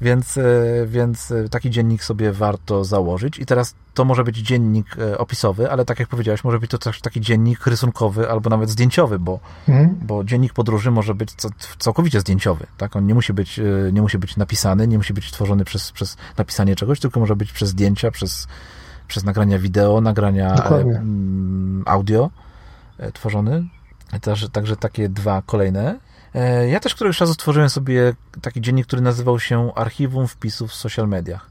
Więc, 0.00 0.36
e, 0.38 0.42
więc 0.86 1.30
e, 1.30 1.48
taki 1.48 1.70
dziennik 1.70 2.04
sobie 2.04 2.32
warto 2.32 2.84
założyć. 2.84 3.38
I 3.38 3.46
teraz 3.46 3.74
to 3.94 4.04
może 4.04 4.24
być 4.24 4.36
dziennik 4.36 4.96
e, 4.98 5.18
opisowy, 5.18 5.70
ale 5.70 5.84
tak 5.84 6.00
jak 6.00 6.08
powiedziałeś, 6.08 6.44
może 6.44 6.58
być 6.58 6.70
to 6.70 6.78
też 6.78 7.00
taki 7.00 7.20
dziennik 7.20 7.66
rysunkowy 7.66 8.30
albo 8.30 8.50
nawet 8.50 8.70
zdjęciowy, 8.70 9.18
bo, 9.18 9.40
mhm. 9.68 9.98
bo 10.02 10.24
dziennik 10.24 10.52
podróży 10.52 10.90
może 10.90 11.14
być 11.14 11.30
całkowicie 11.78 12.20
zdjęciowy. 12.20 12.66
Tak? 12.76 12.96
On 12.96 13.06
nie 13.06 13.14
musi 13.14 13.32
być, 13.32 13.60
nie 13.92 14.02
musi 14.02 14.18
być 14.18 14.36
napisany, 14.36 14.88
nie 14.88 14.96
musi 14.98 15.14
być 15.14 15.32
tworzony 15.32 15.64
przez, 15.64 15.92
przez 15.92 16.16
napisanie 16.38 16.76
czegoś, 16.76 17.00
tylko 17.00 17.20
może 17.20 17.36
być 17.36 17.52
przez 17.52 17.68
zdjęcia, 17.68 18.10
przez, 18.10 18.48
przez 19.08 19.24
nagrania 19.24 19.58
wideo, 19.58 20.00
nagrania 20.00 20.54
Dokładnie. 20.54 21.02
audio 21.84 22.30
tworzony. 23.12 23.64
Także, 24.20 24.48
także 24.48 24.76
takie 24.76 25.08
dwa 25.08 25.42
kolejne. 25.46 25.98
E, 26.34 26.68
ja 26.68 26.80
też 26.80 26.94
któregoś 26.94 27.16
czasu 27.16 27.34
stworzyłem 27.34 27.70
sobie 27.70 28.14
taki 28.42 28.60
dziennik, 28.60 28.86
który 28.86 29.02
nazywał 29.02 29.40
się 29.40 29.74
Archiwum 29.74 30.28
Wpisów 30.28 30.70
w 30.70 30.74
Social 30.74 31.08
Mediach. 31.08 31.50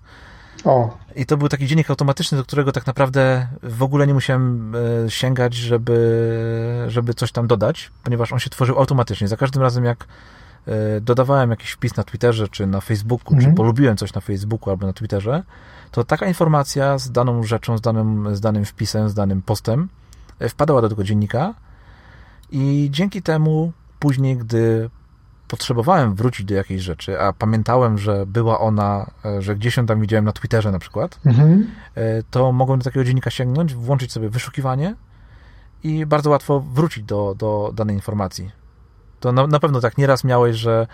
O. 0.65 0.97
I 1.15 1.25
to 1.25 1.38
był 1.38 1.49
taki 1.49 1.67
dziennik 1.67 1.89
automatyczny, 1.89 2.38
do 2.38 2.43
którego 2.43 2.71
tak 2.71 2.88
naprawdę 2.88 3.47
w 3.63 3.84
ogóle 3.84 4.07
nie 4.07 4.13
musiałem 4.13 4.75
e, 5.05 5.11
sięgać, 5.11 5.53
żeby, 5.53 6.86
żeby 6.88 7.13
coś 7.13 7.32
tam 7.32 7.47
dodać, 7.47 7.91
ponieważ 8.03 8.34
on 8.34 8.39
się 8.39 8.49
tworzył 8.49 8.80
automatycznie. 8.80 9.27
Za 9.27 9.38
każdym 9.38 9.61
razem, 9.61 9.86
jak 9.86 10.07
e, 10.67 11.01
dodawałem 11.01 11.49
jakiś 11.49 11.71
wpis 11.71 11.95
na 11.95 12.03
Twitterze, 12.03 12.47
czy 12.47 12.67
na 12.67 12.82
Facebooku, 12.82 13.34
mhm. 13.34 13.51
czy 13.51 13.57
polubiłem 13.57 13.97
coś 13.97 14.13
na 14.13 14.21
Facebooku 14.21 14.69
albo 14.69 14.88
na 14.88 14.93
Twitterze, 14.93 15.43
to 15.91 16.03
taka 16.03 16.25
informacja 16.25 16.97
z 16.97 17.11
daną 17.11 17.43
rzeczą, 17.43 17.77
z 17.77 17.82
danym, 17.82 18.36
z 18.36 18.41
danym 18.41 18.65
wpisem, 18.65 19.09
z 19.09 19.13
danym 19.13 19.41
postem 19.41 19.89
wpadała 20.49 20.82
do 20.82 20.89
tego 20.89 21.03
dziennika 21.03 21.53
i 22.51 22.88
dzięki 22.91 23.21
temu 23.21 23.71
później, 23.99 24.37
gdy 24.37 24.89
potrzebowałem 25.49 26.15
wrócić 26.15 26.45
do 26.45 26.53
jakiejś 26.53 26.81
rzeczy, 26.81 27.21
a 27.21 27.33
pamiętałem, 27.33 27.97
że 27.97 28.25
była 28.25 28.59
ona, 28.59 29.11
e, 29.25 29.41
że 29.41 29.55
gdzieś 29.55 29.77
ją 29.77 29.85
tam 29.85 30.01
widziałem 30.01 30.25
na 30.25 30.31
Twitterze 30.31 30.71
na 30.71 30.79
przykład, 30.79 31.19
mhm. 31.25 31.67
E, 31.95 32.23
to 32.23 32.51
mogłem 32.51 32.79
do 32.79 32.83
takiego 32.83 33.03
dziennika 33.03 33.29
sięgnąć, 33.29 33.73
włączyć 33.73 34.11
sobie 34.11 34.29
wyszukiwanie 34.29 34.95
i 35.83 36.05
bardzo 36.05 36.29
łatwo 36.29 36.59
wrócić 36.59 37.03
do, 37.03 37.35
do 37.37 37.71
danej 37.75 37.95
informacji. 37.95 38.51
To 39.19 39.31
na, 39.31 39.47
na 39.47 39.59
pewno 39.59 39.81
tak 39.81 39.97
nieraz 39.97 40.23
miałeś, 40.23 40.55
że, 40.55 40.87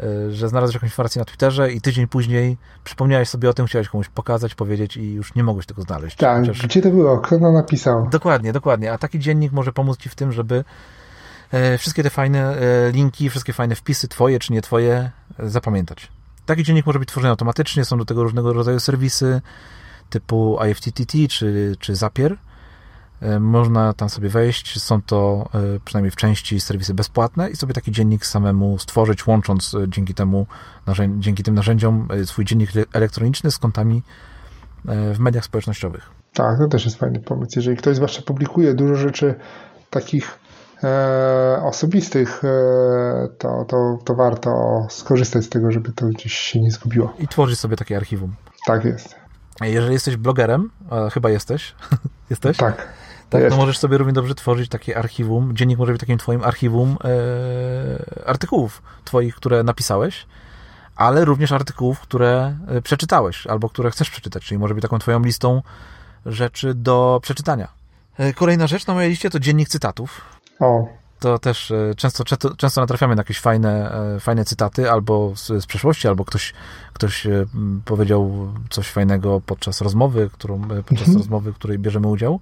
e, 0.00 0.30
że 0.30 0.48
znalazłeś 0.48 0.74
jakąś 0.74 0.90
informację 0.90 1.20
na 1.20 1.24
Twitterze 1.24 1.72
i 1.72 1.80
tydzień 1.80 2.06
później 2.06 2.56
przypomniałeś 2.84 3.28
sobie 3.28 3.50
o 3.50 3.52
tym, 3.54 3.66
chciałeś 3.66 3.88
komuś 3.88 4.08
pokazać, 4.08 4.54
powiedzieć 4.54 4.96
i 4.96 5.12
już 5.12 5.34
nie 5.34 5.44
mogłeś 5.44 5.66
tego 5.66 5.82
znaleźć. 5.82 6.16
Tak, 6.16 6.40
Chociaż... 6.40 6.66
gdzie 6.66 6.82
to 6.82 6.90
było? 6.90 7.18
Kto 7.18 7.38
to 7.38 7.52
napisał? 7.52 8.08
Dokładnie, 8.10 8.52
dokładnie. 8.52 8.92
A 8.92 8.98
taki 8.98 9.18
dziennik 9.18 9.52
może 9.52 9.72
pomóc 9.72 9.98
Ci 9.98 10.08
w 10.08 10.14
tym, 10.14 10.32
żeby 10.32 10.64
wszystkie 11.78 12.02
te 12.02 12.10
fajne 12.10 12.56
e, 12.56 12.92
linki, 12.92 13.30
wszystkie 13.30 13.52
fajne 13.52 13.74
wpisy, 13.74 14.08
twoje 14.08 14.38
czy 14.38 14.52
nie 14.52 14.62
twoje, 14.62 15.10
e, 15.38 15.48
zapamiętać. 15.48 16.08
Taki 16.46 16.64
dziennik 16.64 16.86
może 16.86 16.98
być 16.98 17.08
tworzony 17.08 17.30
automatycznie, 17.30 17.84
są 17.84 17.98
do 17.98 18.04
tego 18.04 18.22
różnego 18.22 18.52
rodzaju 18.52 18.80
serwisy 18.80 19.40
typu 20.10 20.58
IFTTT 20.70 21.28
czy, 21.28 21.76
czy 21.78 21.96
Zapier. 21.96 22.36
Można 23.40 23.92
tam 23.92 24.08
sobie 24.08 24.28
wejść, 24.28 24.82
są 24.82 25.02
to 25.02 25.50
przynajmniej 25.84 26.10
w 26.10 26.16
części 26.16 26.60
serwisy 26.60 26.94
bezpłatne 26.94 27.50
i 27.50 27.56
sobie 27.56 27.74
taki 27.74 27.92
dziennik 27.92 28.26
samemu 28.26 28.78
stworzyć, 28.78 29.26
łącząc 29.26 29.76
dzięki 29.88 30.14
temu 30.14 30.46
dzięki 31.18 31.42
tym 31.42 31.54
narzędziom 31.54 32.08
swój 32.24 32.44
dziennik 32.44 32.70
elektroniczny 32.92 33.50
z 33.50 33.58
kontami 33.58 34.02
w 34.84 35.16
mediach 35.18 35.44
społecznościowych. 35.44 36.10
Tak, 36.34 36.58
to 36.58 36.68
też 36.68 36.84
jest 36.84 36.96
fajny 36.96 37.20
pomysł. 37.20 37.52
Jeżeli 37.56 37.76
ktoś 37.76 37.96
zwłaszcza 37.96 38.22
publikuje 38.22 38.74
dużo 38.74 38.94
rzeczy 38.94 39.34
takich 39.90 40.30
e, 40.30 40.51
osobistych, 41.62 42.44
e, 42.44 43.28
to, 43.38 43.64
to, 43.68 43.98
to 44.04 44.14
warto 44.14 44.86
skorzystać 44.90 45.44
z 45.44 45.48
tego, 45.48 45.72
żeby 45.72 45.92
to 45.92 46.06
gdzieś 46.06 46.32
się 46.32 46.60
nie 46.60 46.70
zgubiło. 46.70 47.14
I 47.18 47.28
tworzyć 47.28 47.58
sobie 47.58 47.76
takie 47.76 47.96
archiwum. 47.96 48.34
Tak 48.66 48.84
jest. 48.84 49.16
Jeżeli 49.60 49.92
jesteś 49.92 50.16
blogerem, 50.16 50.70
chyba 51.12 51.30
jesteś, 51.30 51.74
jesteś? 52.30 52.56
Tak. 52.56 52.88
Tak, 53.32 53.50
to 53.50 53.56
możesz 53.56 53.78
sobie 53.78 53.98
równie 53.98 54.12
dobrze 54.12 54.34
tworzyć 54.34 54.68
takie 54.68 54.98
archiwum. 54.98 55.56
Dziennik 55.56 55.78
może 55.78 55.92
być 55.92 56.00
takim 56.00 56.18
twoim 56.18 56.44
archiwum 56.44 56.96
e, 57.04 58.28
artykułów 58.28 58.82
twoich, 59.04 59.34
które 59.34 59.62
napisałeś, 59.62 60.26
ale 60.96 61.24
również 61.24 61.52
artykułów, 61.52 62.00
które 62.00 62.56
e, 62.68 62.82
przeczytałeś 62.82 63.46
albo 63.46 63.68
które 63.68 63.90
chcesz 63.90 64.10
przeczytać, 64.10 64.44
czyli 64.44 64.58
może 64.58 64.74
być 64.74 64.82
taką 64.82 64.98
twoją 64.98 65.22
listą 65.22 65.62
rzeczy 66.26 66.74
do 66.74 67.20
przeczytania. 67.22 67.68
E, 68.18 68.32
kolejna 68.32 68.66
rzecz 68.66 68.86
na 68.86 68.94
mojej 68.94 69.10
liście 69.10 69.30
to 69.30 69.40
dziennik 69.40 69.68
cytatów. 69.68 70.20
O. 70.62 70.88
To 71.18 71.38
też 71.38 71.70
e, 71.70 71.94
często, 71.96 72.24
często, 72.24 72.56
często 72.56 72.80
natrafiamy 72.80 73.14
na 73.16 73.20
jakieś 73.20 73.40
fajne, 73.40 73.92
e, 74.16 74.20
fajne 74.20 74.44
cytaty 74.44 74.90
albo 74.90 75.32
z, 75.36 75.46
z 75.62 75.66
przeszłości, 75.66 76.08
albo 76.08 76.24
ktoś, 76.24 76.54
ktoś 76.92 77.26
e, 77.26 77.46
powiedział 77.84 78.52
coś 78.70 78.90
fajnego 78.90 79.40
podczas 79.46 79.80
rozmowy, 79.80 80.30
którą, 80.32 80.60
podczas 80.60 81.08
mhm. 81.08 81.18
rozmowy, 81.18 81.52
w 81.52 81.54
której 81.54 81.78
bierzemy 81.78 82.06
udział. 82.08 82.40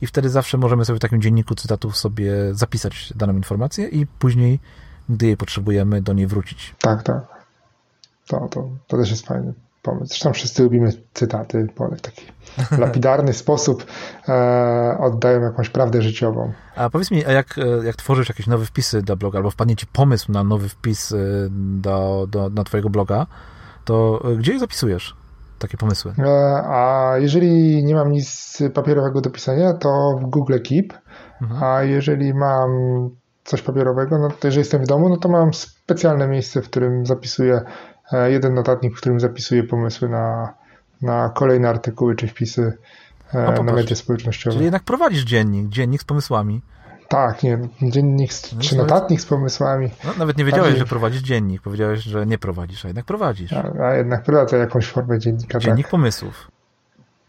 I 0.00 0.06
wtedy 0.06 0.28
zawsze 0.28 0.58
możemy 0.58 0.84
sobie 0.84 0.96
w 0.96 1.02
takim 1.02 1.22
dzienniku 1.22 1.54
cytatów 1.54 1.96
sobie 1.96 2.32
zapisać 2.54 3.12
daną 3.16 3.32
informację 3.32 3.88
i 3.88 4.06
później, 4.06 4.60
gdy 5.08 5.26
jej 5.26 5.36
potrzebujemy, 5.36 6.02
do 6.02 6.12
niej 6.12 6.26
wrócić. 6.26 6.74
Tak, 6.80 7.02
tak. 7.02 7.26
To, 8.26 8.48
to, 8.48 8.68
to 8.86 8.96
też 8.96 9.10
jest 9.10 9.26
fajny 9.26 9.54
pomysł. 9.82 10.06
Zresztą 10.06 10.32
wszyscy 10.32 10.62
lubimy 10.62 10.92
cytaty, 11.14 11.66
bo 11.78 11.88
w 11.88 12.00
taki 12.00 12.26
lapidarny 12.84 13.32
sposób 13.32 13.86
e, 14.28 14.96
oddają 15.00 15.40
jakąś 15.40 15.68
prawdę 15.68 16.02
życiową. 16.02 16.52
A 16.76 16.90
powiedz 16.90 17.10
mi, 17.10 17.26
a 17.26 17.32
jak, 17.32 17.58
e, 17.58 17.86
jak 17.86 17.96
tworzysz 17.96 18.28
jakieś 18.28 18.46
nowe 18.46 18.66
wpisy 18.66 19.02
do 19.02 19.16
bloga, 19.16 19.38
albo 19.38 19.50
wpadnie 19.50 19.76
ci 19.76 19.86
pomysł 19.86 20.32
na 20.32 20.44
nowy 20.44 20.68
wpis 20.68 21.12
e, 21.12 21.16
do, 21.80 22.26
do, 22.30 22.50
na 22.50 22.64
twojego 22.64 22.90
bloga, 22.90 23.26
to 23.84 24.22
e, 24.32 24.36
gdzie 24.36 24.52
je 24.52 24.58
zapisujesz? 24.58 25.16
Takie 25.58 25.76
pomysły. 25.76 26.14
A 26.64 27.12
jeżeli 27.18 27.84
nie 27.84 27.94
mam 27.94 28.12
nic 28.12 28.58
papierowego 28.74 29.20
do 29.20 29.30
pisania, 29.30 29.72
to 29.72 30.18
w 30.20 30.26
Google 30.26 30.58
Keep. 30.68 30.92
Mhm. 31.42 31.64
A 31.64 31.82
jeżeli 31.82 32.34
mam 32.34 32.70
coś 33.44 33.62
papierowego, 33.62 34.18
no 34.18 34.28
to 34.28 34.48
jeżeli 34.48 34.58
jestem 34.58 34.84
w 34.84 34.86
domu, 34.86 35.08
no 35.08 35.16
to 35.16 35.28
mam 35.28 35.54
specjalne 35.54 36.28
miejsce, 36.28 36.62
w 36.62 36.70
którym 36.70 37.06
zapisuję 37.06 37.60
jeden 38.12 38.54
notatnik, 38.54 38.94
w 38.94 39.00
którym 39.00 39.20
zapisuję 39.20 39.62
pomysły 39.62 40.08
na, 40.08 40.54
na 41.02 41.28
kolejne 41.28 41.68
artykuły 41.68 42.16
czy 42.16 42.28
wpisy 42.28 42.78
e, 43.34 43.52
no, 43.56 43.62
na 43.62 43.72
media 43.72 43.96
społecznościowe. 43.96 44.52
Czyli 44.54 44.64
jednak 44.64 44.82
prowadzisz 44.82 45.24
dziennik, 45.24 45.68
dziennik 45.68 46.02
z 46.02 46.04
pomysłami. 46.04 46.62
Tak, 47.08 47.42
nie, 47.42 47.58
dziennik 47.82 48.30
no, 48.52 48.60
czy 48.60 48.76
notatnik 48.76 49.20
z 49.20 49.26
pomysłami. 49.26 49.90
No, 50.04 50.10
nawet 50.18 50.38
nie 50.38 50.44
wiedziałeś, 50.44 50.78
że 50.78 50.84
prowadzisz 50.84 51.22
dziennik. 51.22 51.62
Powiedziałeś, 51.62 52.00
że 52.00 52.26
nie 52.26 52.38
prowadzisz, 52.38 52.84
a 52.84 52.88
jednak 52.88 53.04
prowadzisz. 53.04 53.52
A, 53.52 53.72
a 53.84 53.94
jednak 53.94 54.22
prowadzę 54.24 54.56
jakąś 54.56 54.86
formę 54.86 55.18
dziennika. 55.18 55.58
Dziennik 55.58 55.86
tak. 55.86 55.90
pomysłów. 55.90 56.50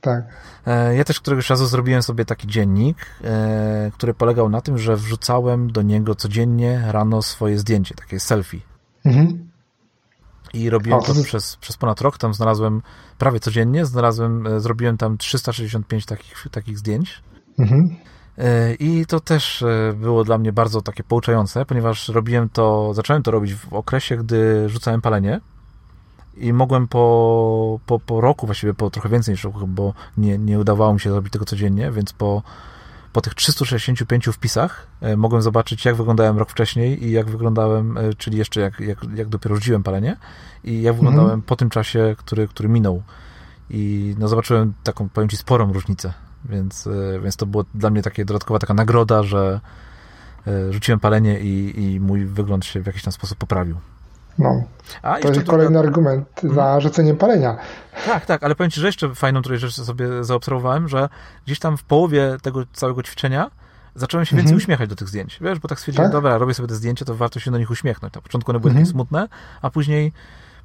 Tak. 0.01 0.23
E, 0.67 0.95
ja 0.95 1.03
też 1.03 1.19
któregoś 1.19 1.49
razu 1.49 1.65
zrobiłem 1.65 2.03
sobie 2.03 2.25
taki 2.25 2.47
dziennik, 2.47 2.97
który 3.93 4.13
polegał 4.13 4.49
na 4.49 4.61
tym, 4.61 4.77
że 4.77 4.95
wrzucałem 4.95 5.71
do 5.71 5.82
niego 5.82 6.15
codziennie 6.15 6.84
rano 6.88 7.21
swoje 7.21 7.57
zdjęcie, 7.57 7.95
takie 7.95 8.19
selfie. 8.19 8.59
Mhm. 9.05 9.51
I 10.54 10.70
robiłem 10.70 10.99
o, 10.99 11.04
to, 11.04 11.14
to 11.14 11.24
przez, 11.24 11.56
przez 11.56 11.78
ponad 11.78 12.02
rok. 12.02 12.18
Tam 12.18 12.34
znalazłem 12.34 12.82
prawie 13.18 13.39
codziennie, 13.39 13.86
znalazłem, 13.86 14.47
e, 14.47 14.60
zrobiłem 14.60 14.97
tam 14.97 15.18
365 15.18 16.06
takich, 16.06 16.47
takich 16.52 16.78
zdjęć. 16.78 17.22
Mhm. 17.60 17.95
E, 18.38 18.74
I 18.74 19.06
to 19.06 19.20
też 19.20 19.62
e, 19.62 19.93
było 19.97 20.24
dla 20.24 20.38
mnie 20.38 20.54
bardzo 20.54 20.82
takie 20.82 21.04
pouczające, 21.04 21.66
ponieważ 21.66 22.10
robiłem 22.10 22.49
to, 22.49 22.93
zacząłem 22.93 23.24
to 23.24 23.32
robić 23.32 23.54
w 23.56 23.74
okresie, 23.74 24.18
gdy 24.18 24.70
rzucałem 24.70 25.02
palenie 25.02 25.39
i 26.38 26.54
mogłem 26.54 26.88
po, 26.88 27.80
po, 27.86 27.99
po 27.99 28.22
roku, 28.22 28.45
właściwie 28.45 28.74
po 28.74 28.89
trochę 28.89 29.10
więcej 29.10 29.34
niż 29.34 29.43
roku, 29.43 29.68
bo 29.68 29.93
nie, 30.18 30.38
nie 30.38 30.60
udawało 30.60 30.93
mi 30.93 30.99
się 30.99 31.12
zrobić 31.12 31.34
tego 31.34 31.45
codziennie, 31.45 31.91
więc 31.91 32.14
po 32.14 32.43
po 33.14 33.22
tych 33.22 33.34
365 33.34 34.26
wpisach 34.26 34.88
e, 35.01 35.18
mogłem 35.18 35.41
zobaczyć, 35.41 35.86
jak 35.86 35.95
wyglądałem 35.95 36.38
rok 36.38 36.49
wcześniej 36.49 37.05
i 37.05 37.12
jak 37.12 37.30
wyglądałem, 37.30 37.97
e, 37.97 38.14
czyli 38.14 38.38
jeszcze 38.38 38.62
jak, 38.62 38.80
jak, 38.80 38.97
jak 39.16 39.30
dopiero 39.30 39.55
rzuciłem 39.55 39.84
palenie 39.84 40.18
i 40.64 40.82
jak 40.82 40.95
wyglądałem 40.95 41.26
mhm. 41.26 41.41
po 41.41 41.55
tym 41.55 41.70
czasie, 41.70 42.16
który, 42.18 42.47
który 42.47 42.70
minął. 42.70 43.03
I 43.70 44.16
no, 44.20 44.28
zobaczyłem 44.28 44.74
taką, 44.84 45.09
powiem 45.09 45.30
Ci, 45.30 45.38
sporą 45.38 45.74
różnicę, 45.74 46.14
więc, 46.45 46.88
e, 46.88 47.20
więc 47.20 47.36
to 47.36 47.45
było 47.45 47.66
dla 47.74 47.89
mnie 47.89 48.01
takie 48.01 48.26
dodatkowa 48.26 48.59
taka 48.59 48.74
nagroda, 48.74 49.24
że 49.24 49.59
rzuciłem 50.70 50.99
palenie 50.99 51.39
i, 51.39 51.84
i 51.84 51.99
mój 51.99 52.26
wygląd 52.26 52.66
się 52.66 52.82
w 52.82 52.86
jakiś 52.86 53.03
tam 53.03 53.12
sposób 53.12 53.38
poprawił. 53.38 53.78
No. 54.39 54.63
A, 55.01 55.19
to 55.19 55.27
jest 55.27 55.43
kolejny 55.43 55.79
argument 55.79 56.27
hmm. 56.41 56.55
za 56.55 56.79
rzuceniem 56.79 57.17
palenia. 57.17 57.57
Tak, 58.05 58.25
tak, 58.25 58.43
ale 58.43 58.55
powiem 58.55 58.71
Ci, 58.71 58.82
że 58.82 58.88
jeszcze 58.88 59.15
fajną 59.15 59.41
rzecz 59.45 59.73
sobie 59.73 60.23
zaobserwowałem, 60.23 60.88
że 60.88 61.09
gdzieś 61.45 61.59
tam 61.59 61.77
w 61.77 61.84
połowie 61.84 62.38
tego 62.41 62.63
całego 62.73 63.03
ćwiczenia 63.03 63.51
zacząłem 63.95 64.25
się 64.25 64.36
więcej 64.36 64.53
mhm. 64.53 64.57
uśmiechać 64.57 64.89
do 64.89 64.95
tych 64.95 65.07
zdjęć. 65.07 65.39
Wiesz, 65.41 65.59
bo 65.59 65.67
tak 65.67 65.79
stwierdziłem, 65.79 66.07
tak? 66.07 66.13
dobra, 66.13 66.38
robię 66.38 66.53
sobie 66.53 66.67
te 66.67 66.75
zdjęcia, 66.75 67.05
to 67.05 67.15
warto 67.15 67.39
się 67.39 67.51
do 67.51 67.57
nich 67.57 67.71
uśmiechnąć. 67.71 68.13
Na 68.13 68.21
początku 68.21 68.51
one 68.51 68.59
były 68.59 68.69
mhm. 68.69 68.86
takie 68.86 68.93
smutne, 68.93 69.27
a 69.61 69.69
później, 69.69 70.11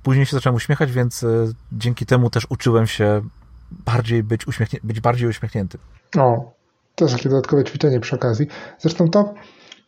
później 0.03 0.27
się 0.27 0.37
zacząłem 0.37 0.57
uśmiechać, 0.57 0.93
więc 0.93 1.23
y, 1.23 1.55
dzięki 1.73 2.07
temu 2.07 2.31
też 2.31 2.47
uczyłem 2.51 2.87
się 2.87 3.23
bardziej 3.71 4.23
być, 4.23 4.47
uśmiechnię, 4.47 4.81
być 4.83 5.01
bardziej 5.01 5.29
uśmiechnięty. 5.29 5.79
O, 6.19 6.53
też 6.95 7.13
takie 7.13 7.29
dodatkowe 7.29 7.65
ćwiczenie 7.65 8.01
przy 8.01 8.17
okazji. 8.17 8.47
Zresztą 8.79 9.11
to 9.11 9.35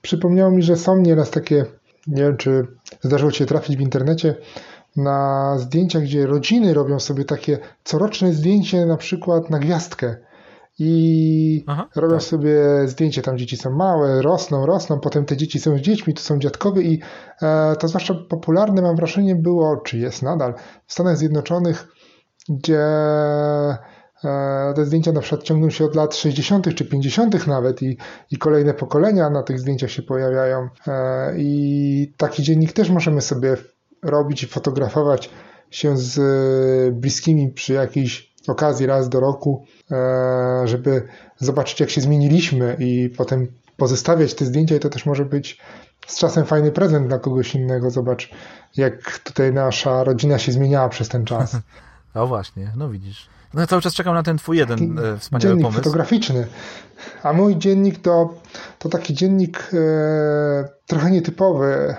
przypomniało 0.03 0.51
mi, 0.51 0.63
że 0.63 0.77
są 0.77 0.97
nieraz 0.97 1.31
takie 1.31 1.65
nie 2.09 2.23
wiem, 2.23 2.37
czy 2.37 2.67
zdarzyło 3.01 3.33
Ci 3.33 3.39
się 3.39 3.47
trafić 3.47 3.77
w 3.77 3.81
internecie 3.81 4.35
na 4.97 5.55
zdjęcia, 5.59 6.01
gdzie 6.01 6.27
rodziny 6.27 6.75
robią 6.75 7.01
sobie 7.01 7.25
takie 7.25 7.59
coroczne 7.85 8.33
zdjęcie 8.33 8.87
na 8.87 8.97
przykład 8.97 9.51
na 9.51 9.59
gwiazdkę 9.59 10.17
i 10.79 11.65
Aha, 11.67 11.89
robią 11.97 12.15
tak. 12.15 12.23
sobie 12.23 12.55
zdjęcie, 12.85 13.23
tam 13.23 13.39
dzieci 13.39 13.57
są 13.57 13.71
małe, 13.71 14.23
rosną, 14.23 14.67
rosną, 14.67 15.01
potem 15.01 15.25
te 15.25 15.37
dzieci 15.37 15.61
są 15.61 15.79
z 15.79 15.81
dziećmi, 15.81 16.15
to 16.15 16.23
są 16.23 16.39
dziadkowie 16.39 16.83
i 16.83 17.01
e, 17.43 17.77
to 17.77 17.89
zwłaszcza 17.89 18.15
popularne 18.15 18.83
mam 18.83 18.97
wrażenie 18.97 19.35
było, 19.35 19.77
czy 19.77 19.99
jest 19.99 20.23
nadal 20.23 20.55
w 20.87 20.93
Stanach 20.93 21.17
Zjednoczonych, 21.17 21.89
gdzie 22.49 22.85
te 24.75 24.85
zdjęcia 24.85 25.13
na 25.13 25.21
przykład 25.21 25.43
ciągną 25.43 25.71
się 25.71 25.85
od 25.85 25.95
lat 25.95 26.17
60. 26.17 26.75
czy 26.75 26.85
50. 26.85 27.47
nawet 27.47 27.83
i, 27.83 27.97
i 28.31 28.37
kolejne 28.39 28.75
pokolenia 28.75 29.31
na 29.31 29.43
tych 29.43 29.61
zdjęciach 29.61 29.91
się 29.91 30.03
pojawiają 30.03 30.69
e, 30.87 31.35
i 31.39 32.13
taki 32.17 32.43
dziennik 32.43 32.73
też 32.73 32.91
możemy 32.91 33.21
sobie 33.21 33.57
robić 34.03 34.43
i 34.43 34.47
fotografować 34.47 35.31
się 35.71 35.97
z 35.97 36.95
bliskimi 36.95 37.49
przy 37.49 37.73
jakiejś 37.73 38.35
okazji 38.49 38.87
raz 38.87 39.09
do 39.09 39.21
roku, 39.21 39.65
e, 39.91 40.63
żeby 40.65 41.03
zobaczyć, 41.37 41.81
jak 41.81 41.91
się 41.91 42.01
zmieniliśmy 42.01 42.77
i 42.79 43.11
potem 43.17 43.47
pozestawiać 43.77 44.35
te 44.35 44.45
zdjęcia 44.45 44.77
i 44.77 44.81
to 44.81 44.89
też 44.89 45.07
może 45.07 45.25
być 45.25 45.61
z 46.07 46.19
czasem 46.19 46.47
fajny 46.47 46.73
prezent 46.73 47.09
dla 47.09 47.19
kogoś 47.19 47.55
innego. 47.55 47.91
Zobacz, 47.91 48.31
jak 48.77 49.19
tutaj 49.19 49.53
nasza 49.53 50.05
rodzina 50.05 50.39
się 50.39 50.53
zmieniała 50.53 50.89
przez 50.89 51.09
ten 51.09 51.25
czas. 51.25 51.57
O 52.15 52.27
właśnie, 52.27 52.73
no 52.77 52.91
widzisz. 52.91 53.29
No 53.55 53.67
cały 53.67 53.83
czas 53.83 53.95
czekam 53.95 54.15
na 54.15 54.23
ten 54.23 54.39
twój 54.39 54.59
jeden 54.59 54.99
e, 54.99 55.19
wspaniały 55.19 55.51
dziennik 55.51 55.63
pomysł. 55.63 55.83
fotograficzny. 55.83 56.47
A 57.23 57.33
mój 57.33 57.57
dziennik 57.57 58.03
to, 58.03 58.35
to 58.79 58.89
taki 58.89 59.15
dziennik 59.15 59.71
e, 59.73 60.69
trochę 60.87 61.11
nietypowy, 61.11 61.97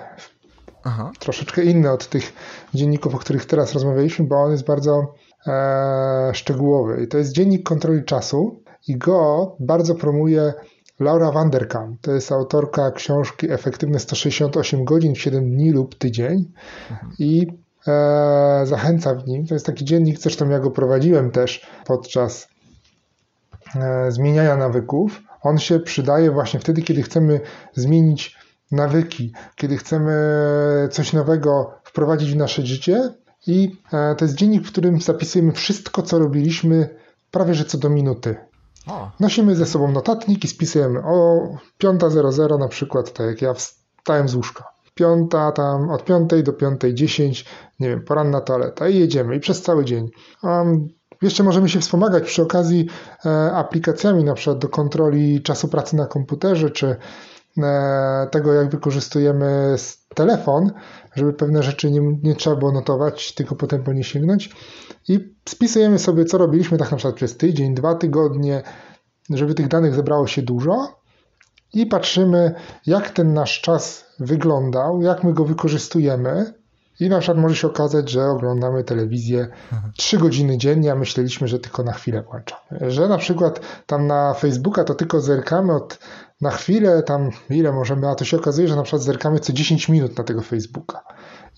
Aha. 0.84 1.12
troszeczkę 1.20 1.64
inny 1.64 1.92
od 1.92 2.08
tych 2.08 2.34
dzienników, 2.74 3.16
o 3.16 3.18
których 3.18 3.46
teraz 3.46 3.74
rozmawialiśmy, 3.74 4.28
bo 4.28 4.36
on 4.36 4.52
jest 4.52 4.66
bardzo 4.66 5.14
e, 5.48 6.32
szczegółowy. 6.34 7.04
I 7.04 7.08
to 7.08 7.18
jest 7.18 7.32
dziennik 7.32 7.64
kontroli 7.64 8.04
czasu 8.04 8.64
i 8.88 8.98
go 8.98 9.56
bardzo 9.60 9.96
promuje 9.96 10.54
Laura 11.00 11.32
Vanderkam. 11.32 11.98
To 12.02 12.12
jest 12.12 12.32
autorka 12.32 12.92
książki 12.92 13.52
Efektywne 13.52 14.00
168 14.00 14.86
godzin 14.86 15.16
w 15.16 15.22
7 15.22 15.52
dni 15.52 15.72
lub 15.72 15.96
tydzień 15.96 16.52
mhm. 16.92 17.14
i 17.20 17.48
zachęca 18.64 19.16
w 19.16 19.28
nim. 19.28 19.48
To 19.48 19.54
jest 19.54 19.66
taki 19.66 19.86
dziennik, 19.86 20.20
zresztą 20.20 20.50
ja 20.50 20.60
go 20.60 20.72
prowadziłem 20.72 21.32
też 21.32 21.68
podczas 21.86 22.48
e, 23.76 24.12
zmieniania 24.12 24.56
nawyków. 24.56 25.22
On 25.42 25.58
się 25.58 25.80
przydaje 25.80 26.32
właśnie 26.32 26.60
wtedy, 26.60 26.82
kiedy 26.82 27.04
chcemy 27.04 27.42
zmienić 27.74 28.38
nawyki, 28.72 29.34
kiedy 29.56 29.78
chcemy 29.78 30.14
coś 30.92 31.14
nowego 31.14 31.74
wprowadzić 31.84 32.32
w 32.32 32.36
nasze 32.36 32.66
życie, 32.66 33.14
i 33.48 33.78
e, 33.94 34.16
to 34.16 34.26
jest 34.26 34.36
dziennik, 34.36 34.64
w 34.64 34.72
którym 34.72 35.02
zapisujemy 35.02 35.52
wszystko, 35.52 36.02
co 36.02 36.20
robiliśmy 36.20 36.90
prawie 37.32 37.54
że 37.54 37.66
co 37.66 37.78
do 37.78 37.90
minuty. 37.90 38.36
O. 38.88 39.12
Nosimy 39.20 39.56
ze 39.56 39.66
sobą 39.66 39.92
notatnik 39.92 40.44
i 40.44 40.48
spisujemy 40.48 41.00
o 41.00 41.48
5.00 41.84 42.60
na 42.60 42.68
przykład, 42.68 43.14
tak 43.14 43.28
jak 43.28 43.42
ja 43.42 43.54
wstałem 43.54 44.30
z 44.30 44.36
łóżka. 44.36 44.64
Piąta 45.00 45.52
tam, 45.52 45.90
od 45.90 46.06
5 46.06 46.30
do 46.44 46.52
5.10, 46.52 47.46
nie 47.80 47.90
wiem, 47.90 48.04
poranna 48.04 48.42
toaleta 48.42 48.90
i 48.90 49.00
jedziemy 49.00 49.36
i 49.36 49.40
przez 49.40 49.62
cały 49.62 49.86
dzień. 49.86 50.10
Um, 50.44 50.88
jeszcze 51.22 51.44
możemy 51.44 51.70
się 51.70 51.80
wspomagać 51.80 52.24
przy 52.24 52.42
okazji 52.42 52.88
e, 53.26 53.52
aplikacjami 53.52 54.24
na 54.24 54.34
przykład 54.34 54.60
do 54.60 54.70
kontroli 54.70 55.42
czasu 55.42 55.68
pracy 55.68 55.96
na 55.96 56.06
komputerze, 56.06 56.70
czy 56.70 56.96
e, 57.58 58.28
tego 58.32 58.54
jak 58.54 58.70
wykorzystujemy 58.70 59.76
telefon, 60.16 60.72
żeby 61.16 61.34
pewne 61.34 61.64
rzeczy 61.64 61.92
nie, 61.92 62.02
nie 62.24 62.36
trzeba 62.36 62.56
było 62.56 62.72
notować, 62.72 63.34
tylko 63.34 63.56
potem 63.56 63.84
po 63.84 63.94
nie 63.94 64.04
sięgnąć. 64.04 64.56
I 65.08 65.36
spisujemy 65.50 66.00
sobie, 66.00 66.26
co 66.26 66.38
robiliśmy 66.38 66.78
tak 66.78 66.92
na 66.92 66.98
przykład 66.98 67.16
przez 67.16 67.38
tydzień, 67.38 67.76
dwa 67.76 67.96
tygodnie, 67.96 68.64
żeby 69.30 69.54
tych 69.54 69.68
danych 69.68 69.96
zebrało 69.96 70.28
się 70.28 70.42
dużo 70.42 70.99
i 71.74 71.86
patrzymy, 71.86 72.56
jak 72.86 73.10
ten 73.10 73.34
nasz 73.34 73.62
czas 73.62 74.06
wyglądał, 74.20 75.02
jak 75.02 75.24
my 75.24 75.34
go 75.34 75.46
wykorzystujemy. 75.46 76.54
I 77.00 77.10
na 77.10 77.20
przykład 77.20 77.38
może 77.38 77.56
się 77.56 77.68
okazać, 77.68 78.10
że 78.10 78.26
oglądamy 78.26 78.84
telewizję 78.84 79.48
3 79.98 80.16
mhm. 80.16 80.30
godziny 80.30 80.58
dziennie, 80.58 80.92
a 80.92 80.96
myśleliśmy, 80.96 81.48
że 81.48 81.60
tylko 81.60 81.84
na 81.84 81.92
chwilę 81.92 82.22
włączamy. 82.22 82.92
Że 82.92 83.08
na 83.08 83.18
przykład 83.18 83.60
tam 83.86 84.08
na 84.08 84.34
Facebooka 84.34 84.84
to 84.84 84.96
tylko 84.96 85.22
zerkamy 85.22 85.76
od 85.76 86.00
na 86.42 86.52
chwilę, 86.52 87.04
tam 87.04 87.30
ile 87.50 87.72
możemy, 87.72 88.10
a 88.10 88.16
to 88.16 88.26
się 88.26 88.38
okazuje, 88.38 88.68
że 88.68 88.76
na 88.76 88.84
przykład 88.84 89.02
zerkamy 89.02 89.40
co 89.40 89.54
10 89.54 89.90
minut 89.90 90.18
na 90.18 90.24
tego 90.24 90.42
Facebooka. 90.42 91.04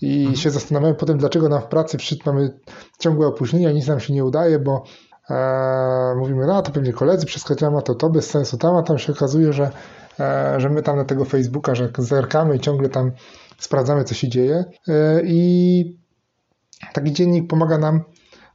I 0.00 0.18
mhm. 0.18 0.36
się 0.36 0.50
zastanawiamy 0.50 0.94
potem, 0.94 1.18
dlaczego 1.18 1.48
nam 1.48 1.60
w 1.60 1.66
pracy 1.66 1.98
mamy 2.26 2.50
ciągłe 2.98 3.26
opóźnienia, 3.26 3.72
nic 3.72 3.86
nam 3.86 4.00
się 4.00 4.12
nie 4.12 4.24
udaje, 4.24 4.58
bo 4.58 4.84
e, 5.30 6.14
mówimy, 6.18 6.46
no 6.46 6.62
to 6.62 6.72
pewnie 6.72 6.92
koledzy 6.92 7.26
przeskakują, 7.26 7.78
a 7.78 7.82
to 7.82 7.94
to 7.94 8.10
bez 8.10 8.30
sensu 8.30 8.58
tam, 8.58 8.76
a 8.76 8.82
tam 8.82 8.98
się 8.98 9.12
okazuje, 9.12 9.52
że, 9.52 9.70
że 10.56 10.70
my 10.70 10.82
tam 10.82 10.96
na 10.96 11.04
tego 11.04 11.24
Facebooka, 11.24 11.74
że 11.74 11.90
zerkamy 11.98 12.56
i 12.56 12.60
ciągle 12.60 12.88
tam 12.88 13.12
sprawdzamy, 13.58 14.04
co 14.04 14.14
się 14.14 14.28
dzieje. 14.28 14.64
E, 14.88 15.20
I 15.24 15.98
taki 16.92 17.12
dziennik 17.12 17.50
pomaga 17.50 17.78
nam 17.78 18.00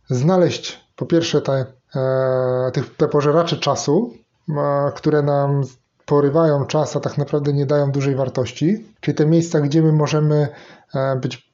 znaleźć 0.09 0.87
po 0.95 1.05
pierwsze 1.05 1.41
te, 1.41 1.65
e, 1.95 2.71
te 2.97 3.07
pożeracze 3.07 3.57
czasu, 3.57 4.13
e, 4.49 4.91
które 4.95 5.21
nam 5.21 5.63
porywają 6.05 6.65
czas, 6.65 6.95
a 6.95 6.99
tak 6.99 7.17
naprawdę 7.17 7.53
nie 7.53 7.65
dają 7.65 7.91
dużej 7.91 8.15
wartości, 8.15 8.85
czyli 8.99 9.17
te 9.17 9.25
miejsca, 9.25 9.61
gdzie 9.61 9.81
my 9.81 9.91
możemy 9.91 10.47
e, 10.95 11.15
być, 11.15 11.51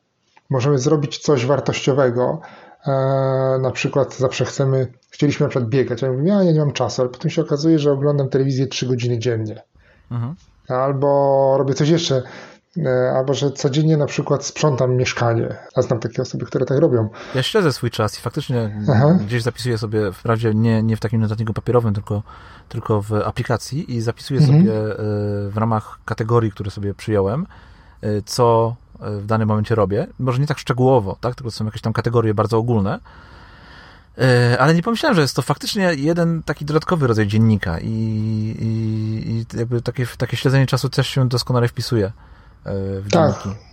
możemy 0.49 0.77
zrobić 0.77 1.17
coś 1.17 1.45
wartościowego, 1.45 2.41
e, 2.87 2.91
na 3.61 3.71
przykład 3.71 4.15
zawsze 4.17 4.45
chcemy, 4.45 4.87
chcieliśmy 5.09 5.43
na 5.43 5.49
przykład 5.49 5.69
biegać, 5.69 6.03
a 6.03 6.05
ja 6.05 6.13
mówię, 6.13 6.29
ja 6.29 6.51
nie 6.51 6.59
mam 6.59 6.71
czasu, 6.71 7.01
ale 7.01 7.11
potem 7.11 7.31
się 7.31 7.41
okazuje, 7.41 7.79
że 7.79 7.91
oglądam 7.91 8.29
telewizję 8.29 8.67
3 8.67 8.85
godziny 8.85 9.19
dziennie. 9.19 9.61
Mhm. 10.13 10.35
Albo 10.67 11.55
robię 11.57 11.73
coś 11.73 11.89
jeszcze, 11.89 12.23
e, 12.77 13.13
albo 13.17 13.33
że 13.33 13.51
codziennie 13.51 13.97
na 13.97 14.05
przykład 14.05 14.45
sprzątam 14.45 14.95
mieszkanie. 14.95 15.55
A 15.75 15.81
znam 15.81 15.99
takie 15.99 16.21
osoby, 16.21 16.45
które 16.45 16.65
tak 16.65 16.77
robią. 16.79 17.09
Ja 17.35 17.43
śledzę 17.43 17.73
swój 17.73 17.91
czas 17.91 18.19
i 18.19 18.21
faktycznie 18.21 18.81
Aha. 18.91 19.17
gdzieś 19.25 19.43
zapisuję 19.43 19.77
sobie, 19.77 20.11
wprawdzie 20.11 20.53
nie, 20.53 20.83
nie 20.83 20.97
w 20.97 20.99
takim 20.99 21.21
notatniku 21.21 21.53
papierowym, 21.53 21.93
tylko 21.93 22.23
tylko 22.69 23.01
w 23.01 23.13
aplikacji 23.13 23.95
i 23.95 24.01
zapisuję 24.01 24.39
mhm. 24.39 24.59
sobie 24.59 24.73
e, 24.73 24.95
w 25.49 25.53
ramach 25.55 25.99
kategorii, 26.05 26.51
które 26.51 26.71
sobie 26.71 26.93
przyjąłem, 26.93 27.45
e, 28.01 28.21
co 28.25 28.75
w 28.99 29.25
danym 29.25 29.47
momencie 29.47 29.75
robię. 29.75 30.07
Może 30.19 30.39
nie 30.39 30.47
tak 30.47 30.59
szczegółowo, 30.59 31.17
tak? 31.21 31.35
tylko 31.35 31.51
są 31.51 31.65
jakieś 31.65 31.81
tam 31.81 31.93
kategorie 31.93 32.33
bardzo 32.33 32.57
ogólne, 32.57 32.99
ale 34.59 34.75
nie 34.75 34.83
pomyślałem, 34.83 35.15
że 35.15 35.21
jest 35.21 35.35
to 35.35 35.41
faktycznie 35.41 35.93
jeden 35.95 36.43
taki 36.43 36.65
dodatkowy 36.65 37.07
rodzaj 37.07 37.27
dziennika 37.27 37.79
i, 37.79 37.87
i, 38.59 39.31
i 39.31 39.57
jakby 39.57 39.81
takie, 39.81 40.07
takie 40.17 40.37
śledzenie 40.37 40.67
czasu 40.67 40.89
też 40.89 41.07
się 41.07 41.29
doskonale 41.29 41.67
wpisuje 41.67 42.11
w 42.65 43.07
tak. 43.11 43.31
dzienniki. 43.43 43.63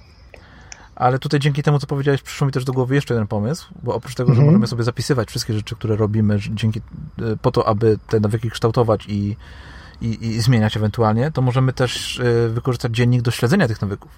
Ale 1.00 1.18
tutaj 1.18 1.40
dzięki 1.40 1.62
temu, 1.62 1.78
co 1.78 1.86
powiedziałeś, 1.86 2.22
przyszło 2.22 2.46
mi 2.46 2.52
też 2.52 2.64
do 2.64 2.72
głowy 2.72 2.94
jeszcze 2.94 3.14
jeden 3.14 3.26
pomysł, 3.26 3.74
bo 3.82 3.94
oprócz 3.94 4.14
tego, 4.14 4.28
że 4.28 4.32
mhm. 4.32 4.46
możemy 4.46 4.66
sobie 4.66 4.82
zapisywać 4.82 5.28
wszystkie 5.28 5.54
rzeczy, 5.54 5.74
które 5.74 5.96
robimy 5.96 6.38
dzięki, 6.50 6.80
e, 7.18 7.36
po 7.42 7.50
to, 7.50 7.68
aby 7.68 7.98
te 8.06 8.20
nawyki 8.20 8.50
kształtować 8.50 9.06
i, 9.08 9.36
i, 10.00 10.26
i 10.26 10.40
zmieniać 10.40 10.76
ewentualnie, 10.76 11.30
to 11.30 11.42
możemy 11.42 11.72
też 11.72 12.20
e, 12.20 12.48
wykorzystać 12.48 12.92
dziennik 12.92 13.22
do 13.22 13.30
śledzenia 13.30 13.68
tych 13.68 13.82
nawyków. 13.82 14.10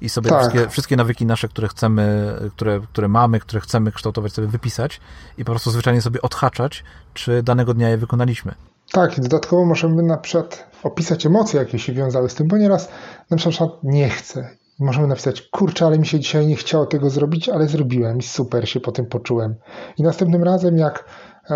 I 0.00 0.08
sobie 0.08 0.30
tak. 0.30 0.40
wszystkie, 0.40 0.68
wszystkie 0.68 0.96
nawyki 0.96 1.26
nasze, 1.26 1.48
które 1.48 1.68
chcemy, 1.68 2.34
które, 2.56 2.80
które 2.80 3.08
mamy, 3.08 3.40
które 3.40 3.60
chcemy 3.60 3.92
kształtować, 3.92 4.32
sobie 4.32 4.48
wypisać 4.48 5.00
i 5.38 5.44
po 5.44 5.52
prostu 5.52 5.70
zwyczajnie 5.70 6.02
sobie 6.02 6.22
odhaczać, 6.22 6.84
czy 7.14 7.42
danego 7.42 7.74
dnia 7.74 7.88
je 7.88 7.96
wykonaliśmy. 7.96 8.54
Tak, 8.92 9.18
i 9.18 9.20
dodatkowo 9.20 9.64
możemy 9.64 10.02
na 10.02 10.16
przykład 10.16 10.70
opisać 10.82 11.26
emocje, 11.26 11.60
jakie 11.60 11.78
się 11.78 11.92
wiązały 11.92 12.28
z 12.28 12.34
tym, 12.34 12.48
bo 12.48 12.56
nieraz 12.56 12.88
na 13.30 13.36
przykład 13.36 13.70
nie 13.82 14.08
chcę 14.10 14.58
możemy 14.78 15.06
napisać, 15.06 15.42
kurczę, 15.42 15.86
ale 15.86 15.98
mi 15.98 16.06
się 16.06 16.20
dzisiaj 16.20 16.46
nie 16.46 16.56
chciało 16.56 16.86
tego 16.86 17.10
zrobić, 17.10 17.48
ale 17.48 17.68
zrobiłem 17.68 18.18
i 18.18 18.22
super 18.22 18.68
się 18.68 18.80
po 18.80 18.92
tym 18.92 19.06
poczułem. 19.06 19.54
I 19.96 20.02
następnym 20.02 20.44
razem, 20.44 20.78
jak 20.78 21.04
e, 21.50 21.54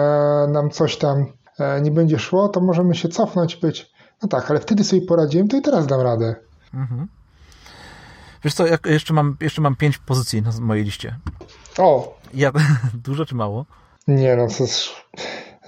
nam 0.53 0.71
coś 0.71 0.97
tam 0.97 1.27
e, 1.59 1.81
nie 1.81 1.91
będzie 1.91 2.19
szło, 2.19 2.49
to 2.49 2.61
możemy 2.61 2.95
się 2.95 3.09
cofnąć 3.09 3.57
być, 3.57 3.93
no 4.23 4.29
tak, 4.29 4.51
ale 4.51 4.61
wtedy 4.61 4.85
sobie 4.85 5.03
poradziłem, 5.03 5.49
to 5.49 5.57
i 5.57 5.63
teraz 5.63 5.87
dam 5.87 6.01
radę. 6.01 6.35
Mhm. 6.75 7.09
Wiesz 8.45 8.55
co, 8.55 8.67
jak 8.67 8.87
jeszcze, 8.87 9.15
mam, 9.15 9.37
jeszcze 9.41 9.61
mam 9.61 9.77
pięć 9.77 9.99
pozycji 9.99 10.43
na 10.43 10.51
mojej 10.61 10.85
liście. 10.85 11.19
O! 11.79 12.19
Ja, 12.35 12.53
dużo 13.05 13.27
czy 13.27 13.35
mało? 13.35 13.67
Nie, 14.09 14.37
no 14.37 14.47
to 14.47 14.63
jest 14.63 14.89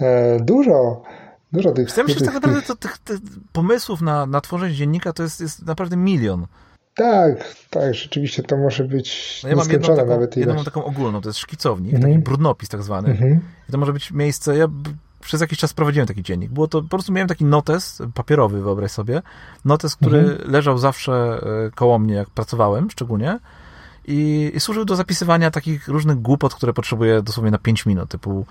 e, 0.01 0.41
dużo. 0.41 1.03
Dużo 1.53 1.73
tych, 1.73 1.89
Chcę 1.89 2.09
że 2.09 2.21
tak 2.21 2.35
naprawdę 2.35 2.63
to, 2.63 2.77
tych, 2.77 2.99
tych 2.99 3.19
pomysłów 3.53 4.01
na, 4.01 4.27
na 4.27 4.41
tworzenie 4.41 4.75
dziennika 4.75 5.13
to 5.13 5.23
jest, 5.23 5.41
jest 5.41 5.67
naprawdę 5.67 5.97
milion. 5.97 6.47
Tak, 6.95 7.55
tak, 7.71 7.95
rzeczywiście 7.95 8.43
to 8.43 8.57
może 8.57 8.85
być 8.85 9.41
no 9.43 9.49
ja 9.49 9.57
mam 9.57 9.71
jedną 9.71 9.97
taką, 9.97 10.09
nawet 10.09 10.37
jedną 10.37 10.55
mam 10.55 10.65
taką 10.65 10.85
ogólną, 10.85 11.21
to 11.21 11.29
jest 11.29 11.39
szkicownik, 11.39 12.01
taki 12.01 12.19
brudnopis 12.19 12.69
tak 12.69 12.83
zwany. 12.83 13.11
Mhm. 13.11 13.41
I 13.69 13.73
to 13.73 13.79
może 13.79 13.93
być 13.93 14.11
miejsce, 14.11 14.57
ja 14.57 14.69
przez 15.25 15.41
jakiś 15.41 15.59
czas 15.59 15.73
prowadziłem 15.73 16.09
taki 16.09 16.23
dziennik. 16.23 16.51
Było 16.51 16.69
to, 16.69 16.83
po 16.83 16.89
prostu 16.89 17.13
miałem 17.13 17.29
taki 17.29 17.45
notes 17.45 18.03
papierowy, 18.15 18.63
wyobraź 18.63 18.91
sobie. 18.91 19.23
Notes, 19.65 19.97
który 19.97 20.19
mhm. 20.19 20.51
leżał 20.51 20.79
zawsze 20.79 21.41
e, 21.67 21.71
koło 21.71 21.99
mnie, 21.99 22.15
jak 22.15 22.31
pracowałem 22.31 22.91
szczególnie. 22.91 23.39
i, 24.07 24.53
i 24.55 24.61
służył 24.61 24.85
do 24.85 24.97
zapisywania 24.97 25.51
takich 25.51 25.89
różnych 25.89 26.21
głupot, 26.21 26.55
które 26.55 26.73
potrzebuję 26.73 27.23
dosłownie 27.23 27.51
na 27.51 27.59
5 27.59 27.87
minut, 27.87 28.11
typu 28.11 28.47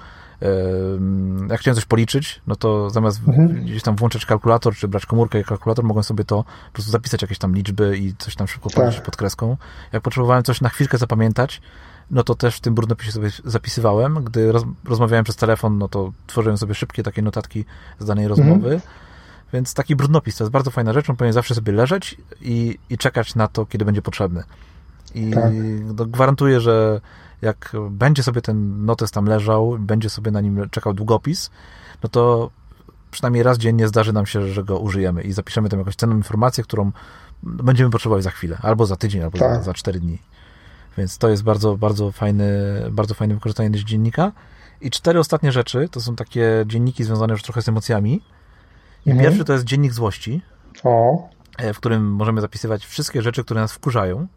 jak 1.50 1.60
chciałem 1.60 1.76
coś 1.76 1.86
policzyć, 1.86 2.42
no 2.48 2.56
to 2.56 2.90
zamiast 2.90 3.20
mhm. 3.28 3.66
gdzieś 3.66 3.84
tam 3.84 3.96
włączać 3.96 4.26
kalkulator, 4.26 4.76
czy 4.76 4.88
brać 4.88 5.06
komórkę 5.06 5.40
i 5.40 5.44
kalkulator, 5.44 5.86
mogłem 5.86 6.04
sobie 6.04 6.24
to 6.24 6.44
po 6.44 6.74
prostu 6.74 6.92
zapisać 6.92 7.22
jakieś 7.22 7.38
tam 7.38 7.56
liczby 7.56 7.98
i 7.98 8.16
coś 8.18 8.36
tam 8.36 8.48
szybko 8.48 8.70
policzyć 8.70 8.96
tak. 8.96 9.06
pod 9.06 9.16
kreską. 9.18 9.58
Jak 9.92 10.04
potrzebowałem 10.04 10.44
coś 10.44 10.62
na 10.62 10.70
chwilkę 10.70 10.98
zapamiętać, 10.98 11.62
no 12.12 12.24
to 12.24 12.36
też 12.36 12.56
w 12.58 12.60
tym 12.60 12.76
brudnopisie 12.76 13.12
sobie 13.12 13.30
zapisywałem. 13.46 14.24
Gdy 14.24 14.52
roz, 14.52 14.64
rozmawiałem 14.86 15.24
przez 15.24 15.36
telefon, 15.36 15.78
no 15.78 15.88
to 15.88 16.12
tworzyłem 16.28 16.58
sobie 16.58 16.76
szybkie 16.76 17.04
takie 17.04 17.22
notatki 17.22 17.66
z 18.00 18.06
danej 18.06 18.28
rozmowy. 18.28 18.74
Mhm. 18.74 18.82
Więc 19.54 19.74
taki 19.74 19.96
brudnopis 19.96 20.38
to 20.38 20.44
jest 20.44 20.52
bardzo 20.52 20.72
fajna 20.72 20.94
rzecz, 20.94 21.10
on 21.10 21.16
powinien 21.16 21.34
zawsze 21.34 21.56
sobie 21.56 21.74
leżeć 21.74 22.18
i, 22.42 22.80
i 22.90 22.98
czekać 22.98 23.36
na 23.36 23.48
to, 23.48 23.66
kiedy 23.66 23.86
będzie 23.86 24.02
potrzebny. 24.02 24.44
I 25.16 25.32
tak. 25.32 25.52
no, 25.84 26.06
gwarantuję, 26.06 26.62
że 26.62 27.02
jak 27.42 27.72
będzie 27.90 28.24
sobie 28.24 28.42
ten 28.42 28.86
notes 28.86 29.12
tam 29.12 29.26
leżał, 29.26 29.78
będzie 29.80 30.10
sobie 30.10 30.32
na 30.32 30.42
nim 30.42 30.70
czekał 30.70 30.94
długopis, 30.94 31.50
no 32.04 32.10
to 32.10 32.50
przynajmniej 33.12 33.44
raz 33.44 33.58
dziennie 33.58 33.88
zdarzy 33.88 34.14
nam 34.14 34.26
się, 34.26 34.48
że 34.48 34.64
go 34.64 34.80
użyjemy 34.80 35.22
i 35.22 35.34
zapiszemy 35.34 35.70
tam 35.70 35.80
jakąś 35.80 35.96
cenną 35.96 36.16
informację, 36.16 36.64
którą 36.64 36.92
będziemy 37.44 37.90
potrzebować 37.90 38.24
za 38.24 38.32
chwilę, 38.32 38.58
albo 38.62 38.86
za 38.86 38.96
tydzień, 38.96 39.24
albo 39.24 39.38
tak. 39.38 39.56
za, 39.56 39.64
za 39.64 39.74
4 39.74 40.00
dni. 40.00 40.20
Więc 40.98 41.18
to 41.18 41.30
jest 41.30 41.44
bardzo, 41.44 41.78
bardzo 41.78 42.12
fajny, 42.12 42.50
bardzo 42.92 43.14
fajne 43.14 43.34
wykorzystanie 43.34 43.72
dziennika. 43.72 44.32
I 44.82 44.92
cztery 44.92 45.20
ostatnie 45.20 45.52
rzeczy 45.52 45.90
to 45.90 46.02
są 46.02 46.16
takie 46.16 46.64
dzienniki 46.68 47.04
związane 47.04 47.34
już 47.34 47.44
trochę 47.44 47.62
z 47.62 47.70
emocjami. 47.70 48.22
I 49.06 49.10
mhm. 49.10 49.26
pierwszy 49.28 49.46
to 49.46 49.54
jest 49.54 49.66
dziennik 49.66 49.94
złości, 49.94 50.42
o. 50.84 51.30
E, 51.58 51.74
w 51.74 51.78
którym 51.78 52.12
możemy 52.12 52.42
zapisywać 52.42 52.86
wszystkie 52.86 53.22
rzeczy, 53.22 53.44
które 53.44 53.62
nas 53.62 53.74
wkurzają 53.74 54.28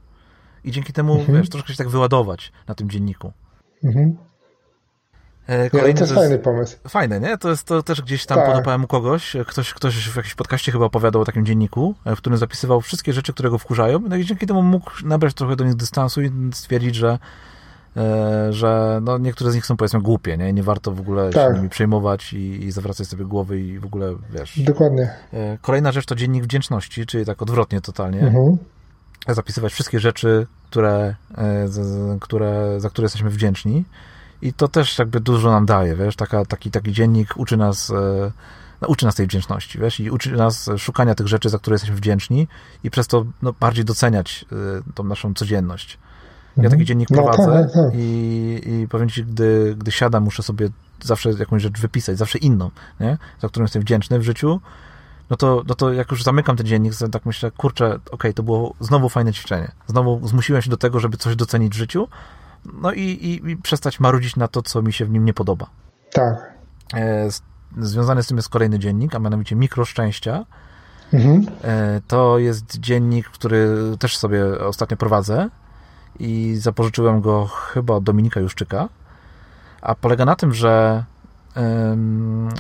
i 0.65 0.71
dzięki 0.71 0.93
temu, 0.93 1.19
mhm. 1.19 1.39
wiesz, 1.39 1.49
troszkę 1.49 1.73
się 1.73 1.77
tak 1.77 1.89
wyładować 1.89 2.53
na 2.69 2.75
tym 2.75 2.91
dzienniku. 2.91 3.33
Mhm. 3.85 4.17
E, 5.47 5.71
kolejny, 5.71 5.95
to 5.95 6.01
jest 6.01 6.15
fajny 6.15 6.39
pomysł. 6.39 6.77
Fajne, 6.89 7.21
nie? 7.21 7.39
To 7.39 7.51
jest 7.51 7.65
to 7.65 7.83
też 7.83 8.03
gdzieś 8.03 8.27
tam 8.27 8.39
tak. 8.39 8.47
podopałem 8.47 8.85
u 8.85 8.87
kogoś. 8.87 9.37
Ktoś, 9.47 9.75
ktoś 9.75 10.09
w 10.09 10.17
jakimś 10.17 10.35
podcaście 10.35 10.73
chyba 10.73 10.85
opowiadał 10.85 11.23
o 11.23 11.25
takim 11.25 11.47
dzienniku, 11.47 11.95
e, 12.05 12.17
w 12.17 12.19
którym 12.19 12.39
zapisywał 12.39 12.81
wszystkie 12.81 13.13
rzeczy, 13.13 13.33
które 13.33 13.51
go 13.51 13.59
wkurzają. 13.59 14.01
No 14.09 14.17
i 14.17 14.25
dzięki 14.25 14.47
temu 14.47 14.63
mógł 14.63 14.91
nabrać 15.05 15.35
trochę 15.35 15.57
do 15.57 15.65
nich 15.65 15.75
dystansu 15.75 16.23
i 16.23 16.31
stwierdzić, 16.53 16.95
że 16.95 17.19
e, 17.97 18.53
że 18.53 19.01
no, 19.03 19.19
niektóre 19.19 19.51
z 19.51 19.55
nich 19.55 19.67
są 19.67 19.77
powiedzmy 19.77 20.01
głupie, 20.01 20.37
nie? 20.37 20.53
Nie 20.53 20.63
warto 20.63 20.93
w 20.93 21.01
ogóle 21.01 21.31
tak. 21.31 21.53
się 21.53 21.57
nimi 21.57 21.69
przejmować 21.69 22.33
i, 22.33 22.65
i 22.65 22.73
zawracać 22.73 23.09
sobie 23.09 23.25
głowy 23.25 23.61
i 23.61 23.79
w 23.79 23.85
ogóle, 23.85 24.15
wiesz... 24.31 24.61
Dokładnie. 24.61 25.11
Kolejna 25.61 25.93
rzecz 25.93 26.07
to 26.07 26.15
dziennik 26.15 26.45
wdzięczności, 26.45 27.07
czyli 27.07 27.25
tak 27.25 27.43
odwrotnie 27.43 27.81
totalnie. 27.81 28.21
Mhm 28.21 28.59
zapisywać 29.35 29.73
wszystkie 29.73 30.01
rzeczy, 30.01 30.47
które, 30.71 31.15
które, 32.21 32.81
za 32.81 32.91
które 32.91 33.05
jesteśmy 33.05 33.31
wdzięczni. 33.31 33.85
I 34.43 34.53
to 34.53 34.69
też 34.69 34.99
jakby 34.99 35.21
dużo 35.21 35.51
nam 35.51 35.67
daje, 35.67 35.97
wiesz, 35.97 36.17
Taka, 36.17 36.45
taki, 36.45 36.71
taki 36.71 36.93
dziennik 36.93 37.37
uczy 37.37 37.57
nas, 37.57 37.91
e, 37.91 38.33
no, 38.81 38.89
uczy 38.89 39.05
nas 39.05 39.15
tej 39.15 39.27
wdzięczności, 39.27 39.79
wiesz, 39.79 40.01
i 40.01 40.11
uczy 40.11 40.33
nas 40.33 40.71
szukania 40.79 41.15
tych 41.15 41.29
rzeczy, 41.29 41.49
za 41.49 41.59
które 41.59 41.75
jesteśmy 41.75 41.97
wdzięczni 41.97 42.49
i 42.85 42.91
przez 42.91 43.07
to 43.07 43.25
no, 43.43 43.53
bardziej 43.61 43.85
doceniać 43.85 44.45
e, 44.53 44.93
tą 44.95 45.05
naszą 45.05 45.35
codzienność. 45.35 45.99
Ja 46.57 46.63
taki 46.63 46.73
mhm. 46.73 46.87
dziennik 46.87 47.11
no, 47.11 47.17
prowadzę 47.17 47.53
tak, 47.53 47.73
tak, 47.73 47.73
tak. 47.73 47.93
I, 47.95 48.61
i 48.67 48.89
powiem 48.89 49.09
Ci, 49.09 49.25
gdy, 49.25 49.75
gdy 49.79 49.91
siadam, 49.91 50.23
muszę 50.23 50.43
sobie 50.43 50.69
zawsze 51.03 51.31
jakąś 51.31 51.63
rzecz 51.63 51.81
wypisać, 51.81 52.19
zawsze 52.19 52.39
inną, 52.39 52.71
nie? 53.01 53.19
za 53.41 53.49
którą 53.49 53.65
jestem 53.65 53.83
wdzięczny 53.83 54.19
w 54.19 54.23
życiu, 54.23 54.61
no 55.31 55.37
to, 55.37 55.63
no 55.69 55.75
to 55.75 55.93
jak 55.93 56.11
już 56.11 56.23
zamykam 56.23 56.57
ten 56.57 56.67
dziennik, 56.67 56.97
to 56.97 57.09
tak 57.09 57.27
myślę, 57.27 57.51
kurczę, 57.51 57.87
okej, 57.87 58.01
okay, 58.11 58.33
to 58.33 58.43
było 58.43 58.75
znowu 58.81 59.09
fajne 59.09 59.33
ćwiczenie. 59.33 59.73
Znowu 59.87 60.29
zmusiłem 60.29 60.63
się 60.63 60.71
do 60.71 60.77
tego, 60.77 61.01
żeby 61.01 61.17
coś 61.17 61.37
docenić 61.37 61.75
w 61.75 61.77
życiu, 61.77 62.09
no 62.83 62.93
i, 62.93 63.01
i, 63.01 63.51
i 63.51 63.57
przestać 63.57 64.01
marudzić 64.01 64.37
na 64.37 64.49
to, 64.49 64.63
co 64.63 64.83
mi 64.83 64.93
się 64.93 65.05
w 65.05 65.11
nim 65.11 65.25
nie 65.25 65.35
podoba. 65.35 65.67
Tak. 66.13 66.55
E, 66.95 67.29
związany 67.79 68.23
z 68.23 68.27
tym 68.27 68.37
jest 68.37 68.49
kolejny 68.49 68.79
dziennik, 68.79 69.15
a 69.15 69.19
mianowicie 69.19 69.57
mikroszczęścia. 69.57 70.45
Mhm. 71.13 71.47
E, 71.65 72.01
to 72.07 72.39
jest 72.39 72.81
dziennik, 72.81 73.29
który 73.29 73.69
też 73.99 74.17
sobie 74.17 74.59
ostatnio 74.61 74.97
prowadzę 74.97 75.51
i 76.19 76.57
zapożyczyłem 76.57 77.21
go 77.21 77.47
chyba 77.47 77.95
od 77.95 78.05
Dominika 78.05 78.41
Juszczyka, 78.41 78.89
a 79.83 79.95
polega 79.95 80.25
na 80.25 80.37
tym, 80.37 80.55
że 80.55 81.05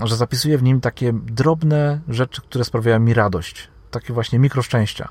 że 0.04 0.16
zapisuję 0.16 0.58
w 0.58 0.62
nim 0.62 0.80
takie 0.80 1.12
drobne 1.12 2.00
rzeczy, 2.08 2.42
które 2.42 2.64
sprawiają 2.64 3.00
mi 3.00 3.14
radość. 3.14 3.68
Takie 3.90 4.12
właśnie 4.12 4.38
mikroszczęścia. 4.38 5.08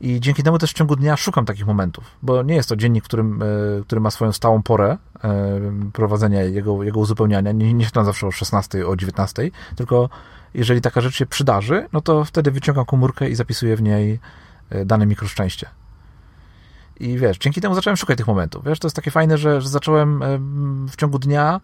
I 0.00 0.20
dzięki 0.20 0.42
temu 0.42 0.58
też 0.58 0.70
w 0.70 0.74
ciągu 0.74 0.96
dnia 0.96 1.16
szukam 1.16 1.44
takich 1.44 1.66
momentów, 1.66 2.04
bo 2.22 2.42
nie 2.42 2.54
jest 2.54 2.68
to 2.68 2.76
dziennik, 2.76 3.04
którym, 3.04 3.42
e, 3.42 3.46
który 3.82 4.00
ma 4.00 4.10
swoją 4.10 4.32
stałą 4.32 4.62
porę 4.62 4.98
prowadzenia 5.92 6.42
jego, 6.42 6.82
jego 6.82 7.00
uzupełniania. 7.00 7.52
Nie, 7.52 7.74
nie 7.74 7.90
tam 7.90 8.04
zawsze 8.04 8.26
o 8.26 8.30
16, 8.30 8.86
o 8.86 8.96
19, 8.96 9.50
tylko 9.76 10.08
jeżeli 10.54 10.80
taka 10.80 11.00
rzecz 11.00 11.14
się 11.14 11.26
przydarzy, 11.26 11.88
no 11.92 12.00
to 12.00 12.24
wtedy 12.24 12.50
wyciągam 12.50 12.84
komórkę 12.84 13.28
i 13.28 13.34
zapisuję 13.34 13.76
w 13.76 13.82
niej 13.82 14.20
e, 14.70 14.84
dane 14.84 15.06
mikroszczęście. 15.06 15.68
I 17.00 17.18
wiesz, 17.18 17.38
dzięki 17.38 17.60
temu 17.60 17.74
zacząłem 17.74 17.96
szukać 17.96 18.16
tych 18.16 18.26
momentów. 18.26 18.64
Wiesz, 18.64 18.78
to 18.78 18.86
jest 18.86 18.96
takie 18.96 19.10
fajne, 19.10 19.38
że, 19.38 19.60
że 19.60 19.68
zacząłem 19.68 20.20
w 20.88 20.96
ciągu 20.96 21.18
dnia 21.18 21.60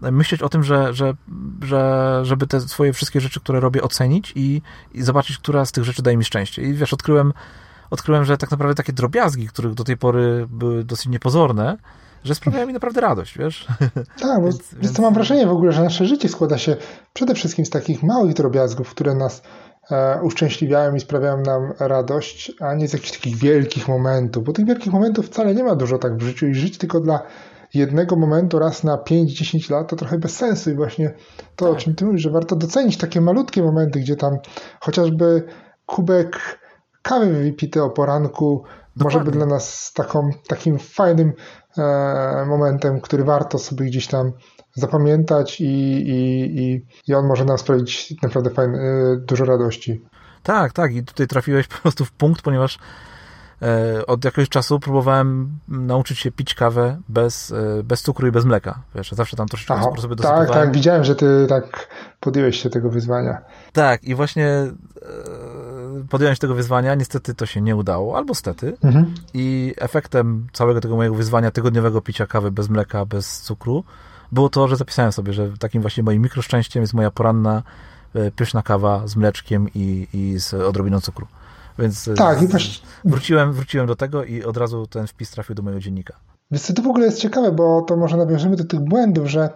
myśleć 0.00 0.42
o 0.42 0.48
tym, 0.48 0.62
że, 0.64 0.94
że, 0.94 1.14
że 1.62 2.20
żeby 2.22 2.46
te 2.46 2.60
swoje 2.60 2.92
wszystkie 2.92 3.20
rzeczy, 3.20 3.40
które 3.40 3.60
robię, 3.60 3.82
ocenić 3.82 4.32
i, 4.36 4.62
i 4.94 5.02
zobaczyć, 5.02 5.38
która 5.38 5.64
z 5.64 5.72
tych 5.72 5.84
rzeczy 5.84 6.02
daje 6.02 6.16
mi 6.16 6.24
szczęście. 6.24 6.62
I 6.62 6.74
wiesz, 6.74 6.92
odkryłem, 6.92 7.32
odkryłem, 7.90 8.24
że 8.24 8.38
tak 8.38 8.50
naprawdę 8.50 8.74
takie 8.74 8.92
drobiazgi, 8.92 9.48
których 9.48 9.74
do 9.74 9.84
tej 9.84 9.96
pory 9.96 10.46
były 10.50 10.84
dosyć 10.84 11.06
niepozorne, 11.06 11.76
że 12.24 12.34
sprawiają 12.34 12.66
mi 12.66 12.72
naprawdę 12.72 13.00
radość, 13.00 13.38
wiesz? 13.38 13.66
Tak, 14.20 14.40
bo 14.40 14.46
więc, 14.48 14.74
więc... 14.74 14.92
to 14.92 15.02
mam 15.02 15.14
wrażenie 15.14 15.46
w 15.46 15.50
ogóle, 15.50 15.72
że 15.72 15.82
nasze 15.82 16.06
życie 16.06 16.28
składa 16.28 16.58
się 16.58 16.76
przede 17.12 17.34
wszystkim 17.34 17.66
z 17.66 17.70
takich 17.70 18.02
małych 18.02 18.34
drobiazgów, 18.34 18.90
które 18.90 19.14
nas 19.14 19.42
e, 19.90 20.20
uszczęśliwiają 20.22 20.94
i 20.94 21.00
sprawiają 21.00 21.40
nam 21.40 21.72
radość, 21.78 22.52
a 22.60 22.74
nie 22.74 22.88
z 22.88 22.92
jakichś 22.92 23.12
takich 23.12 23.36
wielkich 23.36 23.88
momentów, 23.88 24.44
bo 24.44 24.52
tych 24.52 24.66
wielkich 24.66 24.92
momentów 24.92 25.26
wcale 25.26 25.54
nie 25.54 25.64
ma 25.64 25.76
dużo 25.76 25.98
tak 25.98 26.16
w 26.16 26.22
życiu 26.22 26.46
i 26.46 26.54
żyć 26.54 26.78
tylko 26.78 27.00
dla 27.00 27.22
jednego 27.74 28.16
momentu 28.16 28.58
raz 28.58 28.84
na 28.84 28.96
5-10 28.96 29.70
lat 29.70 29.88
to 29.88 29.96
trochę 29.96 30.18
bez 30.18 30.36
sensu 30.36 30.70
i 30.70 30.74
właśnie 30.74 31.14
to, 31.56 31.64
tak. 31.64 31.74
o 31.74 31.76
czym 31.76 31.94
ty 31.94 32.04
mówisz, 32.04 32.22
że 32.22 32.30
warto 32.30 32.56
docenić 32.56 32.96
takie 32.96 33.20
malutkie 33.20 33.62
momenty, 33.62 34.00
gdzie 34.00 34.16
tam 34.16 34.38
chociażby 34.80 35.42
kubek 35.86 36.58
kawy 37.08 37.32
wypity 37.32 37.82
o 37.82 37.90
poranku 37.90 38.64
Dokładnie. 38.96 39.04
może 39.04 39.20
być 39.20 39.34
dla 39.34 39.46
nas 39.46 39.92
taką, 39.92 40.30
takim 40.48 40.78
fajnym 40.78 41.32
e, 41.78 42.44
momentem, 42.48 43.00
który 43.00 43.24
warto 43.24 43.58
sobie 43.58 43.86
gdzieś 43.86 44.06
tam 44.06 44.32
zapamiętać 44.74 45.60
i, 45.60 45.64
i, 45.64 46.60
i, 46.60 46.86
i 47.08 47.14
on 47.14 47.26
może 47.26 47.44
nam 47.44 47.58
sprawić 47.58 48.14
naprawdę 48.22 48.50
fajne, 48.50 48.78
dużo 49.16 49.44
radości. 49.44 50.04
Tak, 50.42 50.72
tak 50.72 50.94
i 50.94 51.04
tutaj 51.04 51.26
trafiłeś 51.26 51.68
po 51.76 51.78
prostu 51.78 52.04
w 52.04 52.12
punkt, 52.12 52.42
ponieważ 52.42 52.78
E, 53.62 54.06
od 54.06 54.24
jakiegoś 54.24 54.48
czasu 54.48 54.80
próbowałem 54.80 55.58
nauczyć 55.68 56.18
się 56.18 56.32
pić 56.32 56.54
kawę 56.54 57.00
bez, 57.08 57.52
e, 57.52 57.82
bez 57.82 58.02
cukru 58.02 58.28
i 58.28 58.30
bez 58.30 58.44
mleka. 58.44 58.82
Wiesz, 58.94 59.12
zawsze 59.12 59.36
tam 59.36 59.48
troszeczkę 59.48 59.82
sobie 59.82 60.16
dosypywałem. 60.16 60.46
Tak, 60.46 60.56
tak, 60.56 60.72
widziałem, 60.72 61.04
że 61.04 61.14
ty 61.14 61.46
tak 61.48 61.88
podjąłeś 62.20 62.62
się 62.62 62.70
tego 62.70 62.90
wyzwania. 62.90 63.38
Tak, 63.72 64.04
i 64.04 64.14
właśnie 64.14 64.46
e, 64.46 64.72
podjąłem 66.10 66.34
się 66.34 66.40
tego 66.40 66.54
wyzwania, 66.54 66.94
niestety 66.94 67.34
to 67.34 67.46
się 67.46 67.60
nie 67.60 67.76
udało, 67.76 68.16
albo 68.16 68.34
stety. 68.34 68.76
Mhm. 68.84 69.14
I 69.34 69.74
efektem 69.78 70.46
całego 70.52 70.80
tego 70.80 70.96
mojego 70.96 71.14
wyzwania 71.14 71.50
tygodniowego 71.50 72.00
picia 72.02 72.26
kawy 72.26 72.50
bez 72.50 72.68
mleka, 72.68 73.04
bez 73.04 73.40
cukru, 73.40 73.84
było 74.32 74.48
to, 74.48 74.68
że 74.68 74.76
zapisałem 74.76 75.12
sobie, 75.12 75.32
że 75.32 75.48
takim 75.58 75.82
właśnie 75.82 76.02
moim 76.02 76.22
mikroszczęściem 76.22 76.80
jest 76.80 76.94
moja 76.94 77.10
poranna 77.10 77.62
pyszna 78.36 78.62
kawa 78.62 79.06
z 79.06 79.16
mleczkiem 79.16 79.68
i, 79.74 80.08
i 80.12 80.40
z 80.40 80.54
odrobiną 80.54 81.00
cukru. 81.00 81.26
Więc 81.78 82.10
tak, 82.16 82.42
i 82.42 82.46
właśnie... 82.46 82.88
wróciłem, 83.04 83.52
wróciłem 83.52 83.86
do 83.86 83.96
tego 83.96 84.24
i 84.24 84.44
od 84.44 84.56
razu 84.56 84.86
ten 84.86 85.06
wpis 85.06 85.30
trafił 85.30 85.54
do 85.54 85.62
mojego 85.62 85.80
dziennika. 85.80 86.14
Więc 86.50 86.74
to 86.74 86.82
w 86.82 86.86
ogóle 86.86 87.06
jest 87.06 87.18
ciekawe, 87.18 87.52
bo 87.52 87.82
to 87.82 87.96
może 87.96 88.16
nawiążemy 88.16 88.56
do 88.56 88.64
tych 88.64 88.80
błędów, 88.80 89.28
że 89.28 89.50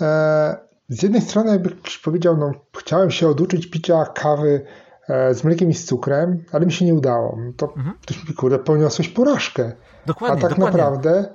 e, 0.00 0.56
z 0.88 1.02
jednej 1.02 1.22
strony 1.22 1.50
jakby 1.50 1.70
ktoś 1.70 1.98
powiedział, 1.98 2.36
no 2.36 2.52
chciałem 2.78 3.10
się 3.10 3.28
oduczyć 3.28 3.70
picia 3.70 4.04
kawy 4.04 4.60
e, 4.60 4.87
z 5.32 5.44
mlekiem 5.44 5.70
i 5.70 5.74
z 5.74 5.84
cukrem, 5.84 6.44
ale 6.52 6.66
mi 6.66 6.72
się 6.72 6.84
nie 6.84 6.94
udało. 6.94 7.38
To 7.56 7.72
mhm. 7.76 7.96
ktoś 8.02 8.28
mi, 8.28 8.34
kurde, 8.34 8.58
poniosłeś 8.58 9.08
porażkę. 9.08 9.72
Dokładnie, 10.06 10.38
A 10.38 10.40
tak 10.40 10.50
dokładnie. 10.50 10.78
naprawdę 10.78 11.28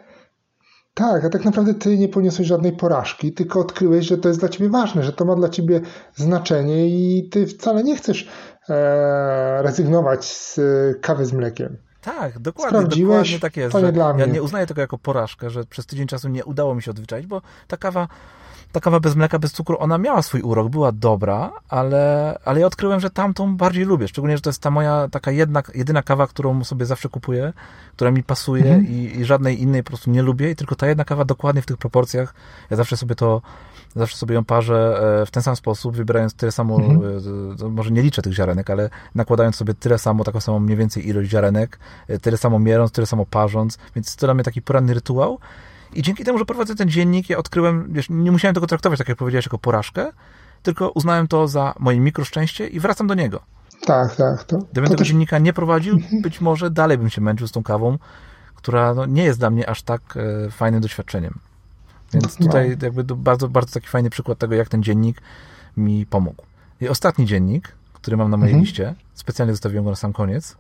tak, 0.94 1.26
a 1.26 1.30
tak 1.30 1.46
naprawdę 1.46 1.74
ty 1.74 1.98
nie 1.98 2.10
poniosłeś 2.10 2.48
żadnej 2.48 2.72
porażki, 2.72 3.34
tylko 3.34 3.60
odkryłeś, 3.60 4.06
że 4.06 4.18
to 4.18 4.28
jest 4.28 4.40
dla 4.40 4.50
ciebie 4.50 4.70
ważne, 4.70 5.04
że 5.04 5.14
to 5.14 5.26
ma 5.26 5.36
dla 5.36 5.50
ciebie 5.50 5.82
znaczenie 6.16 6.88
i 6.88 7.30
ty 7.30 7.48
wcale 7.48 7.84
nie 7.84 7.96
chcesz 7.96 8.30
e, 8.70 9.62
rezygnować 9.62 10.26
z 10.26 10.60
kawy 11.02 11.26
z 11.26 11.34
mlekiem. 11.34 11.78
Tak, 12.02 12.40
dokładnie, 12.40 13.04
dokładnie 13.04 13.40
tak 13.40 13.58
jest. 13.58 13.72
To 13.72 13.82
nie 13.82 13.92
dla 13.92 14.14
mnie. 14.14 14.26
Ja 14.26 14.32
nie 14.32 14.44
uznaję 14.44 14.68
tego 14.68 14.82
jako 14.82 14.98
porażkę, 14.98 15.50
że 15.50 15.64
przez 15.64 15.86
tydzień 15.86 16.08
czasu 16.08 16.30
nie 16.30 16.46
udało 16.46 16.76
mi 16.76 16.82
się 16.82 16.92
odwyczaić, 16.92 17.28
bo 17.28 17.42
ta 17.68 17.78
kawa 17.78 18.08
ta 18.74 18.80
kawa 18.80 19.00
bez 19.00 19.16
mleka, 19.16 19.40
bez 19.40 19.52
cukru, 19.52 19.78
ona 19.80 19.98
miała 19.98 20.22
swój 20.22 20.42
urok, 20.42 20.70
była 20.70 20.92
dobra, 20.92 21.52
ale, 21.70 22.38
ale 22.46 22.60
ja 22.60 22.68
odkryłem, 22.68 23.00
że 23.00 23.10
tamtą 23.10 23.58
bardziej 23.58 23.86
lubię. 23.86 24.08
Szczególnie, 24.08 24.38
że 24.38 24.42
to 24.42 24.50
jest 24.50 24.62
ta 24.62 24.72
moja 24.72 25.08
taka 25.12 25.32
jedna, 25.32 25.64
jedyna 25.76 26.04
kawa, 26.04 26.28
którą 26.28 26.64
sobie 26.64 26.86
zawsze 26.86 27.10
kupuję, 27.10 27.54
która 27.96 28.12
mi 28.12 28.24
pasuje 28.24 28.66
mhm. 28.66 28.88
i, 28.88 29.20
i, 29.20 29.26
żadnej 29.26 29.62
innej 29.62 29.84
po 29.84 29.88
prostu 29.88 30.12
nie 30.12 30.22
lubię 30.22 30.52
i 30.52 30.56
tylko 30.56 30.76
ta 30.76 30.88
jedna 30.88 31.06
kawa 31.06 31.26
dokładnie 31.26 31.62
w 31.62 31.66
tych 31.66 31.78
proporcjach. 31.78 32.34
Ja 32.70 32.78
zawsze 32.78 32.98
sobie 32.98 33.16
to, 33.16 33.42
zawsze 33.96 34.18
sobie 34.18 34.36
ją 34.36 34.44
parzę 34.46 35.00
e, 35.22 35.26
w 35.26 35.32
ten 35.32 35.44
sam 35.44 35.56
sposób, 35.56 35.96
wybierając 35.96 36.34
tyle 36.34 36.52
samo. 36.52 36.80
E, 37.62 37.70
może 37.70 37.92
nie 37.92 38.02
liczę 38.02 38.22
tych 38.22 38.34
ziarenek, 38.34 38.70
ale 38.70 38.90
nakładając 39.16 39.56
sobie 39.56 39.74
tyle 39.74 39.98
samo, 39.98 40.24
taką 40.24 40.40
samą 40.40 40.60
mniej 40.60 40.78
więcej 40.78 41.08
ilość 41.08 41.30
ziarenek, 41.30 41.80
e, 42.08 42.20
tyle 42.20 42.38
samo 42.38 42.60
mierząc, 42.60 42.92
tyle 42.92 43.08
samo 43.08 43.26
parząc, 43.26 43.78
więc 43.96 44.16
to 44.16 44.28
dla 44.28 44.34
mnie 44.34 44.44
taki 44.44 44.62
poranny 44.62 44.94
rytuał. 44.94 45.40
I 45.96 46.02
dzięki 46.02 46.24
temu, 46.24 46.38
że 46.38 46.46
prowadzę 46.46 46.76
ten 46.76 46.90
dziennik, 46.90 47.30
ja 47.30 47.38
odkryłem, 47.38 47.94
wiesz, 47.94 48.08
nie 48.10 48.32
musiałem 48.32 48.56
tego 48.56 48.68
traktować, 48.68 49.00
tak 49.00 49.10
jak 49.10 49.18
powiedziałeś, 49.18 49.46
jako 49.46 49.58
porażkę, 49.58 50.12
tylko 50.64 50.90
uznałem 50.90 51.28
to 51.28 51.48
za 51.48 51.74
moje 51.80 52.00
mikroszczęście 52.00 52.68
i 52.68 52.80
wracam 52.80 53.08
do 53.08 53.14
niego. 53.14 53.40
Tak, 53.86 54.16
tak. 54.16 54.44
To, 54.44 54.58
Gdybym 54.58 54.84
to 54.84 54.90
tego 54.90 54.98
też... 54.98 55.08
dziennika 55.08 55.40
nie 55.40 55.54
prowadził, 55.54 55.96
mhm. 55.96 56.22
być 56.22 56.42
może 56.42 56.70
dalej 56.70 56.98
bym 56.98 57.10
się 57.10 57.22
męczył 57.22 57.48
z 57.48 57.52
tą 57.52 57.64
kawą, 57.64 57.98
która 58.56 58.94
no, 58.94 59.06
nie 59.06 59.24
jest 59.24 59.40
dla 59.40 59.50
mnie 59.50 59.70
aż 59.70 59.82
tak 59.82 60.02
e, 60.48 60.52
fajnym 60.52 60.82
doświadczeniem. 60.82 61.40
Więc 62.14 62.40
no. 62.40 62.46
tutaj 62.46 62.70
no. 62.70 62.86
jakby 62.86 63.04
bardzo, 63.04 63.50
bardzo 63.50 63.74
taki 63.74 63.88
fajny 63.88 64.10
przykład 64.10 64.38
tego, 64.38 64.56
jak 64.56 64.70
ten 64.70 64.84
dziennik 64.84 65.22
mi 65.78 66.06
pomógł. 66.06 66.44
I 66.82 66.88
ostatni 66.88 67.26
dziennik, 67.26 67.72
który 67.94 68.18
mam 68.18 68.32
na 68.32 68.38
mojej 68.38 68.54
mhm. 68.54 68.66
liście, 68.66 68.96
specjalnie 69.14 69.54
zostawiłem 69.54 69.84
go 69.84 69.90
na 69.90 69.96
sam 69.96 70.14
koniec, 70.14 70.56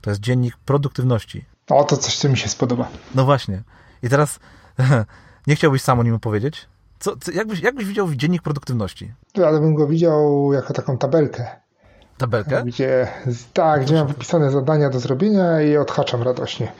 to 0.00 0.10
jest 0.10 0.20
dziennik 0.20 0.56
produktywności. 0.56 1.44
O, 1.70 1.84
to 1.84 1.96
coś, 1.96 2.16
co 2.16 2.28
mi 2.28 2.36
się 2.36 2.48
spodoba. 2.48 2.88
No 3.14 3.24
właśnie. 3.24 3.62
I 4.02 4.08
teraz 4.08 4.40
nie 5.46 5.56
chciałbyś 5.56 5.82
sam 5.82 6.00
o 6.00 6.02
nim 6.02 6.14
opowiedzieć? 6.14 6.68
Co, 6.98 7.16
co, 7.16 7.32
jakbyś, 7.32 7.60
jakbyś 7.60 7.84
widział 7.84 8.14
dziennik 8.14 8.42
produktywności? 8.42 9.12
Ale 9.46 9.60
bym 9.60 9.74
go 9.74 9.86
widział 9.86 10.52
jako 10.52 10.72
taką 10.72 10.98
tabelkę. 10.98 11.46
Tabelkę? 12.18 12.62
Gdzie, 12.64 13.08
tak, 13.52 13.82
gdzie 13.82 13.94
mam 13.94 14.06
wypisane 14.06 14.50
zadania 14.50 14.90
do 14.90 15.00
zrobienia 15.00 15.62
i 15.62 15.76
odhaczam 15.76 16.22
radośnie. 16.22 16.72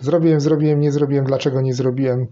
Zrobiłem, 0.00 0.40
zrobiłem, 0.40 0.80
nie 0.80 0.92
zrobiłem, 0.92 1.24
dlaczego 1.24 1.60
nie 1.60 1.74
zrobiłem. 1.74 2.26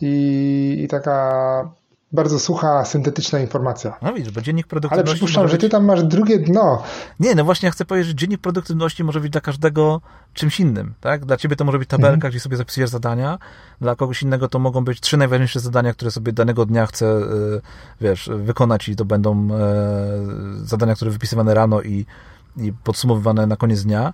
I, 0.00 0.80
i 0.84 0.88
taka 0.88 1.70
bardzo 2.12 2.38
sucha, 2.38 2.84
syntetyczna 2.84 3.38
informacja. 3.38 3.96
No 4.02 4.12
widzisz, 4.12 4.32
bo 4.32 4.40
dziennik 4.40 4.66
produktywności... 4.66 5.08
Ale 5.08 5.14
przypuszczam, 5.14 5.48
że 5.48 5.58
ty 5.58 5.68
tam 5.68 5.84
masz 5.84 6.02
drugie 6.04 6.38
dno. 6.38 6.82
Nie, 7.20 7.34
no 7.34 7.44
właśnie 7.44 7.66
ja 7.66 7.70
chcę 7.70 7.84
powiedzieć, 7.84 8.08
że 8.08 8.14
dziennik 8.14 8.40
produktywności 8.40 9.04
może 9.04 9.20
być 9.20 9.32
dla 9.32 9.40
każdego 9.40 10.00
czymś 10.34 10.60
innym, 10.60 10.94
tak? 11.00 11.24
Dla 11.24 11.36
ciebie 11.36 11.56
to 11.56 11.64
może 11.64 11.78
być 11.78 11.88
tabelka, 11.88 12.14
mhm. 12.14 12.30
gdzie 12.30 12.40
sobie 12.40 12.56
zapisujesz 12.56 12.90
zadania, 12.90 13.38
dla 13.80 13.96
kogoś 13.96 14.22
innego 14.22 14.48
to 14.48 14.58
mogą 14.58 14.84
być 14.84 15.00
trzy 15.00 15.16
najważniejsze 15.16 15.60
zadania, 15.60 15.92
które 15.92 16.10
sobie 16.10 16.32
danego 16.32 16.66
dnia 16.66 16.86
chcę, 16.86 17.06
e, 17.06 17.20
wiesz, 18.00 18.30
wykonać 18.36 18.88
i 18.88 18.96
to 18.96 19.04
będą 19.04 19.48
e, 19.52 20.66
zadania, 20.66 20.94
które 20.94 21.10
wypisywane 21.10 21.54
rano 21.54 21.82
i, 21.82 22.06
i 22.56 22.72
podsumowywane 22.72 23.46
na 23.46 23.56
koniec 23.56 23.82
dnia. 23.82 24.12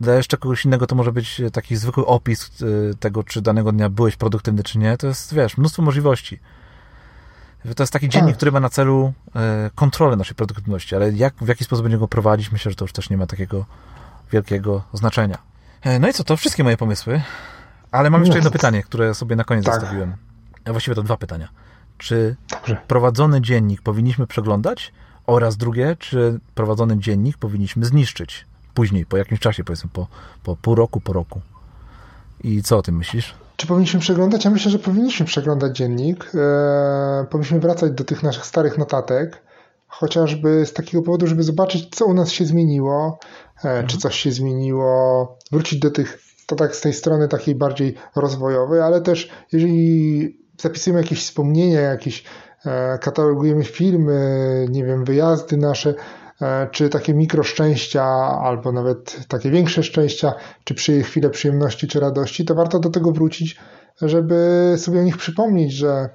Dla 0.00 0.14
jeszcze 0.14 0.36
kogoś 0.36 0.64
innego 0.64 0.86
to 0.86 0.94
może 0.94 1.12
być 1.12 1.42
taki 1.52 1.76
zwykły 1.76 2.06
opis 2.06 2.50
e, 2.62 2.94
tego, 2.94 3.22
czy 3.22 3.42
danego 3.42 3.72
dnia 3.72 3.88
byłeś 3.88 4.16
produktywny, 4.16 4.62
czy 4.62 4.78
nie. 4.78 4.96
To 4.96 5.06
jest, 5.06 5.34
wiesz, 5.34 5.58
mnóstwo 5.58 5.82
możliwości. 5.82 6.40
To 7.76 7.82
jest 7.82 7.92
taki 7.92 8.08
dziennik, 8.08 8.30
tak. 8.30 8.36
który 8.36 8.52
ma 8.52 8.60
na 8.60 8.68
celu 8.68 9.12
e, 9.36 9.70
kontrolę 9.74 10.16
naszej 10.16 10.34
produktywności, 10.34 10.96
ale 10.96 11.12
jak, 11.12 11.34
w 11.34 11.48
jaki 11.48 11.64
sposób 11.64 11.82
będziemy 11.82 12.00
go 12.00 12.08
prowadzić, 12.08 12.52
myślę, 12.52 12.70
że 12.70 12.76
to 12.76 12.84
już 12.84 12.92
też 12.92 13.10
nie 13.10 13.16
ma 13.16 13.26
takiego 13.26 13.64
wielkiego 14.32 14.82
znaczenia. 14.92 15.38
E, 15.82 15.98
no 15.98 16.08
i 16.08 16.12
co, 16.12 16.24
to 16.24 16.36
wszystkie 16.36 16.64
moje 16.64 16.76
pomysły, 16.76 17.22
ale 17.90 18.10
mam 18.10 18.20
jeszcze 18.20 18.38
jedno 18.38 18.50
pytanie, 18.50 18.82
które 18.82 19.14
sobie 19.14 19.36
na 19.36 19.44
koniec 19.44 19.64
tak. 19.64 19.74
zostawiłem. 19.74 20.16
A 20.64 20.70
właściwie 20.70 20.94
to 20.94 21.02
dwa 21.02 21.16
pytania. 21.16 21.48
Czy 21.98 22.36
prowadzony 22.88 23.40
dziennik 23.40 23.82
powinniśmy 23.82 24.26
przeglądać 24.26 24.92
oraz 25.26 25.56
drugie, 25.56 25.96
czy 25.98 26.40
prowadzony 26.54 26.98
dziennik 26.98 27.38
powinniśmy 27.38 27.84
zniszczyć 27.84 28.46
później, 28.74 29.06
po 29.06 29.16
jakimś 29.16 29.40
czasie, 29.40 29.64
powiedzmy 29.64 29.90
po, 29.92 30.06
po 30.42 30.56
pół 30.56 30.74
roku, 30.74 31.00
po 31.00 31.12
roku. 31.12 31.40
I 32.44 32.62
co 32.62 32.78
o 32.78 32.82
tym 32.82 32.96
myślisz? 32.96 33.34
Czy 33.62 33.68
powinniśmy 33.68 34.00
przeglądać? 34.00 34.44
Ja 34.44 34.50
myślę, 34.50 34.70
że 34.70 34.78
powinniśmy 34.78 35.26
przeglądać 35.26 35.76
dziennik. 35.76 36.30
Eee, 36.34 37.26
powinniśmy 37.26 37.60
wracać 37.60 37.92
do 37.92 38.04
tych 38.04 38.22
naszych 38.22 38.46
starych 38.46 38.78
notatek, 38.78 39.42
chociażby 39.86 40.66
z 40.66 40.72
takiego 40.72 41.02
powodu, 41.02 41.26
żeby 41.26 41.42
zobaczyć, 41.42 41.96
co 41.96 42.06
u 42.06 42.14
nas 42.14 42.30
się 42.30 42.44
zmieniło, 42.44 43.18
e, 43.64 43.68
mhm. 43.68 43.86
czy 43.86 43.98
coś 43.98 44.16
się 44.16 44.32
zmieniło, 44.32 45.38
wrócić 45.52 45.78
do 45.78 45.90
tych, 45.90 46.18
to 46.46 46.56
tak 46.56 46.76
z 46.76 46.80
tej 46.80 46.92
strony 46.92 47.28
takiej 47.28 47.54
bardziej 47.54 47.94
rozwojowej, 48.16 48.80
ale 48.80 49.00
też 49.00 49.30
jeżeli 49.52 50.38
zapisujemy 50.60 51.02
jakieś 51.02 51.20
wspomnienia, 51.20 51.80
jakieś 51.80 52.24
e, 52.66 52.98
katalogujemy 52.98 53.64
filmy, 53.64 54.66
nie 54.70 54.84
wiem, 54.84 55.04
wyjazdy 55.04 55.56
nasze, 55.56 55.94
E, 55.94 56.21
czy 56.70 56.88
takie 56.88 57.14
mikroszczęścia, 57.14 58.04
albo 58.42 58.72
nawet 58.72 59.26
takie 59.28 59.50
większe 59.50 59.82
szczęścia, 59.82 60.34
czy 60.64 60.74
przy 60.74 61.02
chwilę 61.02 61.30
przyjemności 61.30 61.88
czy 61.88 62.00
radości, 62.00 62.44
to 62.44 62.54
warto 62.54 62.78
do 62.78 62.90
tego 62.90 63.12
wrócić, 63.12 63.60
żeby 64.02 64.74
sobie 64.76 65.00
o 65.00 65.02
nich 65.02 65.16
przypomnieć, 65.16 65.72
że, 65.72 66.08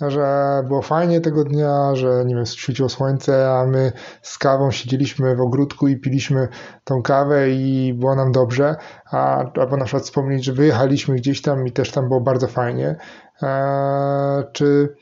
że 0.00 0.62
było 0.68 0.82
fajnie 0.82 1.20
tego 1.20 1.44
dnia, 1.44 1.94
że 1.94 2.24
nie 2.26 2.34
wiem, 2.34 2.46
świeciło 2.46 2.88
słońce, 2.88 3.50
a 3.50 3.66
my 3.66 3.92
z 4.22 4.38
kawą 4.38 4.70
siedzieliśmy 4.70 5.36
w 5.36 5.40
ogródku 5.40 5.88
i 5.88 5.96
piliśmy 5.96 6.48
tą 6.84 7.02
kawę 7.02 7.50
i 7.50 7.94
było 7.94 8.14
nam 8.14 8.32
dobrze, 8.32 8.76
a, 9.10 9.44
albo 9.60 9.76
na 9.76 9.84
przykład 9.84 10.04
wspomnieć, 10.04 10.44
że 10.44 10.52
wyjechaliśmy 10.52 11.14
gdzieś 11.16 11.42
tam 11.42 11.66
i 11.66 11.72
też 11.72 11.90
tam 11.90 12.08
było 12.08 12.20
bardzo 12.20 12.46
fajnie, 12.46 12.96
e, 13.42 14.44
czy 14.52 14.94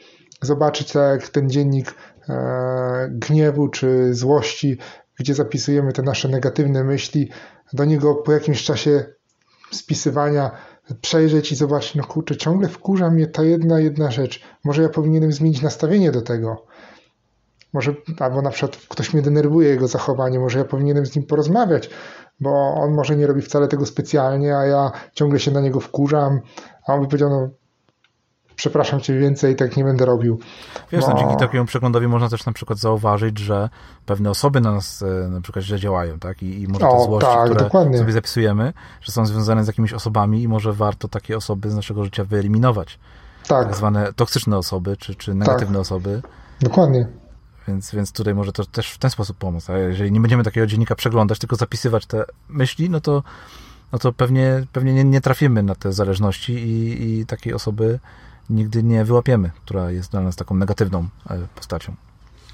zobaczyć 0.42 0.92
tak 0.92 1.20
jak 1.20 1.28
ten 1.28 1.50
dziennik 1.50 1.94
E, 1.94 2.11
gniewu 3.10 3.68
czy 3.68 4.14
złości, 4.14 4.78
gdzie 5.18 5.34
zapisujemy 5.34 5.92
te 5.92 6.02
nasze 6.02 6.28
negatywne 6.28 6.84
myśli, 6.84 7.28
do 7.72 7.84
niego 7.84 8.14
po 8.14 8.32
jakimś 8.32 8.64
czasie 8.64 9.04
spisywania 9.70 10.50
przejrzeć 11.00 11.52
i 11.52 11.56
zobaczyć, 11.56 11.94
no 11.94 12.04
kurczę, 12.04 12.36
ciągle 12.36 12.68
wkurza 12.68 13.10
mnie 13.10 13.26
ta 13.26 13.42
jedna, 13.42 13.80
jedna 13.80 14.10
rzecz. 14.10 14.42
Może 14.64 14.82
ja 14.82 14.88
powinienem 14.88 15.32
zmienić 15.32 15.62
nastawienie 15.62 16.12
do 16.12 16.22
tego. 16.22 16.66
Może, 17.72 17.94
albo 18.18 18.42
na 18.42 18.50
przykład 18.50 18.76
ktoś 18.88 19.14
mnie 19.14 19.22
denerwuje, 19.22 19.68
jego 19.68 19.88
zachowanie, 19.88 20.38
może 20.38 20.58
ja 20.58 20.64
powinienem 20.64 21.06
z 21.06 21.16
nim 21.16 21.26
porozmawiać, 21.26 21.90
bo 22.40 22.74
on 22.74 22.94
może 22.94 23.16
nie 23.16 23.26
robi 23.26 23.42
wcale 23.42 23.68
tego 23.68 23.86
specjalnie, 23.86 24.56
a 24.56 24.66
ja 24.66 24.92
ciągle 25.12 25.40
się 25.40 25.50
na 25.50 25.60
niego 25.60 25.80
wkurzam, 25.80 26.40
a 26.86 26.94
on 26.94 27.00
by 27.00 27.06
powiedział, 27.06 27.30
no 27.30 27.50
przepraszam 28.62 29.00
cię 29.00 29.18
więcej, 29.18 29.56
tak 29.56 29.76
nie 29.76 29.84
będę 29.84 30.04
robił. 30.04 30.38
Wiesz, 30.92 31.04
no, 31.06 31.14
dzięki 31.18 31.36
takiemu 31.36 31.64
przeglądowi 31.64 32.08
można 32.08 32.28
też 32.28 32.46
na 32.46 32.52
przykład 32.52 32.78
zauważyć, 32.78 33.38
że 33.38 33.68
pewne 34.06 34.30
osoby 34.30 34.60
na 34.60 34.72
nas 34.72 35.02
e, 35.02 35.28
na 35.28 35.40
przykład 35.40 35.64
źle 35.64 35.78
działają, 35.78 36.18
tak? 36.18 36.42
I, 36.42 36.62
i 36.62 36.68
może 36.68 36.80
te 36.80 36.88
o, 36.88 37.04
złości, 37.04 37.30
tak, 37.30 37.44
które 37.44 37.60
dokładnie. 37.60 37.98
sobie 37.98 38.12
zapisujemy, 38.12 38.72
że 39.00 39.12
są 39.12 39.26
związane 39.26 39.64
z 39.64 39.66
jakimiś 39.66 39.92
osobami 39.92 40.42
i 40.42 40.48
może 40.48 40.72
warto 40.72 41.08
takie 41.08 41.36
osoby 41.36 41.70
z 41.70 41.74
naszego 41.74 42.04
życia 42.04 42.24
wyeliminować. 42.24 42.98
Tak. 43.48 43.66
Tak 43.66 43.76
zwane 43.76 44.12
toksyczne 44.12 44.58
osoby, 44.58 44.96
czy, 44.96 45.14
czy 45.14 45.34
negatywne 45.34 45.74
tak. 45.74 45.82
osoby. 45.82 46.22
Dokładnie. 46.60 47.06
Więc, 47.68 47.94
więc 47.94 48.12
tutaj 48.12 48.34
może 48.34 48.52
to 48.52 48.64
też 48.64 48.90
w 48.90 48.98
ten 48.98 49.10
sposób 49.10 49.36
pomóc. 49.36 49.70
A 49.70 49.78
jeżeli 49.78 50.12
nie 50.12 50.20
będziemy 50.20 50.44
takiego 50.44 50.66
dziennika 50.66 50.94
przeglądać, 50.94 51.38
tylko 51.38 51.56
zapisywać 51.56 52.06
te 52.06 52.24
myśli, 52.48 52.90
no 52.90 53.00
to, 53.00 53.22
no 53.92 53.98
to 53.98 54.12
pewnie, 54.12 54.66
pewnie 54.72 54.94
nie, 54.94 55.04
nie 55.04 55.20
trafimy 55.20 55.62
na 55.62 55.74
te 55.74 55.92
zależności 55.92 56.52
i, 56.52 57.20
i 57.20 57.26
takiej 57.26 57.54
osoby 57.54 57.98
nigdy 58.50 58.82
nie 58.82 59.04
wyłapiemy, 59.04 59.50
która 59.64 59.90
jest 59.90 60.10
dla 60.10 60.20
nas 60.20 60.36
taką 60.36 60.54
negatywną 60.54 61.06
e, 61.30 61.38
postacią. 61.54 61.94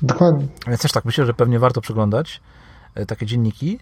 Dokładnie. 0.03 0.47
Więc 0.67 0.81
też 0.81 0.93
tak, 0.93 1.05
myślę, 1.05 1.27
że 1.27 1.35
pewnie 1.35 1.59
warto 1.59 1.81
przeglądać 1.81 2.41
e, 2.95 3.07
takie 3.07 3.27
dzienniki. 3.27 3.79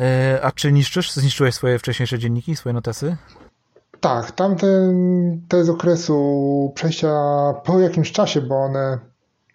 E, 0.00 0.40
a 0.42 0.52
czy 0.52 0.72
niszczysz, 0.72 1.12
zniszczyłeś 1.12 1.54
swoje 1.54 1.78
wcześniejsze 1.78 2.18
dzienniki, 2.18 2.56
swoje 2.56 2.72
notesy? 2.72 3.16
Tak, 4.00 4.32
tamten 4.32 5.40
te 5.48 5.64
z 5.64 5.70
okresu 5.70 6.72
przejścia 6.74 7.14
po 7.64 7.80
jakimś 7.80 8.12
czasie, 8.12 8.40
bo 8.40 8.56
one 8.56 8.98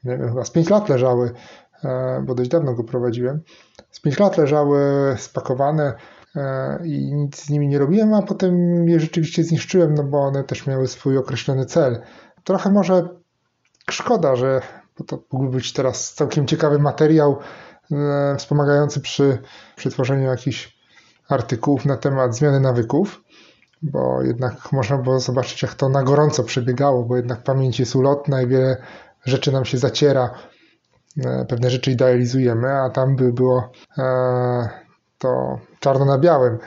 nie 0.04 0.18
wiem, 0.18 0.30
chyba 0.30 0.46
z 0.46 0.52
5 0.52 0.70
lat 0.70 0.90
leżały, 0.90 1.32
bo 2.24 2.36
dość 2.36 2.50
dawno 2.50 2.74
go 2.74 2.84
prowadziłem. 2.84 3.42
Z 3.92 4.00
5 4.02 4.20
lat 4.20 4.38
leżały 4.38 4.80
spakowane, 5.18 5.94
i 6.84 7.14
nic 7.14 7.44
z 7.44 7.50
nimi 7.50 7.68
nie 7.68 7.80
robiłem, 7.80 8.14
a 8.14 8.22
potem 8.22 8.84
je 8.90 9.00
rzeczywiście 9.00 9.44
zniszczyłem, 9.44 9.94
no 9.94 10.04
bo 10.04 10.18
one 10.18 10.44
też 10.44 10.68
miały 10.68 10.88
swój 10.88 11.18
określony 11.18 11.66
cel. 11.66 12.02
Trochę 12.44 12.72
może 12.72 13.10
szkoda, 13.90 14.36
że 14.36 14.62
bo 14.98 15.04
to 15.04 15.20
mógłby 15.32 15.56
być 15.56 15.74
teraz 15.74 16.14
całkiem 16.14 16.48
ciekawy 16.48 16.80
materiał 16.80 17.40
e, 17.92 18.36
wspomagający 18.38 19.02
przy, 19.02 19.38
przy 19.76 19.90
tworzeniu 19.90 20.24
jakichś 20.24 20.78
artykułów 21.30 21.86
na 21.86 21.98
temat 21.98 22.36
zmiany 22.36 22.60
nawyków, 22.60 23.24
bo 23.82 24.22
jednak 24.24 24.72
można 24.72 24.98
było 24.98 25.20
zobaczyć, 25.20 25.62
jak 25.62 25.74
to 25.74 25.90
na 25.90 26.04
gorąco 26.04 26.44
przebiegało, 26.44 27.04
bo 27.04 27.16
jednak 27.16 27.44
pamięć 27.44 27.80
jest 27.80 27.96
ulotna 27.96 28.42
i 28.42 28.48
wiele 28.48 28.78
rzeczy 29.26 29.52
nam 29.52 29.66
się 29.66 29.78
zaciera, 29.78 30.30
e, 31.26 31.46
pewne 31.46 31.70
rzeczy 31.70 31.92
idealizujemy, 31.92 32.74
a 32.74 32.90
tam 32.90 33.16
by 33.16 33.34
było 33.34 33.72
to 35.18 35.60
czarno 35.80 36.06
na 36.06 36.18
białym. 36.18 36.58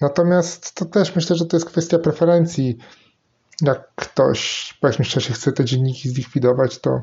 Natomiast 0.00 0.74
to 0.74 0.84
też 0.84 1.16
myślę, 1.16 1.36
że 1.36 1.46
to 1.46 1.56
jest 1.56 1.66
kwestia 1.66 1.98
preferencji. 1.98 2.78
jak 3.62 3.94
ktoś, 3.94 4.74
powiedzmy 4.80 5.04
szczerze, 5.04 5.34
chce 5.34 5.52
te 5.52 5.64
dzienniki 5.64 6.08
zlikwidować, 6.08 6.78
to, 6.78 7.00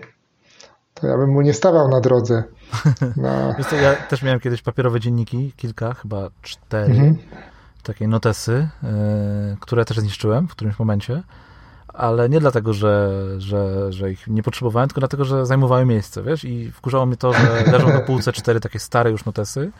to 0.94 1.08
ja 1.08 1.18
bym 1.18 1.30
mu 1.30 1.42
nie 1.42 1.54
stawał 1.54 1.90
na 1.90 2.02
drodze. 2.02 2.44
No. 3.18 3.54
Wiesz 3.58 3.68
co, 3.68 3.76
ja 3.76 3.96
też 3.96 4.22
miałem 4.24 4.40
kiedyś 4.40 4.62
papierowe 4.62 5.00
dzienniki, 5.00 5.54
kilka, 5.58 5.94
chyba 5.94 6.30
cztery, 6.42 6.94
mhm. 6.94 7.18
takie 7.84 8.08
notesy, 8.08 8.70
yy, 8.84 8.90
które 9.60 9.86
też 9.86 10.00
zniszczyłem 10.00 10.48
w 10.48 10.52
którymś 10.52 10.80
momencie, 10.80 11.24
ale 11.94 12.30
nie 12.30 12.40
dlatego, 12.40 12.74
że, 12.74 13.20
że, 13.38 13.94
że 13.94 14.12
ich 14.12 14.28
nie 14.28 14.44
potrzebowałem, 14.44 14.90
tylko 14.90 15.02
dlatego, 15.02 15.26
że 15.26 15.46
zajmowały 15.46 15.86
miejsce, 15.86 16.24
wiesz, 16.24 16.44
i 16.44 16.72
wkurzało 16.72 17.06
mnie 17.06 17.18
to, 17.18 17.34
że 17.34 17.64
leżą 17.72 17.88
na 17.88 18.02
półce 18.02 18.34
cztery 18.34 18.60
takie 18.60 18.80
stare 18.80 19.12
już 19.12 19.26
notesy, 19.26 19.72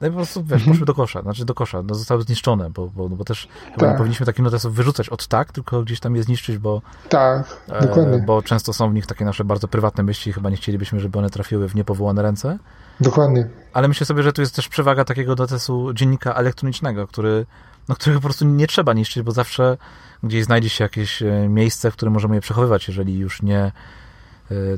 no 0.00 0.06
i 0.06 0.10
po 0.10 0.16
prostu, 0.16 0.44
wiesz, 0.44 0.64
poszły 0.64 0.86
do 0.86 0.94
kosza, 0.94 1.22
znaczy 1.22 1.44
do 1.44 1.54
kosza, 1.54 1.82
no 1.82 1.94
zostały 1.94 2.22
zniszczone, 2.22 2.70
bo, 2.70 2.88
bo, 2.88 3.08
bo 3.08 3.24
też 3.24 3.48
chyba 3.64 3.80
tak. 3.80 3.90
nie 3.90 3.96
powinniśmy 3.96 4.26
takich 4.26 4.44
notesów 4.44 4.74
wyrzucać 4.74 5.08
od 5.08 5.26
tak, 5.26 5.52
tylko 5.52 5.82
gdzieś 5.82 6.00
tam 6.00 6.16
je 6.16 6.22
zniszczyć, 6.22 6.58
bo 6.58 6.82
tak, 7.08 7.58
e, 7.68 7.86
dokładnie. 7.86 8.18
bo 8.18 8.42
często 8.42 8.72
są 8.72 8.90
w 8.90 8.94
nich 8.94 9.06
takie 9.06 9.24
nasze 9.24 9.44
bardzo 9.44 9.68
prywatne 9.68 10.02
myśli, 10.02 10.32
chyba 10.32 10.50
nie 10.50 10.56
chcielibyśmy, 10.56 11.00
żeby 11.00 11.18
one 11.18 11.30
trafiły 11.30 11.68
w 11.68 11.74
niepowołane 11.74 12.22
ręce. 12.22 12.58
Dokładnie. 13.00 13.48
Ale 13.72 13.88
myślę 13.88 14.06
sobie, 14.06 14.22
że 14.22 14.32
tu 14.32 14.40
jest 14.40 14.56
też 14.56 14.68
przewaga 14.68 15.04
takiego 15.04 15.34
notesu 15.34 15.92
dziennika 15.94 16.34
elektronicznego, 16.34 17.06
który, 17.06 17.46
no, 17.88 17.94
którego 17.94 18.20
po 18.20 18.24
prostu 18.24 18.44
nie 18.44 18.66
trzeba 18.66 18.92
niszczyć, 18.92 19.22
bo 19.22 19.32
zawsze 19.32 19.76
gdzieś 20.22 20.44
znajdzie 20.44 20.68
się 20.68 20.84
jakieś 20.84 21.22
e, 21.22 21.48
miejsce, 21.48 21.90
w 21.90 21.94
którym 21.96 22.14
możemy 22.14 22.34
je 22.34 22.40
przechowywać, 22.40 22.88
jeżeli 22.88 23.18
już 23.18 23.42
nie 23.42 23.72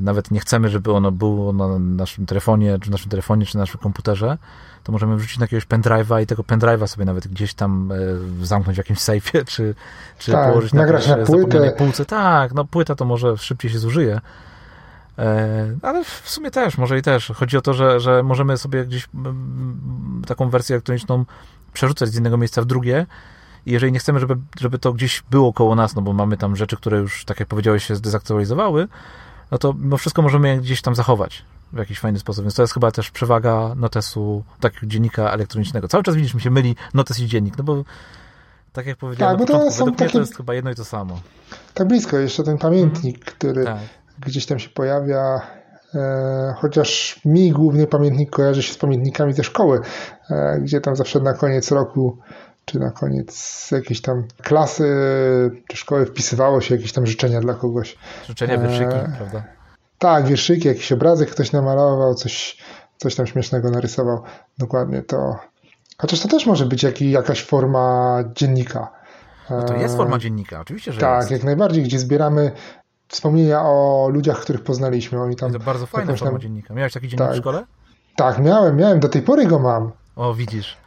nawet 0.01 0.31
nie 0.31 0.39
chcemy, 0.39 0.69
żeby 0.69 0.91
ono 0.91 1.11
było 1.11 1.53
na 1.53 1.79
naszym 1.79 2.25
telefonie, 2.25 2.79
czy 2.81 2.91
naszym 2.91 3.09
telefonie, 3.09 3.45
czy 3.45 3.55
na 3.55 3.59
naszym 3.59 3.79
komputerze, 3.79 4.37
to 4.83 4.91
możemy 4.91 5.15
wrzucić 5.15 5.37
na 5.37 5.43
jakiegoś 5.43 5.67
pendrive'a 5.67 6.21
i 6.21 6.25
tego 6.25 6.43
pendrive'a 6.43 6.87
sobie 6.87 7.05
nawet 7.05 7.27
gdzieś 7.27 7.53
tam 7.53 7.91
y, 8.41 8.45
zamknąć 8.45 8.75
w 8.75 8.77
jakimś 8.77 8.99
sejfie, 8.99 9.45
czy, 9.53 9.75
czy 10.17 10.31
tak, 10.31 10.49
położyć 10.49 10.73
na, 10.73 10.85
na 10.85 11.25
płytę. 11.25 11.71
półce. 11.77 12.05
Tak, 12.05 12.53
no 12.53 12.65
płyta 12.65 12.95
to 12.95 13.05
może 13.05 13.37
szybciej 13.37 13.71
się 13.71 13.79
zużyje, 13.79 14.21
e, 15.17 15.75
ale 15.81 16.03
w 16.03 16.29
sumie 16.29 16.51
też, 16.51 16.77
może 16.77 16.97
i 16.97 17.01
też. 17.01 17.31
Chodzi 17.35 17.57
o 17.57 17.61
to, 17.61 17.73
że, 17.73 17.99
że 17.99 18.23
możemy 18.23 18.57
sobie 18.57 18.85
gdzieś 18.85 19.09
taką 20.27 20.49
wersję 20.49 20.75
elektroniczną 20.75 21.25
przerzucać 21.73 22.09
z 22.09 22.13
jednego 22.13 22.37
miejsca 22.37 22.61
w 22.61 22.65
drugie, 22.65 23.05
i 23.65 23.71
jeżeli 23.71 23.91
nie 23.91 23.99
chcemy, 23.99 24.19
żeby, 24.19 24.35
żeby 24.59 24.79
to 24.79 24.93
gdzieś 24.93 25.23
było 25.31 25.53
koło 25.53 25.75
nas, 25.75 25.95
no 25.95 26.01
bo 26.01 26.13
mamy 26.13 26.37
tam 26.37 26.55
rzeczy, 26.55 26.77
które 26.77 26.97
już, 26.97 27.25
tak 27.25 27.39
jak 27.39 27.49
powiedziałeś, 27.49 27.85
się 27.85 27.95
zdezaktualizowały, 27.95 28.87
no 29.53 29.59
to 29.59 29.73
mimo 29.73 29.97
wszystko 29.97 30.21
możemy 30.21 30.47
je 30.47 30.57
gdzieś 30.57 30.81
tam 30.81 30.95
zachować 30.95 31.45
w 31.73 31.77
jakiś 31.77 31.99
fajny 31.99 32.19
sposób. 32.19 32.43
Więc 32.43 32.55
to 32.55 32.63
jest 32.63 32.73
chyba 32.73 32.91
też 32.91 33.11
przewaga 33.11 33.75
notesu, 33.75 34.43
tak 34.59 34.73
dziennika 34.83 35.31
elektronicznego. 35.31 35.87
Cały 35.87 36.03
czas 36.03 36.15
widzisz, 36.15 36.33
mi 36.33 36.41
się 36.41 36.51
myli 36.51 36.75
notes 36.93 37.19
i 37.19 37.27
dziennik, 37.27 37.57
no 37.57 37.63
bo 37.63 37.83
tak 38.73 38.85
jak 38.85 38.97
powiedziałem, 38.97 39.37
tak, 39.37 39.47
początku, 39.47 39.85
to, 39.85 39.91
takie... 39.91 40.11
to 40.11 40.19
jest 40.19 40.37
chyba 40.37 40.53
jedno 40.53 40.71
i 40.71 40.75
to 40.75 40.85
samo. 40.85 41.19
Tak 41.73 41.87
blisko, 41.87 42.17
jeszcze 42.17 42.43
ten 42.43 42.57
pamiętnik, 42.57 43.15
mm 43.15 43.25
który 43.25 43.65
tak. 43.65 43.77
gdzieś 44.19 44.45
tam 44.45 44.59
się 44.59 44.69
pojawia, 44.69 45.41
e, 45.95 46.53
chociaż 46.57 47.19
mi 47.25 47.51
główny 47.51 47.87
pamiętnik 47.87 48.29
kojarzy 48.29 48.63
się 48.63 48.73
z 48.73 48.77
pamiętnikami 48.77 49.33
ze 49.33 49.43
szkoły, 49.43 49.79
e, 50.29 50.59
gdzie 50.61 50.81
tam 50.81 50.95
zawsze 50.95 51.19
na 51.19 51.33
koniec 51.33 51.71
roku 51.71 52.17
czy 52.65 52.79
na 52.79 52.91
koniec 52.91 53.67
jakiejś 53.71 54.01
tam 54.01 54.27
klasy 54.41 54.85
czy 55.67 55.77
szkoły 55.77 56.05
wpisywało 56.05 56.61
się 56.61 56.75
jakieś 56.75 56.93
tam 56.93 57.05
życzenia 57.05 57.41
dla 57.41 57.53
kogoś. 57.53 57.97
Życzenia, 58.27 58.57
wierszyki, 58.57 58.95
e... 58.95 59.13
prawda? 59.17 59.43
Tak, 59.99 60.27
wierszyki, 60.27 60.67
jakiś 60.67 60.91
obrazek 60.91 61.31
ktoś 61.31 61.51
namalował, 61.51 62.15
coś, 62.15 62.57
coś 62.97 63.15
tam 63.15 63.27
śmiesznego 63.27 63.71
narysował. 63.71 64.23
Dokładnie 64.57 65.01
to. 65.01 65.35
Chociaż 65.97 66.19
to 66.19 66.27
też 66.27 66.45
może 66.45 66.65
być 66.65 66.83
jak, 66.83 67.01
jakaś 67.01 67.43
forma 67.43 68.17
dziennika. 68.35 68.91
No 69.49 69.63
to 69.63 69.75
jest 69.75 69.97
forma 69.97 70.19
dziennika, 70.19 70.59
oczywiście, 70.59 70.93
że 70.93 70.99
Tak, 71.01 71.19
jest. 71.19 71.31
jak 71.31 71.43
najbardziej, 71.43 71.83
gdzie 71.83 71.99
zbieramy 71.99 72.51
wspomnienia 73.07 73.61
o 73.61 74.09
ludziach, 74.11 74.39
których 74.39 74.63
poznaliśmy. 74.63 75.21
Oni 75.21 75.35
tam 75.35 75.53
to 75.53 75.59
bardzo 75.59 75.85
fajna 75.85 76.15
forma 76.15 76.31
tam... 76.31 76.41
dziennika. 76.41 76.73
Miałeś 76.73 76.93
taki 76.93 77.07
dziennik 77.07 77.27
tak. 77.27 77.35
w 77.35 77.39
szkole? 77.39 77.65
Tak, 78.15 78.39
miałem, 78.39 78.77
miałem. 78.77 78.99
Do 78.99 79.09
tej 79.09 79.21
pory 79.21 79.45
go 79.45 79.59
mam. 79.59 79.91
O, 80.15 80.33
widzisz. 80.33 80.77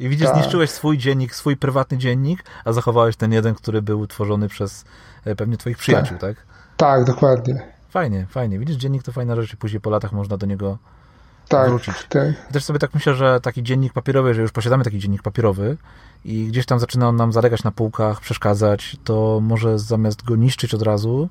I 0.00 0.08
widzisz, 0.08 0.26
tak. 0.26 0.36
zniszczyłeś 0.36 0.70
swój 0.70 0.98
dziennik, 0.98 1.34
swój 1.34 1.56
prywatny 1.56 1.98
dziennik, 1.98 2.44
a 2.64 2.72
zachowałeś 2.72 3.16
ten 3.16 3.32
jeden, 3.32 3.54
który 3.54 3.82
był 3.82 4.06
tworzony 4.06 4.48
przez 4.48 4.84
e, 5.24 5.36
pewnie 5.36 5.56
twoich 5.56 5.78
przyjaciół, 5.78 6.18
tak? 6.18 6.36
Tak, 6.36 6.46
tak 6.76 7.04
dokładnie. 7.04 7.62
Fajnie, 7.90 8.26
fajnie. 8.30 8.58
Widzisz, 8.58 8.76
dziennik 8.76 9.02
to 9.02 9.12
fajna 9.12 9.36
rzecz 9.36 9.54
i 9.54 9.56
później 9.56 9.80
po 9.80 9.90
latach 9.90 10.12
można 10.12 10.36
do 10.36 10.46
niego 10.46 10.78
tak, 11.48 11.68
wrócić. 11.68 11.94
Tak. 12.08 12.52
Też 12.52 12.64
sobie 12.64 12.78
tak 12.78 12.94
myślę, 12.94 13.14
że 13.14 13.40
taki 13.40 13.62
dziennik 13.62 13.92
papierowy, 13.92 14.34
że 14.34 14.42
już 14.42 14.52
posiadamy 14.52 14.84
taki 14.84 14.98
dziennik 14.98 15.22
papierowy 15.22 15.76
i 16.24 16.46
gdzieś 16.46 16.66
tam 16.66 16.78
zaczyna 16.78 17.08
on 17.08 17.16
nam 17.16 17.32
zalegać 17.32 17.64
na 17.64 17.70
półkach, 17.70 18.20
przeszkadzać, 18.20 18.96
to 19.04 19.40
może 19.42 19.78
zamiast 19.78 20.24
go 20.24 20.36
niszczyć 20.36 20.74
od 20.74 20.82
razu, 20.82 21.28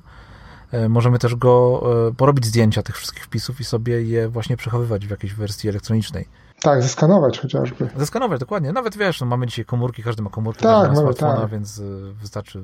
e, 0.72 0.90
możemy 0.90 1.20
też 1.20 1.36
go 1.36 1.84
e, 2.10 2.14
porobić 2.14 2.46
zdjęcia 2.46 2.84
tych 2.84 2.98
wszystkich 2.98 3.24
wpisów 3.24 3.60
i 3.60 3.64
sobie 3.64 4.04
je 4.04 4.30
właśnie 4.30 4.58
przechowywać 4.58 5.08
w 5.08 5.10
jakiejś 5.10 5.34
wersji 5.34 5.70
elektronicznej. 5.70 6.28
Tak, 6.62 6.84
zeskanować 6.84 7.40
chociażby. 7.40 7.90
Zeskanować, 7.98 8.40
dokładnie. 8.40 8.72
Nawet 8.72 8.98
wiesz, 8.98 9.22
no 9.22 9.28
mamy 9.28 9.48
dzisiaj 9.48 9.66
komórki, 9.66 10.04
każdy 10.04 10.24
ma 10.24 10.30
komórkę, 10.30 10.62
tak, 10.62 10.88
każdy 10.88 10.96
ma 10.96 11.02
smartfona, 11.02 11.42
tak. 11.42 11.50
więc 11.50 11.78
y, 11.78 12.14
wystarczy 12.22 12.64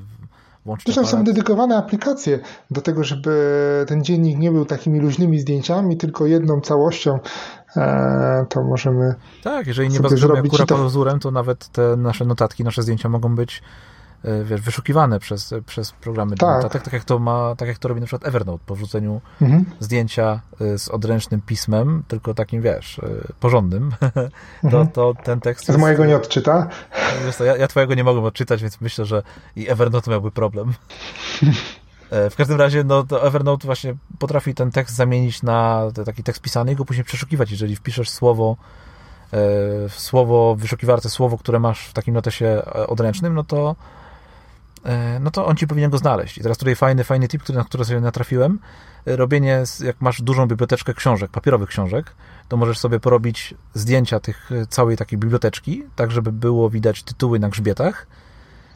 włączyć 0.65 0.85
Zresztą 0.85 1.05
są 1.05 1.23
dedykowane 1.23 1.77
aplikacje 1.77 2.39
do 2.71 2.81
tego, 2.81 3.03
żeby 3.03 3.85
ten 3.87 4.03
dziennik 4.03 4.39
nie 4.39 4.51
był 4.51 4.65
takimi 4.65 4.99
luźnymi 4.99 5.39
zdjęciami, 5.39 5.97
tylko 5.97 6.25
jedną 6.25 6.61
całością. 6.61 7.19
E, 7.77 8.45
to 8.49 8.63
możemy. 8.63 9.15
Tak, 9.43 9.67
jeżeli 9.67 9.89
nie 9.89 9.99
bazujemy 9.99 10.39
akurat 10.39 10.69
to... 10.69 10.85
wzórem, 10.85 11.19
to 11.19 11.31
nawet 11.31 11.67
te 11.67 11.95
nasze 11.97 12.25
notatki, 12.25 12.63
nasze 12.63 12.81
zdjęcia 12.81 13.09
mogą 13.09 13.35
być 13.35 13.63
wiesz, 14.43 14.61
wyszukiwane 14.61 15.19
przez, 15.19 15.53
przez 15.65 15.91
programy 15.91 16.35
tak. 16.35 16.63
notatek, 16.63 16.83
tak 16.83 16.93
jak 16.93 17.03
to 17.03 17.19
ma, 17.19 17.55
tak 17.55 17.67
jak 17.67 17.77
to 17.77 17.87
robi 17.87 18.01
na 18.01 18.07
przykład 18.07 18.27
Evernote 18.27 18.63
po 18.65 18.75
wrzuceniu 18.75 19.21
mhm. 19.41 19.65
zdjęcia 19.79 20.41
e, 20.61 20.77
z 20.77 20.89
odręcznym 20.89 21.41
pismem, 21.41 22.03
tylko 22.07 22.33
takim, 22.33 22.61
wiesz, 22.61 22.99
e, 22.99 23.33
porządnym, 23.39 23.91
to, 24.61 24.67
mhm. 24.67 24.87
to 24.87 25.13
ten 25.23 25.39
tekst... 25.39 25.65
Z 25.65 25.67
jest, 25.67 25.79
mojego 25.79 26.05
nie 26.05 26.15
odczyta? 26.15 26.67
Wiesz 27.25 27.39
ja, 27.39 27.57
ja 27.57 27.67
twojego 27.67 27.93
nie 27.93 28.03
mogłem 28.03 28.25
odczytać, 28.25 28.61
więc 28.61 28.81
myślę, 28.81 29.05
że 29.05 29.23
i 29.55 29.69
Evernote 29.69 30.11
miałby 30.11 30.31
problem. 30.31 30.73
W 32.31 32.35
każdym 32.35 32.57
razie, 32.57 32.83
no, 32.83 33.03
to 33.03 33.27
Evernote 33.27 33.65
właśnie 33.65 33.95
potrafi 34.19 34.53
ten 34.53 34.71
tekst 34.71 34.95
zamienić 34.95 35.43
na 35.43 35.83
taki 36.05 36.23
tekst 36.23 36.41
pisany 36.41 36.71
i 36.71 36.75
go 36.75 36.85
później 36.85 37.03
przeszukiwać. 37.03 37.51
Jeżeli 37.51 37.75
wpiszesz 37.75 38.09
słowo, 38.09 38.57
słowo, 39.89 40.55
wyszukiwarce 40.55 41.09
słowo, 41.09 41.37
które 41.37 41.59
masz 41.59 41.87
w 41.87 41.93
takim 41.93 42.13
notesie 42.13 42.61
odręcznym, 42.87 43.33
no 43.33 43.43
to 43.43 43.75
E, 43.75 43.75
no 45.19 45.31
to 45.31 45.45
on 45.45 45.55
ci 45.55 45.67
powinien 45.67 45.91
go 45.91 45.97
znaleźć. 45.97 46.37
I 46.37 46.41
teraz 46.41 46.57
tutaj 46.57 46.75
fajny, 46.75 47.03
fajny 47.03 47.27
tip, 47.27 47.43
który, 47.43 47.57
na 47.57 47.63
który 47.63 47.85
sobie 47.85 48.01
natrafiłem. 48.01 48.59
E, 49.07 49.15
robienie, 49.15 49.63
jak 49.83 50.01
masz 50.01 50.21
dużą 50.21 50.47
biblioteczkę 50.47 50.93
książek, 50.93 51.31
papierowych 51.31 51.69
książek, 51.69 52.15
to 52.47 52.57
możesz 52.57 52.79
sobie 52.79 52.99
porobić 52.99 53.53
zdjęcia 53.73 54.19
tych 54.19 54.51
e, 54.51 54.65
całej 54.65 54.97
takiej 54.97 55.19
biblioteczki, 55.19 55.83
tak 55.95 56.11
żeby 56.11 56.31
było 56.31 56.69
widać 56.69 57.03
tytuły 57.03 57.39
na 57.39 57.49
grzbietach. 57.49 58.07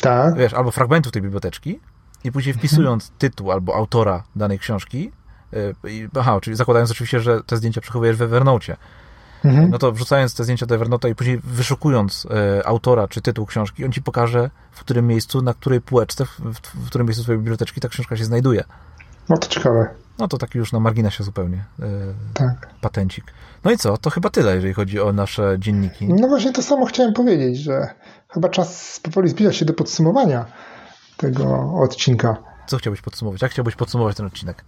Tak. 0.01 0.35
Wiesz, 0.35 0.53
albo 0.53 0.71
fragmentów 0.71 1.11
tej 1.11 1.21
biblioteczki 1.21 1.79
i 2.23 2.31
później 2.31 2.51
mhm. 2.51 2.67
wpisując 2.67 3.03
mhm. 3.03 3.19
tytuł 3.19 3.51
albo 3.51 3.75
autora 3.75 4.23
danej 4.35 4.59
książki, 4.59 5.11
aha, 6.19 6.39
czyli 6.41 6.55
zakładając 6.55 6.91
oczywiście, 6.91 7.19
że 7.19 7.43
te 7.43 7.57
zdjęcia 7.57 7.81
przechowujesz 7.81 8.17
w 8.17 8.21
Evernote, 8.21 8.77
mhm. 9.45 9.69
no 9.69 9.77
to 9.77 9.91
wrzucając 9.91 10.35
te 10.35 10.43
zdjęcia 10.43 10.65
do 10.65 10.75
Evernote'a 10.75 11.09
i 11.09 11.15
później 11.15 11.39
wyszukując 11.43 12.27
e, 12.59 12.67
autora 12.67 13.07
czy 13.07 13.21
tytuł 13.21 13.45
książki, 13.45 13.85
on 13.85 13.91
ci 13.91 14.01
pokaże, 14.01 14.49
w 14.71 14.79
którym 14.79 15.07
miejscu, 15.07 15.41
na 15.41 15.53
której 15.53 15.81
półeczce, 15.81 16.25
w, 16.25 16.39
w 16.73 16.87
którym 16.87 17.07
miejscu 17.07 17.23
twojej 17.23 17.39
biblioteczki 17.39 17.81
ta 17.81 17.89
książka 17.89 18.17
się 18.17 18.25
znajduje. 18.25 18.63
No 19.29 19.37
to 19.37 19.47
ciekawe. 19.47 19.89
No 20.19 20.27
to 20.27 20.37
taki 20.37 20.57
już 20.57 20.71
na 20.71 20.79
marginesie 20.79 21.23
zupełnie 21.23 21.65
e, 21.79 21.85
tak. 22.33 22.69
patencik. 22.81 23.25
No 23.63 23.71
i 23.71 23.77
co? 23.77 23.97
To 23.97 24.09
chyba 24.09 24.29
tyle, 24.29 24.55
jeżeli 24.55 24.73
chodzi 24.73 24.99
o 24.99 25.13
nasze 25.13 25.55
dzienniki. 25.59 26.07
No 26.13 26.27
właśnie 26.27 26.53
to 26.53 26.63
samo 26.63 26.85
chciałem 26.85 27.13
powiedzieć, 27.13 27.57
że 27.57 27.87
chyba 28.29 28.49
czas 28.49 28.99
powoli 29.03 29.29
zbliżać 29.29 29.55
się 29.55 29.65
do 29.65 29.73
podsumowania 29.73 30.45
tego 31.17 31.73
odcinka. 31.73 32.37
Co 32.67 32.77
chciałbyś 32.77 33.01
podsumować? 33.01 33.41
Jak 33.41 33.51
chciałbyś 33.51 33.75
podsumować 33.75 34.17
ten 34.17 34.25
odcinek? 34.25 34.65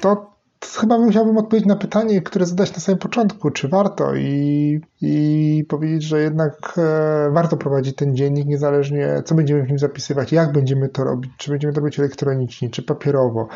To 0.00 0.37
chyba 0.64 0.98
bym 0.98 1.10
chciałbym 1.10 1.38
odpowiedzieć 1.38 1.68
na 1.68 1.76
pytanie, 1.76 2.22
które 2.22 2.46
zadać 2.46 2.74
na 2.74 2.80
samym 2.80 2.98
początku, 2.98 3.50
czy 3.50 3.68
warto? 3.68 4.14
I, 4.14 4.80
i 5.00 5.64
powiedzieć, 5.68 6.02
że 6.02 6.20
jednak 6.20 6.74
e, 6.78 7.30
warto 7.30 7.56
prowadzić 7.56 7.96
ten 7.96 8.16
dziennik, 8.16 8.46
niezależnie 8.46 9.22
co 9.24 9.34
będziemy 9.34 9.62
w 9.62 9.68
nim 9.68 9.78
zapisywać, 9.78 10.32
jak 10.32 10.52
będziemy 10.52 10.88
to 10.88 11.04
robić, 11.04 11.30
czy 11.38 11.50
będziemy 11.50 11.72
to 11.72 11.80
robić 11.80 11.98
elektronicznie, 11.98 12.70
czy 12.70 12.82
papierowo, 12.82 13.48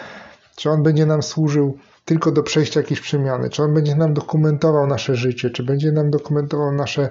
czy 0.56 0.70
on 0.70 0.82
będzie 0.82 1.06
nam 1.06 1.22
służył 1.22 1.78
tylko 2.04 2.32
do 2.32 2.42
przejścia 2.42 2.80
jakiejś 2.80 3.00
przemiany, 3.00 3.50
czy 3.50 3.62
on 3.62 3.74
będzie 3.74 3.96
nam 3.96 4.14
dokumentował 4.14 4.86
nasze 4.86 5.16
życie, 5.16 5.50
czy 5.50 5.62
będzie 5.62 5.92
nam 5.92 6.10
dokumentował 6.10 6.72
nasze 6.72 7.10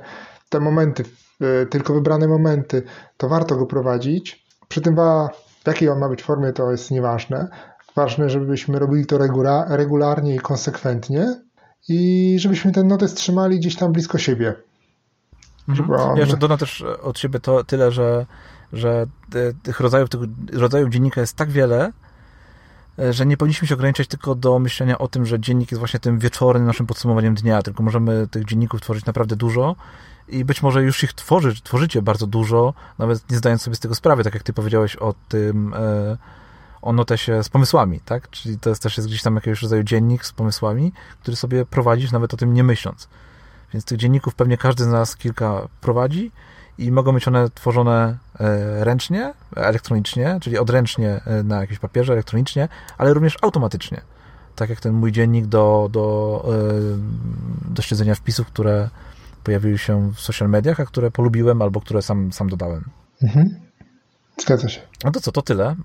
te 0.49 0.59
momenty, 0.59 1.03
e, 1.41 1.65
tylko 1.65 1.93
wybrane 1.93 2.27
momenty, 2.27 2.83
to 3.17 3.29
warto 3.29 3.55
go 3.55 3.65
prowadzić. 3.65 4.45
Przy 4.67 4.81
tym 4.81 4.95
w 5.63 5.67
jakiej 5.67 5.89
on 5.89 5.99
ma 5.99 6.09
być 6.09 6.23
formie, 6.23 6.53
to 6.53 6.71
jest 6.71 6.91
nieważne, 6.91 7.47
Ważne, 7.95 8.29
żebyśmy 8.29 8.79
robili 8.79 9.05
to 9.05 9.17
regularnie 9.67 10.35
i 10.35 10.39
konsekwentnie 10.39 11.41
i 11.89 12.35
żebyśmy 12.39 12.71
ten 12.71 12.87
notes 12.87 13.13
trzymali 13.13 13.59
gdzieś 13.59 13.75
tam 13.75 13.91
blisko 13.91 14.17
siebie. 14.17 14.55
Mhm. 15.69 15.91
On... 15.91 16.15
Ja 16.15 16.21
jeszcze 16.21 16.37
dodam 16.37 16.57
też 16.57 16.83
od 17.03 17.19
siebie 17.19 17.39
to 17.39 17.63
tyle, 17.63 17.91
że 17.91 18.25
że 18.73 19.05
tych 19.63 19.79
rodzajów, 19.79 20.09
tych 20.09 20.19
rodzajów 20.53 20.89
dziennika 20.89 21.21
jest 21.21 21.35
tak 21.35 21.51
wiele, 21.51 21.91
e, 22.99 23.13
że 23.13 23.25
nie 23.25 23.37
powinniśmy 23.37 23.67
się 23.67 23.75
ograniczać 23.75 24.07
tylko 24.07 24.35
do 24.35 24.59
myślenia 24.59 24.97
o 24.97 25.07
tym, 25.07 25.25
że 25.25 25.39
dziennik 25.39 25.71
jest 25.71 25.79
właśnie 25.79 25.99
tym 25.99 26.19
wieczornym 26.19 26.67
naszym 26.67 26.87
podsumowaniem 26.87 27.35
dnia, 27.35 27.61
tylko 27.61 27.83
możemy 27.83 28.27
tych 28.27 28.45
dzienników 28.45 28.81
tworzyć 28.81 29.05
naprawdę 29.05 29.35
dużo 29.35 29.75
i 30.27 30.45
być 30.45 30.63
może 30.63 30.83
już 30.83 31.03
ich 31.03 31.13
tworzy, 31.13 31.61
tworzycie 31.63 32.01
bardzo 32.01 32.27
dużo, 32.27 32.73
nawet 32.99 33.31
nie 33.31 33.37
zdając 33.37 33.61
sobie 33.61 33.75
z 33.75 33.79
tego 33.79 33.95
sprawy, 33.95 34.23
tak 34.23 34.33
jak 34.33 34.43
ty 34.43 34.53
powiedziałeś 34.53 34.95
o 34.95 35.13
tym, 35.29 35.73
e, 35.73 36.17
o 36.81 36.93
notesie 36.93 37.43
z 37.43 37.49
pomysłami, 37.49 37.99
tak? 37.99 38.29
Czyli 38.29 38.59
to 38.59 38.69
jest 38.69 38.83
też 38.83 38.97
jest 38.97 39.09
gdzieś 39.09 39.21
tam 39.21 39.35
jakiegoś 39.35 39.61
rodzaju 39.61 39.83
dziennik 39.83 40.25
z 40.25 40.31
pomysłami, 40.31 40.93
który 41.21 41.37
sobie 41.37 41.65
prowadzisz 41.65 42.11
nawet 42.11 42.33
o 42.33 42.37
tym 42.37 42.53
nie 42.53 42.63
myśląc. 42.63 43.07
Więc 43.73 43.85
tych 43.85 43.97
dzienników 43.97 44.35
pewnie 44.35 44.57
każdy 44.57 44.83
z 44.83 44.87
nas 44.87 45.15
kilka 45.15 45.67
prowadzi 45.81 46.31
i 46.77 46.91
mogą 46.91 47.13
być 47.13 47.27
one 47.27 47.49
tworzone 47.49 48.17
e, 48.39 48.83
ręcznie, 48.83 49.33
elektronicznie, 49.55 50.37
czyli 50.41 50.57
odręcznie 50.57 51.21
e, 51.25 51.43
na 51.43 51.61
jakimś 51.61 51.79
papierze, 51.79 52.13
elektronicznie, 52.13 52.67
ale 52.97 53.13
również 53.13 53.37
automatycznie. 53.41 54.01
Tak 54.55 54.69
jak 54.69 54.79
ten 54.79 54.93
mój 54.93 55.11
dziennik 55.11 55.45
do, 55.45 55.89
do, 55.91 56.45
do 57.69 57.81
śledzenia 57.81 58.15
wpisów, 58.15 58.47
które 58.47 58.89
pojawiły 59.43 59.77
się 59.77 60.11
w 60.11 60.19
social 60.19 60.49
mediach, 60.49 60.79
a 60.79 60.85
które 60.85 61.11
polubiłem 61.11 61.61
albo 61.61 61.81
które 61.81 62.01
sam, 62.01 62.33
sam 62.33 62.49
dodałem. 62.49 62.89
Mhm. 63.23 63.55
Zgadza 64.37 64.69
się. 64.69 64.81
No 65.03 65.11
to 65.11 65.21
co, 65.21 65.31
to 65.31 65.41
tyle. 65.41 65.75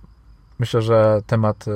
Myślę, 0.58 0.82
że 0.82 1.22
temat 1.26 1.64
e, 1.68 1.72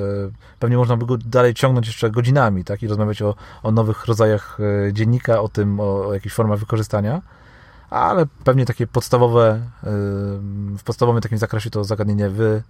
pewnie 0.59 0.77
można 0.77 0.97
by 0.97 1.05
go 1.05 1.17
dalej 1.17 1.53
ciągnąć 1.53 1.87
jeszcze 1.87 2.11
godzinami, 2.11 2.63
tak? 2.63 2.83
I 2.83 2.87
rozmawiać 2.87 3.21
o, 3.21 3.35
o 3.63 3.71
nowych 3.71 4.05
rodzajach 4.05 4.57
e, 4.87 4.93
dziennika, 4.93 5.41
o 5.41 5.49
tym, 5.49 5.79
o, 5.79 6.07
o 6.07 6.13
jakichś 6.13 6.35
formach 6.35 6.59
wykorzystania, 6.59 7.21
ale 7.89 8.25
pewnie 8.43 8.65
takie 8.65 8.87
podstawowe, 8.87 9.49
e, 9.49 9.89
w 10.77 10.83
podstawowym 10.85 11.21
takim 11.21 11.37
zakresie 11.37 11.69
to 11.69 11.83
zagadnienie 11.83 12.29
wy, 12.29 12.63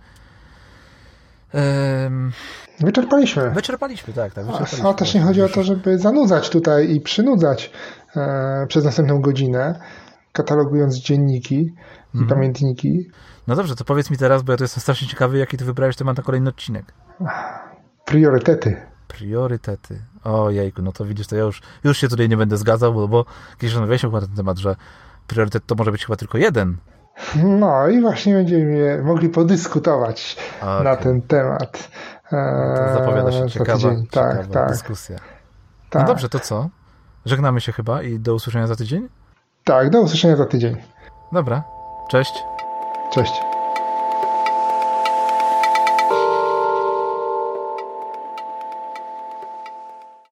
Wyczerpaliśmy. 2.79 3.49
Wyczerpaliśmy, 3.49 4.13
tak. 4.13 4.33
tak 4.33 4.45
wyczerpaliśmy. 4.45 4.89
A 4.89 4.93
też 4.93 5.13
nie 5.13 5.21
chodzi 5.21 5.41
o 5.41 5.49
to, 5.49 5.63
żeby 5.63 5.99
zanudzać 5.99 6.49
tutaj 6.49 6.95
i 6.95 7.01
przynudzać 7.01 7.71
e, 8.15 8.65
przez 8.67 8.85
następną 8.85 9.21
godzinę, 9.21 9.79
katalogując 10.33 10.97
dzienniki 10.97 11.73
mhm. 12.05 12.25
i 12.25 12.29
pamiętniki. 12.29 13.09
No 13.47 13.55
dobrze, 13.55 13.75
to 13.75 13.85
powiedz 13.85 14.09
mi 14.09 14.17
teraz, 14.17 14.43
bo 14.43 14.51
ja 14.51 14.57
to 14.57 14.63
jestem 14.63 14.81
strasznie 14.81 15.07
ciekawy, 15.07 15.37
jaki 15.37 15.57
ty 15.57 15.65
wybrałeś 15.65 15.95
temat 15.95 16.17
na 16.17 16.23
kolejny 16.23 16.49
odcinek. 16.49 16.93
Priorytety. 18.05 18.81
Priorytety. 19.07 20.01
O 20.23 20.49
jejku, 20.49 20.81
no 20.81 20.91
to 20.91 21.05
widzisz, 21.05 21.27
to 21.27 21.35
ja 21.35 21.43
już, 21.43 21.61
już 21.83 21.97
się 21.97 22.07
tutaj 22.07 22.29
nie 22.29 22.37
będę 22.37 22.57
zgadzał, 22.57 22.93
bo, 22.93 23.07
bo 23.07 23.25
kiedyś 23.57 23.73
rozmawialiśmy 23.73 24.09
chyba 24.09 24.21
na 24.21 24.27
ten 24.27 24.35
temat, 24.35 24.57
że 24.57 24.75
priorytet 25.27 25.65
to 25.65 25.75
może 25.75 25.91
być 25.91 26.05
chyba 26.05 26.15
tylko 26.15 26.37
jeden. 26.37 26.77
No 27.35 27.87
i 27.87 28.01
właśnie 28.01 28.33
będziemy 28.33 29.03
mogli 29.03 29.29
podyskutować 29.29 30.37
okay. 30.61 30.83
na 30.83 30.95
ten 30.95 31.21
temat. 31.21 31.89
No 32.31 32.93
zapowiada 32.93 33.31
się 33.31 33.49
ciekawa, 33.49 33.79
ciekawa 33.79 34.05
tak, 34.11 34.47
tak. 34.47 34.69
dyskusja. 34.69 35.15
No 35.15 35.21
tak. 35.89 36.01
No 36.01 36.07
dobrze, 36.07 36.29
to 36.29 36.39
co? 36.39 36.69
Żegnamy 37.25 37.61
się 37.61 37.71
chyba 37.71 38.01
i 38.01 38.19
do 38.19 38.33
usłyszenia 38.33 38.67
za 38.67 38.75
tydzień? 38.75 39.09
Tak, 39.63 39.89
do 39.89 40.01
usłyszenia 40.01 40.35
za 40.35 40.45
tydzień. 40.45 40.75
Dobra, 41.31 41.63
cześć. 42.09 42.33
Cześć. 43.11 43.50